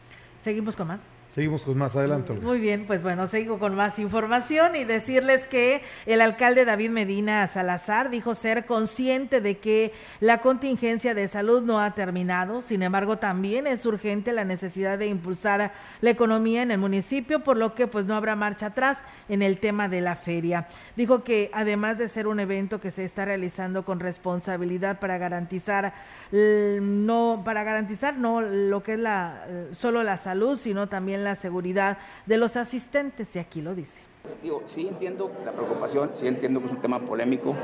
Seguimos 0.42 0.76
con 0.76 0.88
más. 0.88 1.15
Seguimos 1.28 1.64
con 1.64 1.78
más 1.78 1.96
adelante. 1.96 2.34
Muy 2.34 2.60
bien, 2.60 2.86
pues 2.86 3.04
bueno, 3.04 3.28
sigo 3.28 3.60
con 3.60 3.76
más 3.76 4.00
información 4.00 4.76
y 4.76 4.84
decirles 4.84 5.46
que 5.46 5.82
el 6.06 6.22
alcalde 6.22 6.66
David 6.66 6.92
Medina 6.92 7.46
Salazar 7.48 8.10
dijo 8.10 8.36
ser 8.36 8.66
consciente 8.66 9.42
de 9.42 9.58
que 9.58 9.92
la 10.20 10.38
contingencia 10.38 11.14
de 11.14 11.28
salud 11.28 11.64
no 11.64 11.82
ha 11.82 11.92
terminado, 11.96 12.62
sin 12.62 12.84
embargo 12.84 13.18
también 13.18 13.66
es 13.66 13.86
urgente 13.86 14.34
la 14.34 14.46
necesidad 14.46 15.00
de 15.00 15.08
impulsar 15.08 15.74
la 16.00 16.10
economía 16.10 16.62
en 16.62 16.72
el 16.72 16.78
municipio, 16.78 17.44
por 17.44 17.58
lo 17.58 17.74
que 17.74 17.88
pues 17.88 18.06
no 18.06 18.16
habrá 18.16 18.36
marcha 18.36 18.68
atrás 18.68 19.00
en 19.28 19.42
el 19.42 19.58
tema 19.58 19.90
de 19.90 20.02
la 20.02 20.16
feria. 20.16 20.68
Dijo 20.96 21.24
que 21.24 21.50
además 21.54 21.98
de 21.98 22.08
ser 22.08 22.28
un 22.28 22.40
evento 22.40 22.80
que 22.80 22.92
se 22.92 23.04
está 23.04 23.26
realizando 23.26 23.84
con 23.84 24.00
responsabilidad 24.00 25.00
para 25.00 25.18
garantizar 25.18 25.94
no 26.32 27.42
para 27.44 27.64
garantizar 27.64 28.18
no 28.18 28.42
lo 28.42 28.84
que 28.84 28.94
es 28.94 29.00
la 29.00 29.46
solo 29.74 30.04
la 30.04 30.18
salud, 30.18 30.58
sino 30.58 30.88
también 30.88 31.15
la 31.24 31.36
seguridad 31.36 31.98
de 32.26 32.38
los 32.38 32.56
asistentes, 32.56 33.36
y 33.36 33.40
aquí 33.40 33.62
lo 33.62 33.76
dice. 33.76 34.02
Digo, 34.42 34.64
sí 34.68 34.88
entiendo 34.88 35.32
la 35.44 35.52
preocupación, 35.52 36.12
sí 36.14 36.28
entiendo 36.28 36.60
que 36.60 36.68
es 36.68 36.72
un 36.72 36.82
tema 36.82 37.00
polémico, 37.00 37.56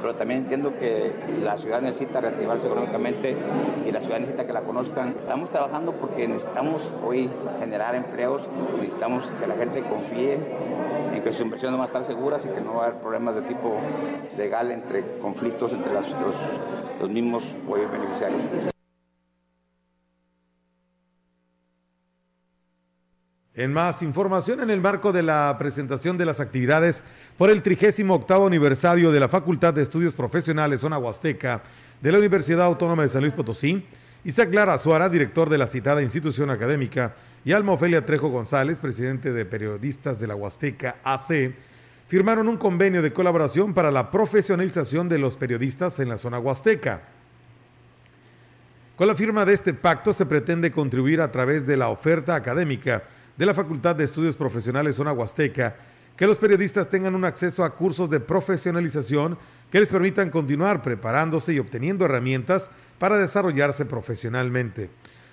pero 0.00 0.14
también 0.14 0.40
entiendo 0.40 0.76
que 0.76 1.12
la 1.42 1.56
ciudad 1.56 1.80
necesita 1.80 2.20
reactivarse 2.20 2.66
económicamente 2.66 3.36
y 3.86 3.92
la 3.92 4.00
ciudad 4.00 4.18
necesita 4.18 4.46
que 4.46 4.52
la 4.52 4.62
conozcan. 4.62 5.10
Estamos 5.20 5.50
trabajando 5.50 5.92
porque 5.92 6.28
necesitamos 6.28 6.90
hoy 7.04 7.30
generar 7.58 7.94
empleos, 7.94 8.42
necesitamos 8.78 9.30
que 9.40 9.46
la 9.46 9.56
gente 9.56 9.82
confíe 9.82 10.38
en 11.14 11.22
que 11.22 11.32
sus 11.32 11.42
inversiones 11.42 11.78
van 11.78 11.84
a 11.84 11.86
estar 11.86 12.04
seguras 12.04 12.44
y 12.44 12.48
que 12.48 12.60
no 12.60 12.74
va 12.74 12.84
a 12.84 12.86
haber 12.88 13.00
problemas 13.00 13.34
de 13.34 13.42
tipo 13.42 13.76
legal 14.36 14.70
entre 14.72 15.18
conflictos 15.18 15.72
entre 15.72 15.92
los, 15.92 16.06
los 17.00 17.10
mismos 17.10 17.44
beneficiarios. 17.66 18.75
En 23.56 23.72
más 23.72 24.02
información, 24.02 24.60
en 24.60 24.68
el 24.68 24.82
marco 24.82 25.12
de 25.12 25.22
la 25.22 25.56
presentación 25.58 26.18
de 26.18 26.26
las 26.26 26.40
actividades 26.40 27.02
por 27.38 27.48
el 27.48 27.62
38 27.62 28.46
aniversario 28.46 29.10
de 29.10 29.18
la 29.18 29.30
Facultad 29.30 29.72
de 29.72 29.80
Estudios 29.80 30.14
Profesionales 30.14 30.82
Zona 30.82 30.98
Huasteca 30.98 31.62
de 32.02 32.12
la 32.12 32.18
Universidad 32.18 32.66
Autónoma 32.66 33.02
de 33.02 33.08
San 33.08 33.22
Luis 33.22 33.32
Potosí, 33.32 33.82
Isaac 34.24 34.52
Lara 34.52 34.76
Suara, 34.76 35.08
director 35.08 35.48
de 35.48 35.56
la 35.56 35.66
citada 35.66 36.02
institución 36.02 36.50
académica, 36.50 37.14
y 37.46 37.52
Alma 37.52 37.72
Ofelia 37.72 38.04
Trejo 38.04 38.28
González, 38.28 38.78
presidente 38.78 39.32
de 39.32 39.46
Periodistas 39.46 40.20
de 40.20 40.26
la 40.26 40.34
Huasteca 40.34 40.96
AC, 41.02 41.54
firmaron 42.08 42.48
un 42.48 42.58
convenio 42.58 43.00
de 43.00 43.14
colaboración 43.14 43.72
para 43.72 43.90
la 43.90 44.10
profesionalización 44.10 45.08
de 45.08 45.18
los 45.18 45.38
periodistas 45.38 45.98
en 45.98 46.10
la 46.10 46.18
zona 46.18 46.38
huasteca. 46.38 47.04
Con 48.96 49.08
la 49.08 49.14
firma 49.14 49.46
de 49.46 49.54
este 49.54 49.72
pacto 49.72 50.12
se 50.12 50.26
pretende 50.26 50.70
contribuir 50.70 51.22
a 51.22 51.32
través 51.32 51.66
de 51.66 51.78
la 51.78 51.88
oferta 51.88 52.34
académica 52.34 53.02
de 53.36 53.46
la 53.46 53.54
Facultad 53.54 53.96
de 53.96 54.04
Estudios 54.04 54.36
Profesionales 54.36 54.96
Zona 54.96 55.12
Huasteca 55.12 55.76
que 56.16 56.26
los 56.26 56.38
periodistas 56.38 56.88
tengan 56.88 57.14
un 57.14 57.24
acceso 57.24 57.62
a 57.62 57.74
cursos 57.74 58.08
de 58.08 58.20
profesionalización 58.20 59.36
que 59.70 59.80
les 59.80 59.88
permitan 59.88 60.30
continuar 60.30 60.82
preparándose 60.82 61.52
y 61.52 61.58
obteniendo 61.58 62.04
herramientas 62.04 62.70
para 62.98 63.18
desarrollarse 63.18 63.84
profesionalmente. 63.84 64.88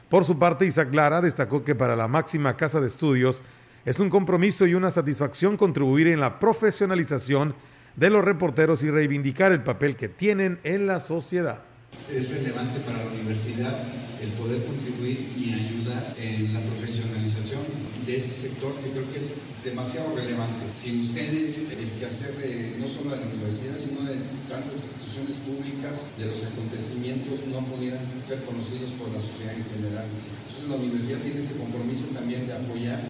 Por 0.10 0.26
su 0.26 0.38
parte, 0.38 0.66
Isaac 0.66 0.93
Lara 0.93 1.22
destacó 1.22 1.64
que 1.64 1.76
para 1.76 1.95
la 1.95 2.08
máxima 2.08 2.58
casa 2.58 2.82
de 2.82 2.88
estudios 2.88 3.41
es 3.86 3.99
un 3.99 4.10
compromiso 4.10 4.66
y 4.68 4.76
una 4.76 4.91
satisfacción 4.91 5.58
contribuir 5.58 6.08
en 6.08 6.20
la 6.20 6.39
profesionalización 6.39 7.56
de 7.95 8.10
los 8.10 8.26
reporteros 8.26 8.84
y 8.84 8.89
reivindicar 8.89 9.51
el 9.51 9.64
papel 9.64 9.95
que 9.95 10.10
tienen 10.10 10.60
en 10.64 10.88
la 10.88 10.99
sociedad. 10.99 11.62
Es 12.10 12.30
relevante 12.30 12.80
para 12.80 12.97
la 12.97 13.12
universidad 13.12 13.84
el 14.22 14.32
poder 14.34 14.66
contribuir 14.66 15.32
y 15.38 15.54
ayudar 15.54 16.16
en 16.18 16.54
la 16.54 16.62
profesionalización 16.62 17.62
de 18.06 18.18
este 18.18 18.30
sector 18.30 18.74
que 18.76 18.91
creo 18.91 19.12
que 19.12 19.20
es 19.20 19.34
demasiado 19.64 20.16
relevante. 20.16 20.66
Sin 20.78 21.01
ustedes, 21.01 21.72
el 21.72 21.91
quehacer 21.99 22.36
de 22.36 22.76
no 22.80 22.88
solo 22.88 23.12
de 23.12 23.22
la 23.22 23.28
universidad, 23.28 23.76
sino 23.78 24.01
de 24.04 24.16
tantas 24.49 24.74
instituciones 24.74 25.38
públicas, 25.38 26.12
de 26.18 26.26
los 26.26 26.43
acontecimientos, 26.43 27.39
no 27.47 27.66
pudieran 27.66 28.06
ser 28.26 28.43
conocidos 28.43 28.91
por 28.91 29.10
la 29.10 29.20
sociedad 29.20 29.56
en 29.56 29.66
general. 29.66 30.08
Entonces 30.45 30.70
la 30.70 30.76
universidad 30.76 31.20
tiene 31.20 31.39
ese 31.39 31.54
compromiso 31.54 32.06
también 32.14 32.47
de 32.47 32.54
apoyar. 32.54 33.08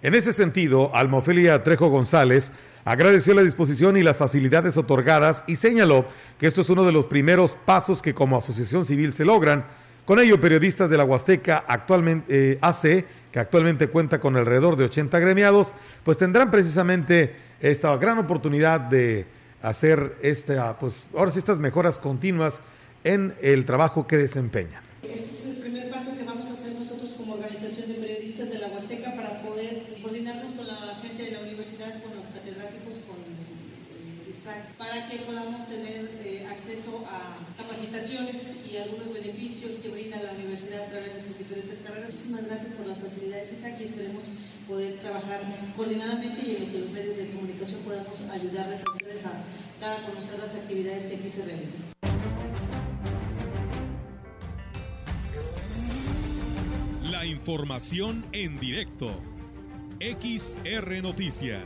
En 0.00 0.14
ese 0.14 0.32
sentido, 0.32 0.94
Almofelia 0.94 1.62
Trejo 1.64 1.88
González 1.88 2.52
agradeció 2.84 3.34
la 3.34 3.42
disposición 3.42 3.96
y 3.96 4.02
las 4.02 4.16
facilidades 4.16 4.76
otorgadas 4.76 5.44
y 5.46 5.56
señaló 5.56 6.06
que 6.38 6.46
esto 6.46 6.62
es 6.62 6.70
uno 6.70 6.84
de 6.84 6.92
los 6.92 7.06
primeros 7.06 7.56
pasos 7.66 8.00
que 8.00 8.14
como 8.14 8.36
asociación 8.36 8.86
civil 8.86 9.12
se 9.12 9.24
logran. 9.24 9.66
Con 10.04 10.20
ello, 10.20 10.40
periodistas 10.40 10.88
de 10.88 10.96
la 10.96 11.04
Huasteca 11.04 11.64
actualmente 11.66 12.52
eh, 12.52 12.58
AC 12.62 13.04
que 13.32 13.38
actualmente 13.38 13.88
cuenta 13.88 14.20
con 14.20 14.36
alrededor 14.36 14.76
de 14.76 14.84
80 14.84 15.18
gremiados, 15.18 15.74
pues 16.04 16.16
tendrán 16.16 16.50
precisamente 16.50 17.34
esta 17.60 17.96
gran 17.96 18.18
oportunidad 18.18 18.80
de 18.80 19.26
hacer 19.62 20.16
esta, 20.22 20.78
pues 20.78 21.04
ahora 21.14 21.30
sí 21.30 21.38
estas 21.38 21.58
mejoras 21.58 21.98
continuas 21.98 22.62
en 23.04 23.34
el 23.42 23.64
trabajo 23.64 24.06
que 24.06 24.16
desempeñan. 24.16 24.82
Este 25.02 25.24
es 25.24 25.46
el 25.46 25.56
primer 25.62 25.90
paso 25.90 26.16
que 26.16 26.24
vamos 26.24 26.48
a 26.48 26.52
hacer 26.52 26.74
nosotros 26.74 27.14
como 27.16 27.34
organización 27.34 27.88
de 27.88 27.94
periodistas 27.94 28.50
de 28.50 28.58
la 28.58 28.68
Huasteca 28.68 29.14
para 29.14 29.42
poder 29.42 29.84
coordinarnos 30.02 30.52
con 30.52 30.66
la 30.66 30.94
gente 31.02 31.22
de 31.24 31.30
la 31.32 31.40
universidad, 31.40 32.02
con 32.02 32.14
los 32.16 32.26
catedráticos, 32.26 32.94
con 33.06 33.18
eh, 33.18 34.30
ISAC, 34.30 34.74
para 34.76 35.08
que 35.08 35.18
podamos 35.18 35.66
tener 35.68 36.10
eh, 36.24 36.46
acceso 36.50 37.06
a 37.10 37.38
capacitaciones 37.60 38.56
y 38.70 38.76
algunos 38.76 39.12
beneficios 39.12 39.76
que 39.76 39.88
brinda 39.88 40.22
la 40.22 40.32
universidad 40.48 40.86
a 40.86 40.90
través 40.90 41.14
de 41.14 41.20
sus 41.20 41.38
diferentes 41.38 41.80
carreras. 41.80 42.10
Muchísimas 42.10 42.46
gracias 42.46 42.72
por 42.72 42.86
las 42.86 42.98
facilidades 42.98 43.52
ISAC 43.52 43.80
y 43.80 43.84
esperemos 43.84 44.24
poder 44.66 44.94
trabajar 44.94 45.42
coordinadamente 45.76 46.42
y 46.46 46.56
en 46.56 46.64
lo 46.64 46.72
que 46.72 46.78
los 46.78 46.90
medios 46.90 47.16
de 47.18 47.28
comunicación 47.30 47.80
podamos 47.82 48.22
ayudarles 48.32 48.80
a 48.80 48.90
ustedes 48.90 49.26
a 49.26 49.32
dar 49.80 50.00
a 50.00 50.06
conocer 50.06 50.38
las 50.38 50.54
actividades 50.54 51.04
que 51.04 51.16
aquí 51.16 51.28
se 51.28 51.44
realizan. 51.44 51.80
La 57.10 57.26
información 57.26 58.24
en 58.32 58.58
directo. 58.58 59.10
XR 60.00 61.02
Noticias. 61.02 61.64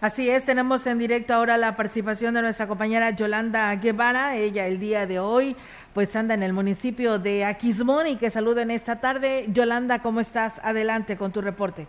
Así 0.00 0.30
es, 0.30 0.46
tenemos 0.46 0.86
en 0.86 0.98
directo 0.98 1.34
ahora 1.34 1.58
la 1.58 1.76
participación 1.76 2.32
de 2.32 2.40
nuestra 2.40 2.66
compañera 2.66 3.10
Yolanda 3.10 3.76
Guevara. 3.76 4.34
Ella 4.38 4.66
el 4.66 4.80
día 4.80 5.04
de 5.04 5.18
hoy 5.18 5.54
pues 5.92 6.16
anda 6.16 6.32
en 6.32 6.42
el 6.42 6.54
municipio 6.54 7.18
de 7.18 7.44
Aquismón 7.44 8.06
y 8.06 8.16
que 8.16 8.28
en 8.28 8.70
esta 8.70 9.00
tarde. 9.00 9.44
Yolanda, 9.52 10.00
¿cómo 10.00 10.20
estás? 10.20 10.58
Adelante 10.64 11.18
con 11.18 11.32
tu 11.32 11.42
reporte. 11.42 11.86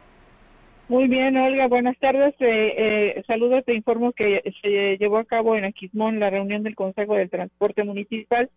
Muy 0.89 1.07
bien, 1.07 1.37
Olga, 1.37 1.67
buenas 1.67 1.97
tardes. 1.99 2.35
Eh, 2.39 3.15
eh, 3.15 3.23
saludos, 3.27 3.63
te 3.63 3.73
informo 3.73 4.11
que 4.11 4.41
se 4.61 4.97
llevó 4.97 5.19
a 5.19 5.23
cabo 5.23 5.55
en 5.55 5.63
Aquismón 5.63 6.19
la 6.19 6.29
reunión 6.29 6.63
del 6.63 6.75
Consejo 6.75 7.15
del 7.15 7.29
Transporte 7.29 7.85
Municipal, 7.85 8.49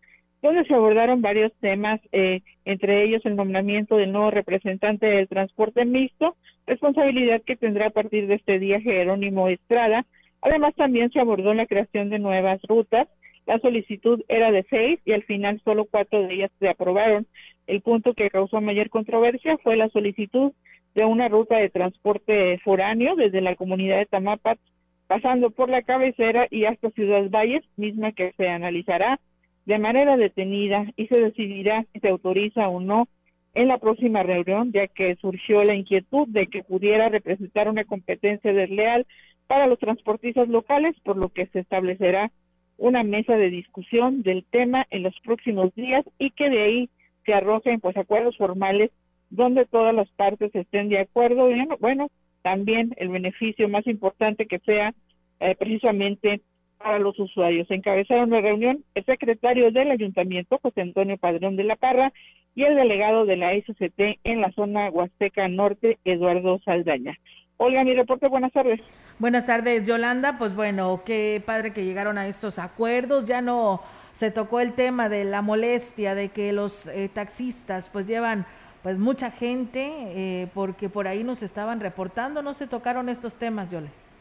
donde 0.44 0.66
se 0.66 0.74
abordaron 0.74 1.22
varios 1.22 1.52
temas, 1.60 2.02
eh, 2.12 2.42
entre 2.66 3.02
ellos 3.02 3.24
el 3.24 3.34
nombramiento 3.34 3.96
del 3.96 4.12
nuevo 4.12 4.30
representante 4.30 5.06
del 5.06 5.26
transporte 5.26 5.86
mixto, 5.86 6.36
responsabilidad 6.66 7.40
que 7.46 7.56
tendrá 7.56 7.86
a 7.86 7.90
partir 7.90 8.26
de 8.26 8.34
este 8.34 8.58
día 8.58 8.78
Jerónimo 8.78 9.48
Estrada. 9.48 10.04
Además, 10.42 10.74
también 10.74 11.10
se 11.10 11.18
abordó 11.18 11.54
la 11.54 11.64
creación 11.64 12.10
de 12.10 12.18
nuevas 12.18 12.60
rutas. 12.68 13.08
La 13.46 13.58
solicitud 13.58 14.20
era 14.28 14.52
de 14.52 14.66
seis 14.68 15.00
y 15.06 15.12
al 15.12 15.22
final 15.22 15.62
solo 15.64 15.86
cuatro 15.90 16.20
de 16.22 16.34
ellas 16.34 16.50
se 16.60 16.68
aprobaron. 16.68 17.26
El 17.66 17.80
punto 17.80 18.12
que 18.12 18.28
causó 18.28 18.60
mayor 18.60 18.90
controversia 18.90 19.56
fue 19.62 19.76
la 19.76 19.88
solicitud 19.88 20.52
de 20.94 21.06
una 21.06 21.28
ruta 21.28 21.56
de 21.56 21.70
transporte 21.70 22.58
foráneo 22.58 23.16
desde 23.16 23.40
la 23.40 23.56
comunidad 23.56 23.96
de 23.96 24.06
Tamapat, 24.06 24.58
pasando 25.06 25.48
por 25.48 25.70
la 25.70 25.80
cabecera 25.80 26.48
y 26.50 26.66
hasta 26.66 26.90
Ciudad 26.90 27.30
Valles, 27.30 27.64
misma 27.78 28.12
que 28.12 28.32
se 28.36 28.46
analizará 28.46 29.18
de 29.66 29.78
manera 29.78 30.16
detenida 30.16 30.86
y 30.96 31.06
se 31.06 31.22
decidirá 31.22 31.84
si 31.92 32.00
se 32.00 32.08
autoriza 32.08 32.68
o 32.68 32.80
no 32.80 33.08
en 33.54 33.68
la 33.68 33.78
próxima 33.78 34.22
reunión, 34.22 34.72
ya 34.72 34.88
que 34.88 35.16
surgió 35.16 35.62
la 35.62 35.74
inquietud 35.74 36.26
de 36.28 36.48
que 36.48 36.64
pudiera 36.64 37.08
representar 37.08 37.68
una 37.68 37.84
competencia 37.84 38.52
desleal 38.52 39.06
para 39.46 39.66
los 39.66 39.78
transportistas 39.78 40.48
locales, 40.48 40.96
por 41.04 41.16
lo 41.16 41.28
que 41.28 41.46
se 41.46 41.60
establecerá 41.60 42.30
una 42.76 43.04
mesa 43.04 43.36
de 43.36 43.50
discusión 43.50 44.22
del 44.22 44.44
tema 44.50 44.86
en 44.90 45.04
los 45.04 45.14
próximos 45.20 45.72
días 45.74 46.04
y 46.18 46.30
que 46.30 46.50
de 46.50 46.62
ahí 46.62 46.90
se 47.24 47.32
arrojen 47.32 47.80
pues 47.80 47.96
acuerdos 47.96 48.36
formales 48.36 48.90
donde 49.30 49.64
todas 49.64 49.94
las 49.94 50.10
partes 50.10 50.54
estén 50.54 50.88
de 50.88 50.98
acuerdo 50.98 51.50
y 51.50 51.64
bueno, 51.80 52.08
también 52.42 52.94
el 52.96 53.08
beneficio 53.08 53.68
más 53.68 53.86
importante 53.86 54.46
que 54.46 54.58
sea 54.60 54.92
eh, 55.40 55.54
precisamente 55.56 56.40
para 56.78 56.98
los 56.98 57.18
usuarios. 57.18 57.70
Encabezaron 57.70 58.30
la 58.30 58.40
reunión 58.40 58.84
el 58.94 59.04
secretario 59.04 59.70
del 59.70 59.90
ayuntamiento, 59.90 60.58
José 60.62 60.82
Antonio 60.82 61.16
Padrón 61.16 61.56
de 61.56 61.64
la 61.64 61.76
Parra, 61.76 62.12
y 62.54 62.62
el 62.64 62.76
delegado 62.76 63.24
de 63.26 63.36
la 63.36 63.52
SCT 63.54 64.20
en 64.24 64.40
la 64.40 64.52
zona 64.52 64.90
Huasteca 64.90 65.48
Norte, 65.48 65.98
Eduardo 66.04 66.60
Saldaña. 66.64 67.18
Olga, 67.56 67.84
mi 67.84 67.94
reporte, 67.94 68.28
buenas 68.28 68.52
tardes. 68.52 68.80
Buenas 69.18 69.46
tardes, 69.46 69.86
Yolanda. 69.86 70.38
Pues 70.38 70.54
bueno, 70.54 71.02
qué 71.04 71.42
padre 71.44 71.72
que 71.72 71.84
llegaron 71.84 72.18
a 72.18 72.26
estos 72.26 72.58
acuerdos. 72.58 73.26
Ya 73.26 73.40
no 73.40 73.80
se 74.12 74.30
tocó 74.30 74.60
el 74.60 74.72
tema 74.74 75.08
de 75.08 75.24
la 75.24 75.42
molestia 75.42 76.14
de 76.14 76.30
que 76.30 76.52
los 76.52 76.86
eh, 76.86 77.08
taxistas 77.12 77.88
pues 77.88 78.06
llevan 78.06 78.46
pues 78.82 78.98
mucha 78.98 79.30
gente, 79.30 79.90
eh, 80.42 80.48
porque 80.52 80.90
por 80.90 81.08
ahí 81.08 81.24
nos 81.24 81.42
estaban 81.42 81.80
reportando, 81.80 82.42
no 82.42 82.52
se 82.52 82.66
tocaron 82.66 83.08
estos 83.08 83.34
temas, 83.34 83.70
Yoles. 83.70 84.13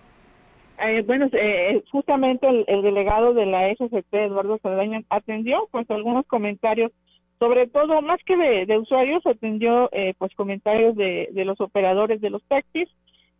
Eh, 0.79 1.03
bueno, 1.05 1.29
eh, 1.31 1.83
justamente 1.91 2.47
el, 2.47 2.81
delegado 2.81 3.33
de 3.33 3.45
la 3.45 3.71
SCT, 3.73 4.13
Eduardo 4.13 4.57
Saldaña, 4.61 5.01
atendió 5.09 5.67
pues 5.71 5.89
algunos 5.89 6.25
comentarios, 6.25 6.91
sobre 7.39 7.67
todo, 7.67 8.01
más 8.01 8.19
que 8.25 8.35
de, 8.35 8.77
usuarios, 8.77 9.25
atendió 9.25 9.89
eh, 9.91 10.13
pues 10.17 10.33
comentarios 10.35 10.95
de, 10.95 11.29
de, 11.31 11.45
los 11.45 11.59
operadores 11.61 12.21
de 12.21 12.29
los 12.29 12.43
taxis, 12.43 12.89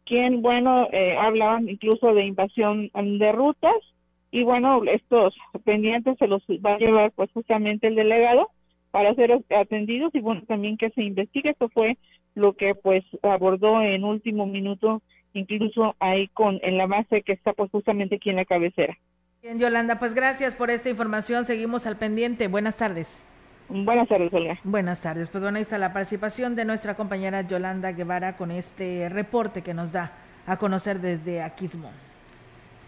quien, 0.06 0.42
bueno, 0.42 0.88
eh, 0.92 1.18
hablaban 1.18 1.70
incluso 1.70 2.14
de 2.14 2.26
invasión 2.26 2.92
de 2.94 3.32
rutas, 3.32 3.76
y 4.32 4.44
bueno, 4.44 4.82
estos 4.86 5.36
pendientes 5.64 6.18
se 6.18 6.28
los 6.28 6.42
va 6.44 6.74
a 6.74 6.80
llevar 6.80 7.12
pues 7.12 7.32
justamente 7.34 7.88
el 7.88 7.96
delegado, 7.96 8.50
para 8.94 9.16
ser 9.16 9.44
atendidos. 9.50 10.14
Y 10.14 10.20
bueno, 10.20 10.44
también 10.48 10.78
que 10.78 10.92
se 10.92 11.02
investigue. 11.02 11.50
Esto 11.50 11.68
fue 11.70 11.98
lo 12.36 12.54
que 12.54 12.76
pues 12.76 13.04
abordó 13.24 13.82
en 13.82 14.04
último 14.04 14.46
minuto, 14.46 15.02
incluso 15.34 15.96
ahí 16.00 16.28
con 16.30 16.60
en 16.64 16.78
la 16.78 16.88
base 16.88 17.22
que 17.24 17.34
está 17.34 17.54
pues 17.54 17.72
justamente 17.72 18.16
aquí 18.16 18.30
en 18.30 18.38
la 18.38 18.46
cabecera. 18.46 18.98
Bien, 19.42 19.60
Yolanda, 19.60 20.00
pues 20.00 20.14
gracias 20.14 20.56
por 20.56 20.70
esta 20.70 20.90
información. 20.90 21.46
Seguimos 21.46 21.86
al 21.86 21.98
pendiente. 21.98 22.48
Buenas 22.48 22.78
tardes. 22.78 23.08
Buenas 23.70 24.08
tardes, 24.08 24.34
Olga. 24.34 24.60
Buenas 24.64 25.02
tardes. 25.02 25.30
Pues 25.30 25.42
bueno, 25.42 25.58
ahí 25.58 25.64
está 25.64 25.78
la 25.78 25.94
participación 25.94 26.56
de 26.56 26.66
nuestra 26.66 26.96
compañera 26.96 27.42
Yolanda 27.42 27.92
Guevara 27.92 28.38
con 28.38 28.52
este 28.52 29.10
reporte 29.10 29.62
que 29.62 29.74
nos 29.74 29.92
da 29.92 30.14
a 30.46 30.58
conocer 30.58 31.00
desde 31.00 31.42
Aquismo. 31.42 31.92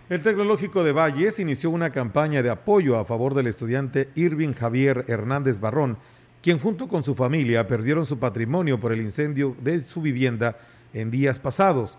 El 0.07 0.21
Tecnológico 0.21 0.83
de 0.83 0.91
Valles 0.91 1.39
inició 1.39 1.71
una 1.71 1.89
campaña 1.89 2.43
de 2.43 2.51
apoyo 2.51 2.99
a 2.99 3.05
favor 3.05 3.33
del 3.33 3.47
estudiante 3.47 4.09
Irving 4.15 4.53
Javier 4.53 5.05
Hernández 5.07 5.59
Barrón, 5.59 5.97
quien 6.43 6.59
junto 6.59 6.87
con 6.87 7.03
su 7.03 7.15
familia 7.15 7.67
perdieron 7.67 8.05
su 8.05 8.19
patrimonio 8.19 8.79
por 8.79 8.93
el 8.93 9.01
incendio 9.01 9.55
de 9.61 9.79
su 9.79 10.01
vivienda 10.01 10.57
en 10.93 11.09
días 11.09 11.39
pasados. 11.39 11.97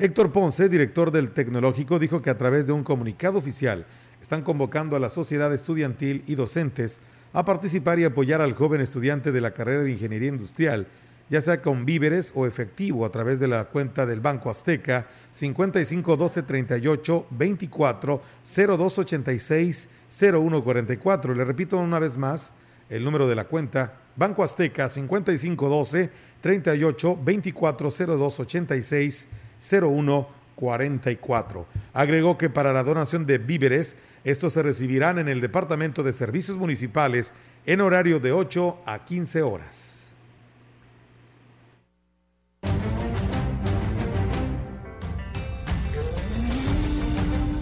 Héctor 0.00 0.30
Ponce, 0.30 0.68
director 0.68 1.10
del 1.10 1.32
Tecnológico, 1.32 1.98
dijo 1.98 2.22
que 2.22 2.30
a 2.30 2.38
través 2.38 2.66
de 2.66 2.72
un 2.72 2.84
comunicado 2.84 3.36
oficial 3.38 3.84
están 4.22 4.42
convocando 4.42 4.94
a 4.94 5.00
la 5.00 5.08
sociedad 5.08 5.52
estudiantil 5.52 6.22
y 6.28 6.36
docentes 6.36 7.00
a 7.32 7.44
participar 7.44 7.98
y 7.98 8.04
apoyar 8.04 8.40
al 8.40 8.54
joven 8.54 8.80
estudiante 8.80 9.32
de 9.32 9.40
la 9.40 9.50
carrera 9.50 9.82
de 9.82 9.90
Ingeniería 9.90 10.28
Industrial 10.28 10.86
ya 11.30 11.40
sea 11.40 11.60
con 11.60 11.84
víveres 11.84 12.32
o 12.36 12.46
efectivo 12.46 13.04
a 13.04 13.10
través 13.10 13.40
de 13.40 13.48
la 13.48 13.64
cuenta 13.64 14.06
del 14.06 14.20
Banco 14.20 14.50
Azteca 14.50 15.08
55 15.32 16.16
12 16.16 16.42
38 16.44 17.26
24 17.30 18.22
02 18.46 18.98
86 18.98 19.88
01 20.20 20.64
44. 20.64 21.34
Le 21.34 21.44
repito 21.44 21.76
una 21.76 21.98
vez 21.98 22.16
más 22.16 22.52
el 22.88 23.04
número 23.04 23.28
de 23.28 23.34
la 23.34 23.44
cuenta 23.44 23.94
Banco 24.16 24.42
Azteca 24.42 24.88
55 24.88 25.68
12 25.68 26.10
38 26.40 27.18
24 27.22 27.90
02 27.90 28.40
86 28.40 29.28
01 29.60 30.38
44. 30.58 31.66
Agregó 31.92 32.36
que 32.36 32.50
para 32.50 32.72
la 32.72 32.82
donación 32.82 33.26
de 33.26 33.38
víveres, 33.38 33.94
estos 34.24 34.52
se 34.52 34.62
recibirán 34.62 35.18
en 35.18 35.28
el 35.28 35.40
Departamento 35.40 36.02
de 36.02 36.12
Servicios 36.12 36.56
Municipales 36.56 37.32
en 37.64 37.80
horario 37.80 38.18
de 38.18 38.32
8 38.32 38.78
a 38.84 39.04
15 39.04 39.42
horas. 39.42 40.10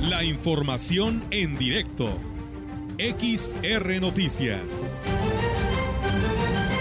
La 0.00 0.24
información 0.24 1.22
en 1.30 1.58
directo. 1.58 2.18
XR 2.98 4.00
Noticias. 4.00 4.96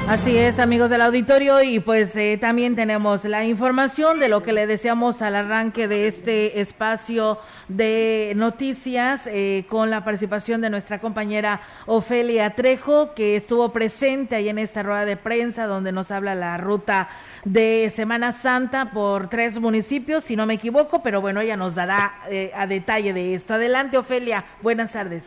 Así 0.07 0.37
es, 0.37 0.59
amigos 0.59 0.91
del 0.91 1.01
auditorio, 1.01 1.63
y 1.63 1.79
pues 1.79 2.15
eh, 2.15 2.37
también 2.39 2.75
tenemos 2.75 3.25
la 3.25 3.43
información 3.43 4.19
de 4.19 4.29
lo 4.29 4.43
que 4.43 4.53
le 4.53 4.67
deseamos 4.67 5.23
al 5.23 5.35
arranque 5.35 5.87
de 5.87 6.07
este 6.07 6.61
espacio 6.61 7.39
de 7.69 8.33
noticias 8.35 9.25
eh, 9.25 9.65
con 9.67 9.89
la 9.89 10.05
participación 10.05 10.61
de 10.61 10.69
nuestra 10.69 10.99
compañera 10.99 11.59
Ofelia 11.87 12.51
Trejo, 12.51 13.15
que 13.15 13.35
estuvo 13.35 13.73
presente 13.73 14.35
ahí 14.35 14.47
en 14.47 14.59
esta 14.59 14.83
rueda 14.83 15.05
de 15.05 15.17
prensa 15.17 15.65
donde 15.65 15.91
nos 15.91 16.11
habla 16.11 16.35
la 16.35 16.57
ruta 16.57 17.09
de 17.43 17.89
Semana 17.89 18.31
Santa 18.31 18.91
por 18.91 19.27
tres 19.27 19.59
municipios, 19.59 20.23
si 20.23 20.35
no 20.35 20.45
me 20.45 20.53
equivoco, 20.53 21.01
pero 21.01 21.19
bueno, 21.19 21.41
ella 21.41 21.57
nos 21.57 21.73
dará 21.73 22.13
eh, 22.29 22.51
a 22.55 22.67
detalle 22.67 23.11
de 23.11 23.33
esto. 23.33 23.55
Adelante, 23.55 23.97
Ofelia, 23.97 24.45
buenas 24.61 24.93
tardes. 24.93 25.25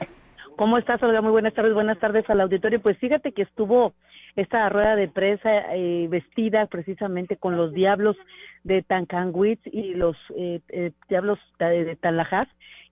¿Cómo 0.58 0.78
estás, 0.78 1.02
Olga? 1.02 1.20
Muy 1.20 1.30
buenas 1.30 1.54
tardes, 1.54 1.74
buenas 1.74 1.98
tardes 1.98 2.28
al 2.30 2.40
auditorio. 2.40 2.80
Pues 2.80 2.96
fíjate 2.98 3.32
que 3.32 3.42
estuvo 3.42 3.94
esta 4.38 4.68
rueda 4.68 4.94
de 4.94 5.08
prensa 5.08 5.50
eh, 5.74 6.06
vestida 6.08 6.66
precisamente 6.66 7.36
con 7.36 7.56
los 7.56 7.72
diablos 7.72 8.16
de 8.62 8.82
Tancanwitz 8.82 9.60
y 9.66 9.94
los 9.94 10.16
eh, 10.36 10.60
eh, 10.68 10.92
diablos 11.08 11.40
de, 11.58 11.84
de 11.84 11.96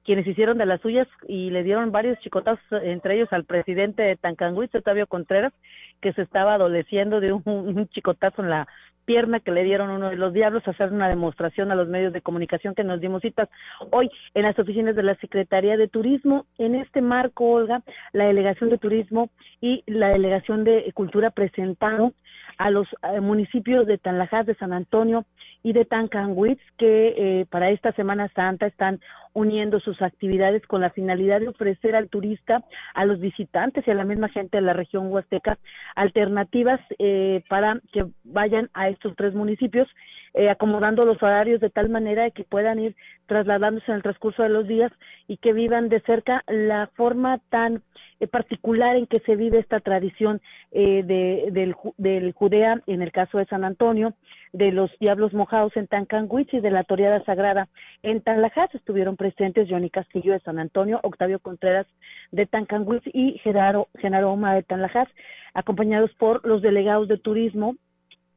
quienes 0.05 0.27
hicieron 0.27 0.59
de 0.59 0.67
las 0.67 0.81
suyas 0.81 1.07
y 1.29 1.51
le 1.51 1.63
dieron 1.63 1.93
varios 1.93 2.19
chicotazos, 2.21 2.61
entre 2.83 3.15
ellos 3.17 3.29
al 3.33 3.45
presidente 3.45 4.03
de 4.03 4.17
Tancanwitz, 4.17 4.75
Octavio 4.75 5.07
Contreras, 5.07 5.53
que 6.01 6.13
se 6.13 6.23
estaba 6.23 6.55
adoleciendo 6.55 7.21
de 7.21 7.33
un, 7.33 7.89
chicotazo 7.91 8.43
en 8.43 8.51
la 8.51 8.69
pierna 9.07 9.41
que 9.41 9.53
le 9.53 9.65
dieron 9.65 9.89
uno 9.89 10.11
de 10.11 10.17
los 10.17 10.35
diablos, 10.35 10.67
hacer 10.67 10.93
una 10.93 11.09
demostración 11.09 11.71
a 11.71 11.75
los 11.75 11.89
medios 11.89 12.13
de 12.13 12.21
comunicación 12.21 12.75
que 12.75 12.85
nos 12.85 13.01
dimos 13.01 13.23
citas 13.23 13.49
hoy 13.91 14.11
en 14.35 14.43
las 14.43 14.59
oficinas 14.59 14.95
de 14.95 15.03
la 15.03 15.15
Secretaría 15.17 15.77
de 15.79 15.89
Turismo. 15.89 16.45
En 16.59 16.75
este 16.75 17.01
marco, 17.01 17.47
Olga, 17.47 17.83
la 18.13 18.27
Delegación 18.27 18.69
de 18.69 18.79
Turismo 18.79 19.31
y 19.61 19.83
la 19.87 20.09
Delegación 20.09 20.65
de 20.65 20.93
Cultura 20.95 21.31
presentaron 21.31 22.13
a 22.59 22.71
los 22.71 22.89
eh, 23.03 23.21
municipios 23.21 23.87
de 23.87 23.99
Tanlajas, 23.99 24.47
de 24.47 24.55
San 24.57 24.73
Antonio 24.73 25.25
y 25.67 25.73
de 25.73 25.85
Tancanwitz, 25.85 26.62
que 26.79 27.14
eh, 27.17 27.47
para 27.51 27.71
esta 27.71 27.91
Semana 27.91 28.29
Santa 28.37 28.69
están 28.69 29.01
uniendo 29.33 29.81
sus 29.81 30.01
actividades 30.01 30.64
con 30.67 30.81
la 30.81 30.91
finalidad 30.91 31.41
de 31.41 31.49
ofrecer 31.49 31.97
al 31.97 32.09
turista, 32.09 32.62
a 32.95 33.05
los 33.05 33.19
visitantes 33.19 33.85
y 33.85 33.91
a 33.91 33.95
la 33.95 34.05
misma 34.05 34.29
gente 34.29 34.59
de 34.59 34.62
la 34.62 34.75
región 34.75 35.09
huasteca 35.09 35.59
alternativas 35.97 36.81
eh, 37.01 37.43
para 37.49 37.81
que 37.93 38.07
vayan 38.23 38.71
a 38.75 38.89
estos 38.91 39.17
tres 39.17 39.35
municipios, 39.35 39.89
eh, 40.35 40.51
acomodando 40.51 41.05
los 41.05 41.21
horarios 41.21 41.61
de 41.61 41.69
tal 41.69 41.89
manera 41.89 42.31
que 42.31 42.45
puedan 42.45 42.79
ir 42.79 42.95
trasladándose 43.27 43.91
en 43.91 43.97
el 43.97 44.03
transcurso 44.03 44.45
de 44.45 44.49
los 44.51 44.69
días 44.69 44.93
y 45.27 45.37
que 45.37 45.53
vivan 45.53 45.89
de 45.89 46.01
cerca 46.03 46.45
la 46.47 46.89
forma 46.95 47.41
tan 47.51 47.83
eh, 48.21 48.29
particular 48.29 48.97
en 48.97 49.07
que 49.07 49.21
se 49.21 49.35
vive 49.35 49.59
esta 49.59 49.81
tradición 49.81 50.41
de, 50.73 51.49
del, 51.53 51.75
del 51.97 52.33
Judea, 52.33 52.81
en 52.87 53.03
el 53.03 53.11
caso 53.11 53.39
de 53.39 53.47
San 53.47 53.64
Antonio, 53.64 54.14
de 54.57 54.73
los 54.73 54.91
Diablos 55.01 55.35
Mojados 55.35 55.77
en 55.77 55.87
Tancanguich 55.87 56.55
y 56.55 56.61
de 56.61 56.71
la 56.71 56.83
Toreada 56.83 57.23
Sagrada 57.25 57.69
en 58.03 58.23
Tanlajas. 58.23 58.75
Estuvieron 58.75 59.17
presentes 59.17 59.69
Johnny 59.69 59.91
Castillo 59.91 60.33
de 60.33 60.41
San 60.41 60.59
Antonio, 60.59 60.99
Octavio 61.03 61.41
Contreras 61.41 61.87
de 62.33 62.47
Tancanguich 62.47 63.07
y 63.13 63.39
Genaro, 63.41 63.89
Genaro 63.99 64.33
Oma 64.33 64.55
de 64.55 64.63
Tanlajas, 64.63 65.09
acompañados 65.53 66.11
por 66.15 66.47
los 66.47 66.63
delegados 66.63 67.07
de 67.07 67.19
turismo 67.19 67.77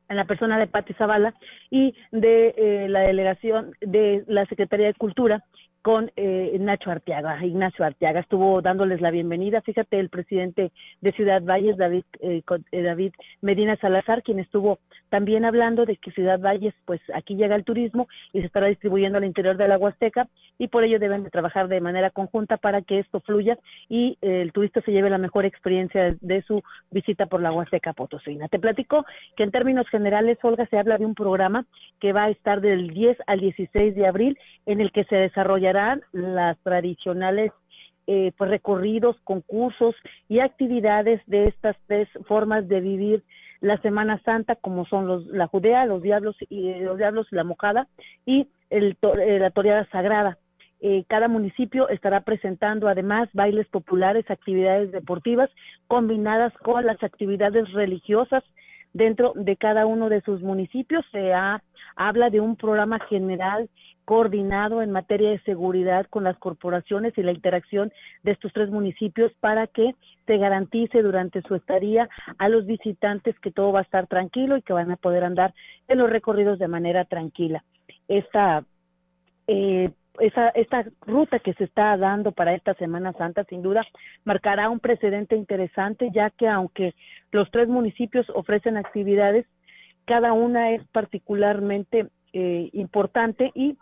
en 0.10 0.18
la 0.18 0.26
persona 0.26 0.60
de 0.60 0.68
Pati 0.68 0.94
Zavala 0.96 1.36
y 1.70 1.96
de 2.12 2.54
eh, 2.58 2.90
la 2.90 3.02
delegación 3.02 3.72
de 3.80 4.26
la 4.28 4.46
Secretaría 4.48 4.88
de 4.88 4.96
Cultura 4.96 5.46
con 5.82 6.12
eh, 6.18 6.58
Nacho 6.60 6.92
Arteaga, 6.92 7.44
Ignacio 7.46 7.86
Arteaga, 7.86 8.20
estuvo 8.20 8.62
dándoles 8.62 9.00
la 9.00 9.12
bienvenida. 9.12 9.62
Fíjate, 9.62 10.00
el 10.00 10.10
presidente 10.10 10.72
de 11.00 11.12
Ciudad 11.12 11.42
Valles, 11.42 11.78
David, 11.78 12.04
eh, 12.20 12.42
eh, 12.72 12.82
David 12.82 13.14
Medina 13.42 13.78
Salazar, 13.78 14.22
quien 14.22 14.40
estuvo 14.40 14.80
también 15.10 15.46
hablando 15.46 15.86
de 15.86 15.96
que 15.96 16.12
Ciudad 16.12 16.40
Valles, 16.40 16.74
pues 16.86 17.02
aquí 17.14 17.36
llega 17.36 17.56
el 17.56 17.64
turismo 17.64 18.08
y 18.34 18.42
se 18.42 18.48
estará 18.48 18.68
distribuyendo 18.68 19.18
al 19.18 19.24
interior 19.24 19.58
de 19.58 19.68
la 19.68 19.78
Huasteca 19.78 20.28
y 20.58 20.68
por 20.68 20.84
ello 20.84 21.00
deben 21.00 21.24
de 21.24 21.30
trabajar 21.30 21.68
de 21.68 21.82
manera 21.82 22.10
conjunta 22.10 22.58
para 22.58 22.82
que 22.82 23.00
esto 23.00 23.22
fluya 23.22 23.58
y 23.88 24.18
el 24.22 24.52
turista 24.52 24.82
se 24.82 24.92
lleve 24.92 25.10
la 25.10 25.18
mejor 25.18 25.46
experiencia 25.46 26.16
de, 26.20 26.42
su 26.44 26.62
visita 26.92 27.26
por 27.26 27.42
la 27.42 27.52
Huasteca 27.52 27.94
Potosina. 27.94 28.48
Te 28.50 28.60
platico 28.60 29.06
que 29.36 29.44
en 29.44 29.52
términos 29.52 29.88
generales, 29.90 30.38
Olga, 30.44 30.68
se 30.68 30.78
habla 30.78 30.98
de 30.98 31.06
un 31.06 31.16
programa 31.16 31.66
que 32.00 32.14
va 32.14 32.26
a 32.26 32.30
estar 32.30 32.62
del 32.62 32.90
10 32.90 33.18
al 33.26 33.40
16 33.40 33.96
de 33.96 34.08
abril 34.08 34.38
en 34.66 34.82
el 34.82 34.92
que 34.92 35.06
se 35.06 35.16
desarrolla 35.16 35.69
las 36.12 36.58
tradicionales 36.60 37.52
eh, 38.08 38.32
pues 38.38 38.50
recorridos, 38.50 39.18
concursos 39.24 39.96
y 40.28 40.40
actividades 40.40 41.22
de 41.28 41.46
estas 41.46 41.78
tres 41.86 42.08
formas 42.28 42.68
de 42.68 42.82
vivir 42.82 43.24
la 43.62 43.78
Semana 43.82 44.20
Santa, 44.24 44.56
como 44.56 44.86
son 44.86 45.06
los, 45.06 45.28
la 45.28 45.48
Judea, 45.48 45.86
los 45.86 46.02
diablos 46.02 46.36
y 46.50 46.74
los 46.80 46.98
diablos 46.98 47.28
y 47.32 47.36
la 47.36 47.44
mojada 47.44 47.88
y 48.26 48.48
el, 48.70 48.98
eh, 49.20 49.38
la 49.40 49.52
toreada 49.52 49.88
sagrada. 49.92 50.38
Eh, 50.82 51.04
cada 51.08 51.28
municipio 51.28 51.90
estará 51.90 52.22
presentando 52.22 52.88
además 52.88 53.30
bailes 53.34 53.68
populares, 53.68 54.30
actividades 54.30 54.92
deportivas 54.92 55.50
combinadas 55.88 56.54
con 56.64 56.86
las 56.86 57.04
actividades 57.04 57.72
religiosas 57.74 58.44
dentro 58.94 59.34
de 59.36 59.58
cada 59.58 59.86
uno 59.86 60.10
de 60.10 60.22
sus 60.22 60.42
municipios. 60.42 61.06
Se 61.12 61.34
habla 61.96 62.30
de 62.30 62.40
un 62.40 62.56
programa 62.56 63.00
general 63.10 63.70
coordinado 64.10 64.82
en 64.82 64.90
materia 64.90 65.30
de 65.30 65.40
seguridad 65.42 66.08
con 66.10 66.24
las 66.24 66.36
corporaciones 66.40 67.16
y 67.16 67.22
la 67.22 67.32
interacción 67.32 67.94
de 68.24 68.32
estos 68.32 68.52
tres 68.54 68.72
municipios 68.72 69.32
para 69.40 69.68
que 69.68 69.94
se 70.26 70.38
garantice 70.40 71.04
durante 71.04 71.44
su 71.44 71.54
estadía 71.54 72.10
a 72.40 72.50
los 72.50 72.66
visitantes 72.66 73.40
que 73.40 73.52
todo 73.52 73.72
va 73.72 73.82
a 73.82 73.84
estar 73.84 74.08
tranquilo 74.08 74.58
y 74.58 74.64
que 74.64 74.74
van 74.74 74.90
a 74.90 74.96
poder 74.96 75.24
andar 75.24 75.54
en 75.88 76.00
los 76.00 76.10
recorridos 76.10 76.58
de 76.58 76.68
manera 76.68 77.06
tranquila. 77.06 77.64
Esta 78.08 78.64
eh, 79.46 79.92
esa, 80.20 80.50
esta 80.50 80.86
ruta 81.02 81.38
que 81.38 81.54
se 81.54 81.66
está 81.66 81.96
dando 81.96 82.32
para 82.32 82.56
esta 82.56 82.74
Semana 82.74 83.14
Santa 83.14 83.44
sin 83.44 83.62
duda 83.62 83.86
marcará 84.24 84.72
un 84.72 84.80
precedente 84.80 85.36
interesante 85.36 86.10
ya 86.12 86.32
que 86.32 86.48
aunque 86.48 86.96
los 87.32 87.52
tres 87.52 87.68
municipios 87.68 88.28
ofrecen 88.32 88.76
actividades, 88.76 89.46
cada 90.06 90.34
una 90.34 90.72
es 90.72 90.84
particularmente 90.88 92.08
eh, 92.34 92.70
importante 92.74 93.52
y 93.54 93.78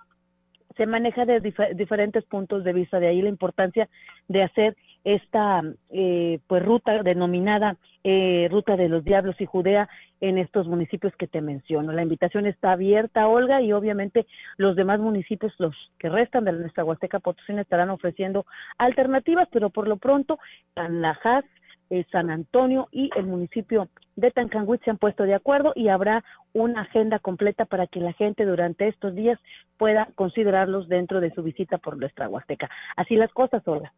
se 0.77 0.85
maneja 0.85 1.25
de 1.25 1.41
diferentes 1.75 2.23
puntos 2.25 2.63
de 2.63 2.73
vista, 2.73 2.99
de 2.99 3.07
ahí 3.07 3.21
la 3.21 3.29
importancia 3.29 3.89
de 4.27 4.39
hacer 4.39 4.77
esta 5.03 5.63
eh, 5.89 6.39
pues 6.47 6.63
ruta 6.63 7.01
denominada 7.03 7.77
eh, 8.03 8.47
Ruta 8.49 8.77
de 8.77 8.87
los 8.87 9.03
Diablos 9.03 9.35
y 9.39 9.45
Judea 9.45 9.89
en 10.21 10.37
estos 10.37 10.65
municipios 10.67 11.13
que 11.17 11.27
te 11.27 11.41
menciono. 11.41 11.91
La 11.91 12.03
invitación 12.03 12.45
está 12.45 12.71
abierta, 12.71 13.27
Olga, 13.27 13.61
y 13.61 13.73
obviamente 13.73 14.25
los 14.55 14.77
demás 14.77 15.01
municipios, 15.01 15.53
los 15.57 15.75
que 15.99 16.07
restan 16.07 16.45
de 16.45 16.53
nuestra 16.53 16.85
Huasteca 16.85 17.19
Potosina, 17.19 17.61
estarán 17.61 17.89
ofreciendo 17.89 18.45
alternativas, 18.77 19.49
pero 19.51 19.69
por 19.71 19.89
lo 19.89 19.97
pronto, 19.97 20.39
Tanlajas, 20.73 21.43
eh, 21.89 22.05
San 22.11 22.29
Antonio 22.29 22.87
y 22.91 23.09
el 23.15 23.25
municipio 23.25 23.89
de 24.15 24.31
Tancanguit 24.31 24.83
se 24.83 24.89
han 24.89 24.97
puesto 24.97 25.23
de 25.23 25.35
acuerdo 25.35 25.73
y 25.75 25.89
habrá 25.89 26.23
una 26.53 26.81
agenda 26.81 27.19
completa 27.19 27.65
para 27.65 27.87
que 27.87 27.99
la 27.99 28.13
gente 28.13 28.45
durante 28.45 28.87
estos 28.87 29.15
días 29.15 29.39
pueda 29.77 30.09
considerarlos 30.15 30.89
dentro 30.89 31.21
de 31.21 31.33
su 31.33 31.43
visita 31.43 31.77
por 31.77 31.97
nuestra 31.97 32.27
Huasteca. 32.29 32.69
Así 32.95 33.15
las 33.15 33.31
cosas, 33.31 33.67
Olga. 33.67 33.93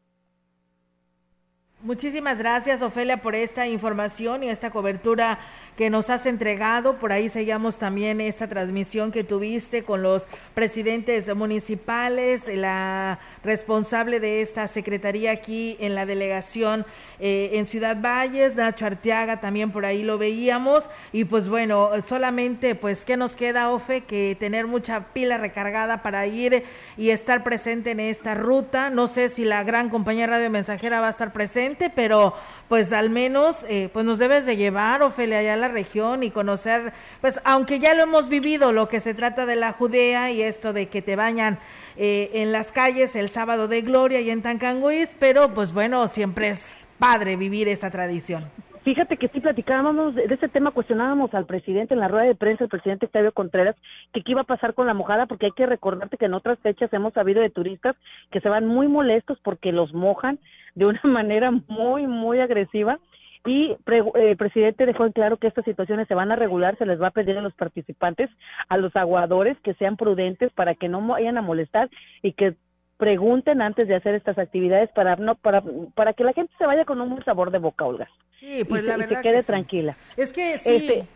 Muchísimas 1.81 2.37
gracias, 2.37 2.81
Ofelia, 2.81 3.21
por 3.21 3.35
esta 3.35 3.65
información 3.65 4.43
y 4.43 4.49
esta 4.49 4.69
cobertura 4.69 5.39
que 5.77 5.89
nos 5.89 6.09
has 6.09 6.25
entregado. 6.25 6.99
Por 6.99 7.13
ahí 7.13 7.29
seguimos 7.29 7.77
también 7.77 8.19
esta 8.19 8.49
transmisión 8.49 9.13
que 9.13 9.23
tuviste 9.23 9.85
con 9.85 10.03
los 10.03 10.27
presidentes 10.53 11.33
municipales, 11.33 12.53
la 12.53 13.19
responsable 13.43 14.19
de 14.19 14.41
esta 14.41 14.67
secretaría 14.67 15.31
aquí 15.31 15.77
en 15.79 15.95
la 15.95 16.05
delegación 16.05 16.85
eh, 17.19 17.51
en 17.53 17.67
Ciudad 17.67 17.97
Valles, 17.99 18.55
Nacho 18.55 18.85
Arteaga, 18.85 19.41
también 19.41 19.71
por 19.71 19.85
ahí 19.85 20.03
lo 20.03 20.17
veíamos. 20.17 20.89
Y 21.11 21.25
pues 21.25 21.49
bueno, 21.49 21.89
solamente 22.05 22.75
pues, 22.75 23.05
¿qué 23.05 23.17
nos 23.17 23.35
queda, 23.35 23.69
Ofe? 23.71 24.01
Que 24.01 24.37
tener 24.39 24.67
mucha 24.67 25.13
pila 25.13 25.37
recargada 25.37 26.01
para 26.01 26.25
ir 26.27 26.63
y 26.97 27.09
estar 27.09 27.43
presente 27.43 27.91
en 27.91 27.99
esta 27.99 28.35
ruta. 28.35 28.89
No 28.89 29.07
sé 29.07 29.29
si 29.29 29.43
la 29.45 29.63
gran 29.63 29.89
compañía 29.89 30.27
Radio 30.27 30.49
Mensajera 30.49 31.01
va 31.01 31.07
a 31.07 31.11
estar 31.11 31.33
presente 31.33 31.89
pero 31.89 32.33
pues 32.67 32.93
al 32.93 33.09
menos 33.09 33.65
eh, 33.67 33.89
pues 33.91 34.05
nos 34.05 34.19
debes 34.19 34.45
de 34.45 34.55
llevar, 34.55 35.01
Ofelia, 35.01 35.39
allá 35.39 35.53
a 35.55 35.57
la 35.57 35.67
región 35.67 36.23
y 36.23 36.31
conocer, 36.31 36.93
pues 37.19 37.39
aunque 37.43 37.79
ya 37.79 37.93
lo 37.95 38.03
hemos 38.03 38.29
vivido, 38.29 38.71
lo 38.71 38.87
que 38.87 39.01
se 39.01 39.13
trata 39.13 39.45
de 39.45 39.55
la 39.55 39.73
Judea 39.73 40.31
y 40.31 40.41
esto 40.41 40.71
de 40.71 40.87
que 40.87 41.01
te 41.01 41.15
bañan 41.15 41.59
eh, 42.01 42.41
en 42.41 42.53
las 42.53 42.71
calles 42.71 43.15
el 43.17 43.27
sábado 43.27 43.67
de 43.67 43.81
gloria 43.81 44.21
y 44.21 44.29
en 44.29 44.41
Tancanguis, 44.41 45.17
pero 45.19 45.53
pues 45.53 45.73
bueno, 45.73 46.07
siempre 46.07 46.47
es 46.47 46.77
padre 46.97 47.35
vivir 47.35 47.67
esta 47.67 47.91
tradición. 47.91 48.45
Fíjate 48.85 49.17
que 49.17 49.27
sí 49.27 49.41
platicábamos 49.41 50.15
de, 50.15 50.23
este 50.23 50.47
tema, 50.47 50.71
cuestionábamos 50.71 51.33
al 51.33 51.45
presidente 51.45 51.93
en 51.93 51.99
la 51.99 52.07
rueda 52.07 52.23
de 52.23 52.35
prensa, 52.35 52.63
el 52.63 52.69
presidente 52.69 53.07
Octavio 53.07 53.33
Contreras, 53.33 53.75
que 54.13 54.23
qué 54.23 54.31
iba 54.31 54.41
a 54.41 54.45
pasar 54.45 54.73
con 54.73 54.87
la 54.87 54.93
mojada, 54.93 55.25
porque 55.25 55.47
hay 55.47 55.51
que 55.51 55.65
recordarte 55.65 56.15
que 56.15 56.25
en 56.25 56.33
otras 56.33 56.57
fechas 56.59 56.91
hemos 56.93 57.13
sabido 57.13 57.41
de 57.41 57.49
turistas 57.49 57.97
que 58.31 58.39
se 58.39 58.47
van 58.47 58.65
muy 58.65 58.87
molestos 58.87 59.37
porque 59.43 59.73
los 59.73 59.93
mojan 59.93 60.39
de 60.75 60.89
una 60.89 61.01
manera 61.03 61.51
muy, 61.51 62.07
muy 62.07 62.39
agresiva. 62.39 62.97
Y 63.45 63.71
eh, 63.71 64.03
el 64.15 64.37
presidente 64.37 64.85
dejó 64.85 65.05
en 65.05 65.13
claro 65.13 65.37
que 65.37 65.47
estas 65.47 65.65
situaciones 65.65 66.07
se 66.07 66.15
van 66.15 66.31
a 66.31 66.35
regular, 66.35 66.77
se 66.77 66.85
les 66.85 67.01
va 67.01 67.07
a 67.07 67.11
pedir 67.11 67.37
a 67.37 67.41
los 67.41 67.53
participantes, 67.53 68.29
a 68.67 68.77
los 68.77 68.95
aguadores, 68.95 69.57
que 69.63 69.73
sean 69.75 69.97
prudentes 69.97 70.51
para 70.53 70.75
que 70.75 70.89
no 70.89 71.05
vayan 71.05 71.37
a 71.37 71.41
molestar 71.41 71.89
y 72.21 72.33
que 72.33 72.55
pregunten 72.97 73.61
antes 73.61 73.87
de 73.87 73.95
hacer 73.95 74.13
estas 74.13 74.37
actividades 74.37 74.89
para 74.89 75.15
no 75.15 75.35
para 75.35 75.63
para 75.95 76.11
que 76.11 76.25
la 76.25 76.33
gente 76.33 76.53
se 76.57 76.65
vaya 76.65 76.83
con 76.83 76.99
un 76.99 77.09
buen 77.09 77.23
sabor 77.23 77.49
de 77.49 77.59
boca, 77.59 77.85
Olga. 77.85 78.09
Sí, 78.39 78.63
pues 78.67 78.83
la 78.83 78.97
verdad 78.97 79.17
se 79.17 79.29
quede 79.29 79.43
tranquila. 79.43 79.95
Es 80.17 80.33
que 80.33 80.57
sí. 80.57 80.75
Este, 80.75 81.07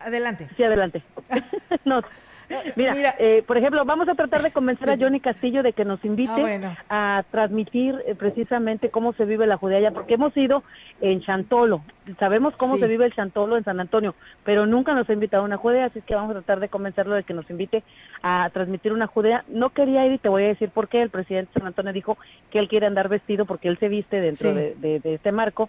adelante. 0.00 0.48
Sí, 0.56 0.64
adelante. 0.64 1.02
no, 1.84 2.02
Mira, 2.76 3.14
eh, 3.18 3.42
por 3.46 3.56
ejemplo, 3.56 3.84
vamos 3.84 4.08
a 4.08 4.14
tratar 4.14 4.42
de 4.42 4.50
convencer 4.50 4.90
a 4.90 4.96
Johnny 4.96 5.20
Castillo 5.20 5.62
de 5.62 5.72
que 5.72 5.84
nos 5.84 6.04
invite 6.04 6.60
ah, 6.88 7.18
a 7.18 7.22
transmitir 7.30 7.96
eh, 8.06 8.14
precisamente 8.14 8.90
cómo 8.90 9.12
se 9.14 9.24
vive 9.24 9.46
la 9.46 9.56
Judea 9.56 9.90
porque 9.90 10.14
hemos 10.14 10.36
ido 10.36 10.62
en 11.00 11.20
Chantolo, 11.20 11.82
sabemos 12.18 12.54
cómo 12.56 12.78
se 12.78 12.86
vive 12.86 13.06
el 13.06 13.14
Chantolo 13.14 13.56
en 13.56 13.64
San 13.64 13.80
Antonio, 13.80 14.14
pero 14.44 14.66
nunca 14.66 14.94
nos 14.94 15.08
ha 15.08 15.12
invitado 15.12 15.42
a 15.42 15.46
una 15.46 15.56
Judea, 15.56 15.86
así 15.86 16.00
que 16.02 16.14
vamos 16.14 16.30
a 16.30 16.34
tratar 16.34 16.60
de 16.60 16.68
convencerlo 16.68 17.14
de 17.14 17.24
que 17.24 17.34
nos 17.34 17.48
invite 17.50 17.82
a 18.22 18.48
transmitir 18.52 18.92
una 18.92 19.06
Judea. 19.06 19.44
No 19.48 19.70
quería 19.70 20.06
ir 20.06 20.12
y 20.12 20.18
te 20.18 20.28
voy 20.28 20.44
a 20.44 20.48
decir 20.48 20.70
por 20.70 20.88
qué. 20.88 21.02
El 21.02 21.10
presidente 21.10 21.50
de 21.54 21.60
San 21.60 21.66
Antonio 21.66 21.92
dijo 21.92 22.18
que 22.50 22.58
él 22.58 22.68
quiere 22.68 22.86
andar 22.86 23.08
vestido 23.08 23.46
porque 23.46 23.68
él 23.68 23.78
se 23.78 23.88
viste 23.88 24.20
dentro 24.20 24.54
de, 24.54 25.00
este 25.04 25.32
marco. 25.32 25.68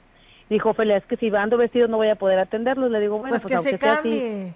Dijo 0.50 0.70
Ophelia, 0.70 0.98
es 0.98 1.06
que 1.06 1.18
si 1.18 1.34
ando 1.36 1.58
vestido 1.58 1.88
no 1.88 1.98
voy 1.98 2.10
a 2.10 2.16
poder 2.16 2.40
atenderlos. 2.40 2.92
Le 2.92 3.00
digo, 3.00 3.18
bueno, 3.18 3.32
pues, 3.32 3.44
pues 3.44 3.64
que 3.64 3.70
se 3.72 3.80
cambie 3.80 4.54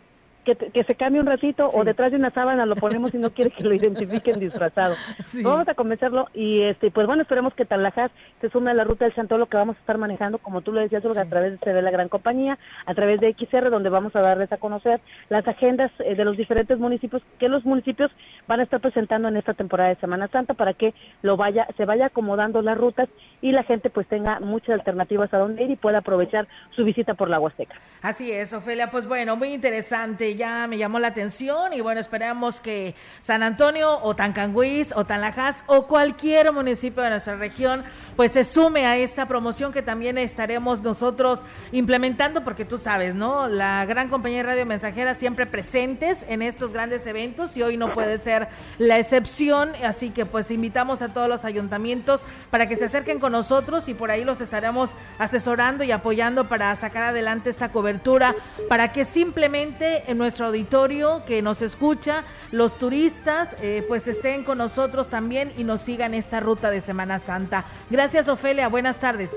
que, 0.55 0.83
se 0.83 0.95
cambie 0.95 1.19
un 1.19 1.27
ratito 1.27 1.69
o 1.73 1.83
detrás 1.83 2.11
de 2.11 2.17
una 2.17 2.31
sábana 2.31 2.65
lo 2.65 2.75
ponemos 2.75 3.13
y 3.13 3.17
no 3.17 3.31
quiere 3.31 3.51
que 3.51 3.63
lo 3.63 3.73
identifiquen 3.73 4.39
disfrazado. 4.39 4.95
Vamos 5.43 5.67
a 5.67 5.73
convencerlo 5.73 6.27
y 6.33 6.61
este 6.61 6.91
pues 6.91 7.07
bueno, 7.07 7.23
esperemos 7.23 7.53
que 7.53 7.65
Talajas 7.65 8.11
se 8.39 8.49
sume 8.49 8.71
a 8.71 8.73
la 8.73 8.83
ruta 8.83 9.05
del 9.05 9.13
Chantolo 9.13 9.47
que 9.47 9.57
vamos 9.57 9.75
a 9.75 9.79
estar 9.79 9.97
manejando, 9.97 10.37
como 10.37 10.61
tú 10.61 10.71
lo 10.71 10.79
decías, 10.79 11.03
a 11.05 11.25
través 11.25 11.59
de 11.59 11.81
la 11.81 11.91
Gran 11.91 12.09
Compañía, 12.09 12.57
a 12.85 12.93
través 12.93 13.19
de 13.19 13.33
XR, 13.33 13.69
donde 13.69 13.89
vamos 13.89 14.15
a 14.15 14.21
darles 14.21 14.51
a 14.51 14.57
conocer 14.57 15.01
las 15.29 15.47
agendas 15.47 15.91
eh, 15.99 16.15
de 16.15 16.23
los 16.23 16.37
diferentes 16.37 16.77
municipios 16.79 17.21
que 17.39 17.49
los 17.49 17.65
municipios 17.65 18.11
van 18.47 18.59
a 18.59 18.63
estar 18.63 18.79
presentando 18.79 19.27
en 19.27 19.37
esta 19.37 19.53
temporada 19.53 19.89
de 19.89 19.95
Semana 19.97 20.27
Santa 20.27 20.53
para 20.53 20.73
que 20.73 20.93
lo 21.21 21.37
vaya 21.37 21.67
se 21.77 21.85
vaya 21.85 22.07
acomodando 22.07 22.61
las 22.61 22.77
rutas 22.77 23.09
y 23.41 23.51
la 23.51 23.63
gente 23.63 23.89
pues 23.89 24.07
tenga 24.07 24.39
muchas 24.39 24.69
alternativas 24.69 25.33
a 25.33 25.37
dónde 25.37 25.63
ir 25.63 25.71
y 25.71 25.75
pueda 25.75 25.99
aprovechar 25.99 26.47
su 26.75 26.83
visita 26.83 27.13
por 27.13 27.29
la 27.29 27.39
Huasteca. 27.39 27.75
Así 28.01 28.31
es, 28.31 28.53
Ofelia, 28.53 28.89
pues 28.89 29.07
bueno, 29.07 29.35
muy 29.35 29.53
interesante 29.53 30.36
ya 30.37 30.67
me 30.67 30.77
llamó 30.77 30.99
la 30.99 31.09
atención 31.09 31.73
y 31.73 31.81
bueno, 31.81 31.99
esperamos 31.99 32.61
que 32.61 32.95
San 33.21 33.43
Antonio 33.43 33.99
o 34.01 34.15
Tancanguis 34.15 34.93
o 34.95 35.05
Tanlajas 35.05 35.63
o 35.67 35.87
cualquier 35.87 36.51
municipio 36.53 37.03
de 37.03 37.09
nuestra 37.09 37.35
región 37.35 37.83
pues 38.15 38.31
se 38.31 38.43
sume 38.43 38.87
a 38.87 38.97
esta 38.97 39.27
promoción 39.27 39.71
que 39.71 39.83
también 39.83 40.17
estaremos 40.17 40.81
nosotros 40.81 41.41
implementando 41.71 42.43
porque 42.43 42.65
tú 42.65 42.79
sabes, 42.79 43.13
¿no? 43.13 43.47
La 43.47 43.85
gran 43.85 44.09
compañía 44.09 44.39
de 44.39 44.43
Radio 44.43 44.65
Mensajera 44.65 45.13
siempre 45.13 45.45
presentes 45.45 46.25
en 46.27 46.41
estos 46.41 46.73
grandes 46.73 47.05
eventos 47.05 47.55
y 47.55 47.61
hoy 47.61 47.77
no 47.77 47.93
puede 47.93 48.17
ser 48.19 48.47
la 48.79 48.97
excepción, 48.97 49.71
así 49.83 50.09
que 50.09 50.25
pues 50.25 50.49
invitamos 50.49 51.03
a 51.03 51.13
todos 51.13 51.29
los 51.29 51.45
ayuntamientos 51.45 52.21
para 52.49 52.67
que 52.67 52.75
se 52.75 52.85
acerquen 52.85 53.19
con 53.19 53.33
nosotros 53.33 53.87
y 53.87 53.93
por 53.93 54.09
ahí 54.09 54.23
los 54.23 54.41
estaremos 54.41 54.93
asesorando 55.19 55.83
y 55.83 55.91
apoyando 55.91 56.49
para 56.49 56.75
sacar 56.75 57.03
adelante 57.03 57.51
esta 57.51 57.71
cobertura, 57.71 58.35
para 58.67 58.91
que 58.91 59.05
simplemente 59.05 60.09
en 60.09 60.17
nuestro 60.27 60.47
auditorio 60.47 61.23
que 61.25 61.41
nos 61.41 61.61
escucha, 61.61 62.25
los 62.51 62.77
turistas 62.77 63.55
eh, 63.61 63.81
pues 63.87 64.09
estén 64.09 64.43
con 64.43 64.57
nosotros 64.57 65.07
también 65.07 65.53
y 65.57 65.63
nos 65.63 65.79
sigan 65.79 66.13
esta 66.13 66.41
ruta 66.41 66.69
de 66.69 66.81
Semana 66.81 67.19
Santa. 67.19 67.63
Gracias 67.89 68.27
Ofelia, 68.27 68.67
buenas 68.67 68.97
tardes. 68.99 69.29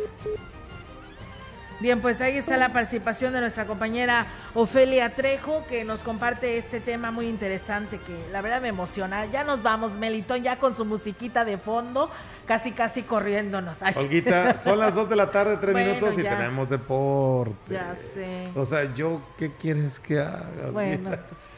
Bien, 1.80 1.98
pues 2.02 2.20
ahí 2.20 2.36
está 2.36 2.58
la 2.58 2.74
participación 2.74 3.32
de 3.32 3.40
nuestra 3.40 3.64
compañera 3.64 4.26
Ofelia 4.52 5.14
Trejo, 5.14 5.64
que 5.66 5.82
nos 5.82 6.02
comparte 6.02 6.58
este 6.58 6.78
tema 6.78 7.10
muy 7.10 7.26
interesante, 7.26 7.98
que 7.98 8.18
la 8.30 8.42
verdad 8.42 8.60
me 8.60 8.68
emociona. 8.68 9.24
Ya 9.24 9.44
nos 9.44 9.62
vamos, 9.62 9.96
Melitón, 9.96 10.42
ya 10.42 10.56
con 10.56 10.76
su 10.76 10.84
musiquita 10.84 11.46
de 11.46 11.56
fondo, 11.56 12.10
casi, 12.46 12.72
casi 12.72 13.02
corriéndonos. 13.02 13.78
Olguita, 13.96 14.58
son 14.58 14.78
las 14.78 14.94
2 14.94 15.08
de 15.08 15.16
la 15.16 15.30
tarde, 15.30 15.56
3 15.56 15.74
minutos 15.74 16.18
y 16.18 16.22
tenemos 16.22 16.68
deporte. 16.68 17.72
Ya 17.72 17.94
sé. 18.14 18.48
O 18.54 18.66
sea, 18.66 18.92
yo, 18.92 19.22
¿qué 19.38 19.50
quieres 19.54 19.98
que 20.00 20.18
haga? 20.18 20.70
Bueno. 20.70 21.12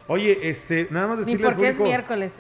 Oye, 0.07 0.39
este, 0.43 0.87
nada 0.91 1.09
más 1.09 1.19
decirle 1.19 1.49
Ni 1.49 1.53
porque 1.53 1.69
es 1.69 1.81
miércoles. 1.81 2.31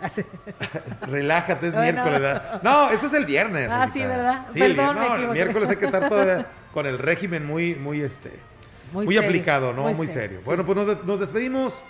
Relájate, 1.09 1.69
es 1.69 1.75
miércoles. 1.75 2.21
¿verdad? 2.21 2.63
No, 2.63 2.91
eso 2.91 3.09
es 3.09 3.13
el 3.15 3.25
viernes. 3.25 3.69
Ah, 3.73 3.89
sí, 3.93 4.01
¿verdad? 4.01 4.47
Sí, 4.53 4.61
Perdón, 4.61 4.99
el, 4.99 5.09
no, 5.09 5.17
el 5.17 5.29
miércoles 5.31 5.71
hay 5.71 5.77
que 5.77 5.87
estar 5.87 6.09
todavía 6.09 6.47
con 6.73 6.87
el 6.87 6.99
régimen 6.99 7.47
muy, 7.47 7.75
muy, 7.75 8.01
este, 8.01 8.31
muy, 8.93 9.07
Muy 9.07 9.15
serio, 9.15 9.29
aplicado, 9.29 9.73
¿no? 9.73 9.83
muy 9.83 9.95
Muy, 9.95 10.07
serio, 10.07 10.39
serio. 10.39 10.41
Bueno, 10.45 10.65
pues 10.67 10.77
nos, 10.77 11.05
nos 11.05 11.21
despedimos 11.21 11.83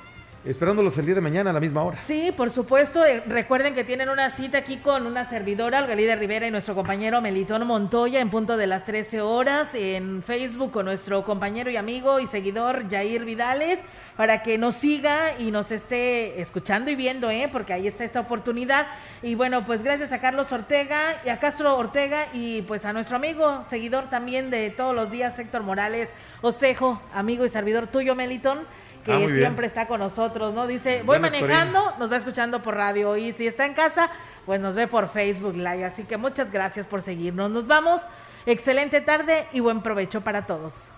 esperándolos 0.45 0.99
el 0.99 1.07
día 1.07 1.15
de 1.15 1.21
mañana 1.21 1.51
a 1.51 1.53
la 1.53 1.61
misma 1.61 1.83
hora. 1.83 1.99
Sí, 2.05 2.33
por 2.37 2.51
supuesto. 2.51 3.05
Eh, 3.05 3.23
Recuerden 3.27 3.75
que 3.75 3.85
tienen 3.85 4.09
una 4.09 4.31
cita 4.31 4.59
aquí 4.59 4.79
con 4.79 5.07
una 5.07 5.25
servidora, 5.25 5.79
Algalida 5.79 6.17
Rivera 6.17 6.47
y 6.47 6.51
nuestro 6.51 6.75
compañero 6.75 7.21
Melitón 7.21 7.67
Montoya 7.67 8.21
en 8.21 8.31
punto 8.31 8.57
de 8.57 8.67
las 8.67 8.85
13 8.85 9.21
horas 9.21 9.75
en 9.75 10.23
Facebook 10.23 10.73
con 10.73 10.87
nuestro 10.87 11.25
compañero 11.25 11.71
y 11.71 11.77
amigo 11.77 12.21
y 12.21 12.27
seguidor 12.27 12.89
Jair 12.91 13.25
Vidales 13.25 13.81
para 14.17 14.43
que 14.43 14.59
nos 14.59 14.75
siga 14.75 15.39
y 15.39 15.51
nos 15.51 15.71
esté 15.71 16.41
escuchando 16.41 16.91
y 16.91 16.95
viendo, 16.95 17.31
¿eh? 17.31 17.49
porque 17.51 17.73
ahí 17.73 17.87
está 17.87 18.05
esta 18.05 18.21
oportunidad. 18.21 18.87
Y 19.23 19.35
bueno, 19.35 19.65
pues 19.65 19.83
gracias 19.83 20.13
a 20.13 20.21
Carlos 20.21 20.53
Ortega 20.53 21.17
y 21.25 21.29
a 21.29 21.39
Castro 21.39 21.77
Ortega 21.77 22.27
y 22.33 22.63
pues 22.63 22.85
a 22.85 22.93
nuestro 22.93 23.17
amigo, 23.17 23.65
seguidor 23.69 24.11
también 24.11 24.51
de 24.51 24.71
todos 24.71 24.95
los 24.95 25.11
días, 25.11 25.39
Héctor 25.39 25.63
Morales 25.63 26.13
Osejo, 26.43 27.01
amigo 27.15 27.45
y 27.45 27.49
servidor 27.49 27.87
tuyo, 27.87 28.15
Melitón 28.15 28.61
que 29.05 29.13
Ah, 29.13 29.19
bien. 29.19 29.35
siempre 29.35 29.67
está 29.67 29.87
con 29.87 30.01
nosotros, 30.01 30.55
¿no? 30.55 30.67
Dice, 30.67 31.03
voy 31.05 31.19
manejando, 31.19 31.95
nos 31.99 32.11
va 32.11 32.17
escuchando 32.17 32.63
por 32.63 32.75
radio 32.77 33.17
y 33.17 33.33
si 33.33 33.47
está 33.47 33.67
en 33.67 33.75
casa, 33.75 34.11
pues 34.47 34.61
nos 34.61 34.75
ve 34.75 34.87
por 34.87 35.09
Facebook 35.09 35.55
Live. 35.57 35.85
Así 35.85 36.05
que 36.05 36.17
muchas 36.17 36.51
gracias 36.53 36.87
por 36.87 37.03
seguirnos. 37.03 37.51
Nos 37.51 37.67
vamos. 37.67 38.03
Excelente 38.47 39.01
tarde 39.01 39.47
y 39.53 39.61
buen 39.61 39.83
provecho 39.83 40.21
para 40.23 40.47
todos. 40.47 40.89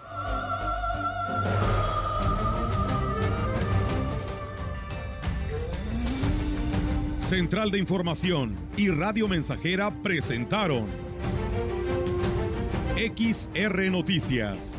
Central 7.19 7.71
de 7.71 7.79
Información 7.79 8.55
y 8.77 8.89
Radio 8.91 9.29
Mensajera 9.29 9.91
presentaron 9.91 10.87
XR 12.97 13.91
Noticias. 13.91 14.79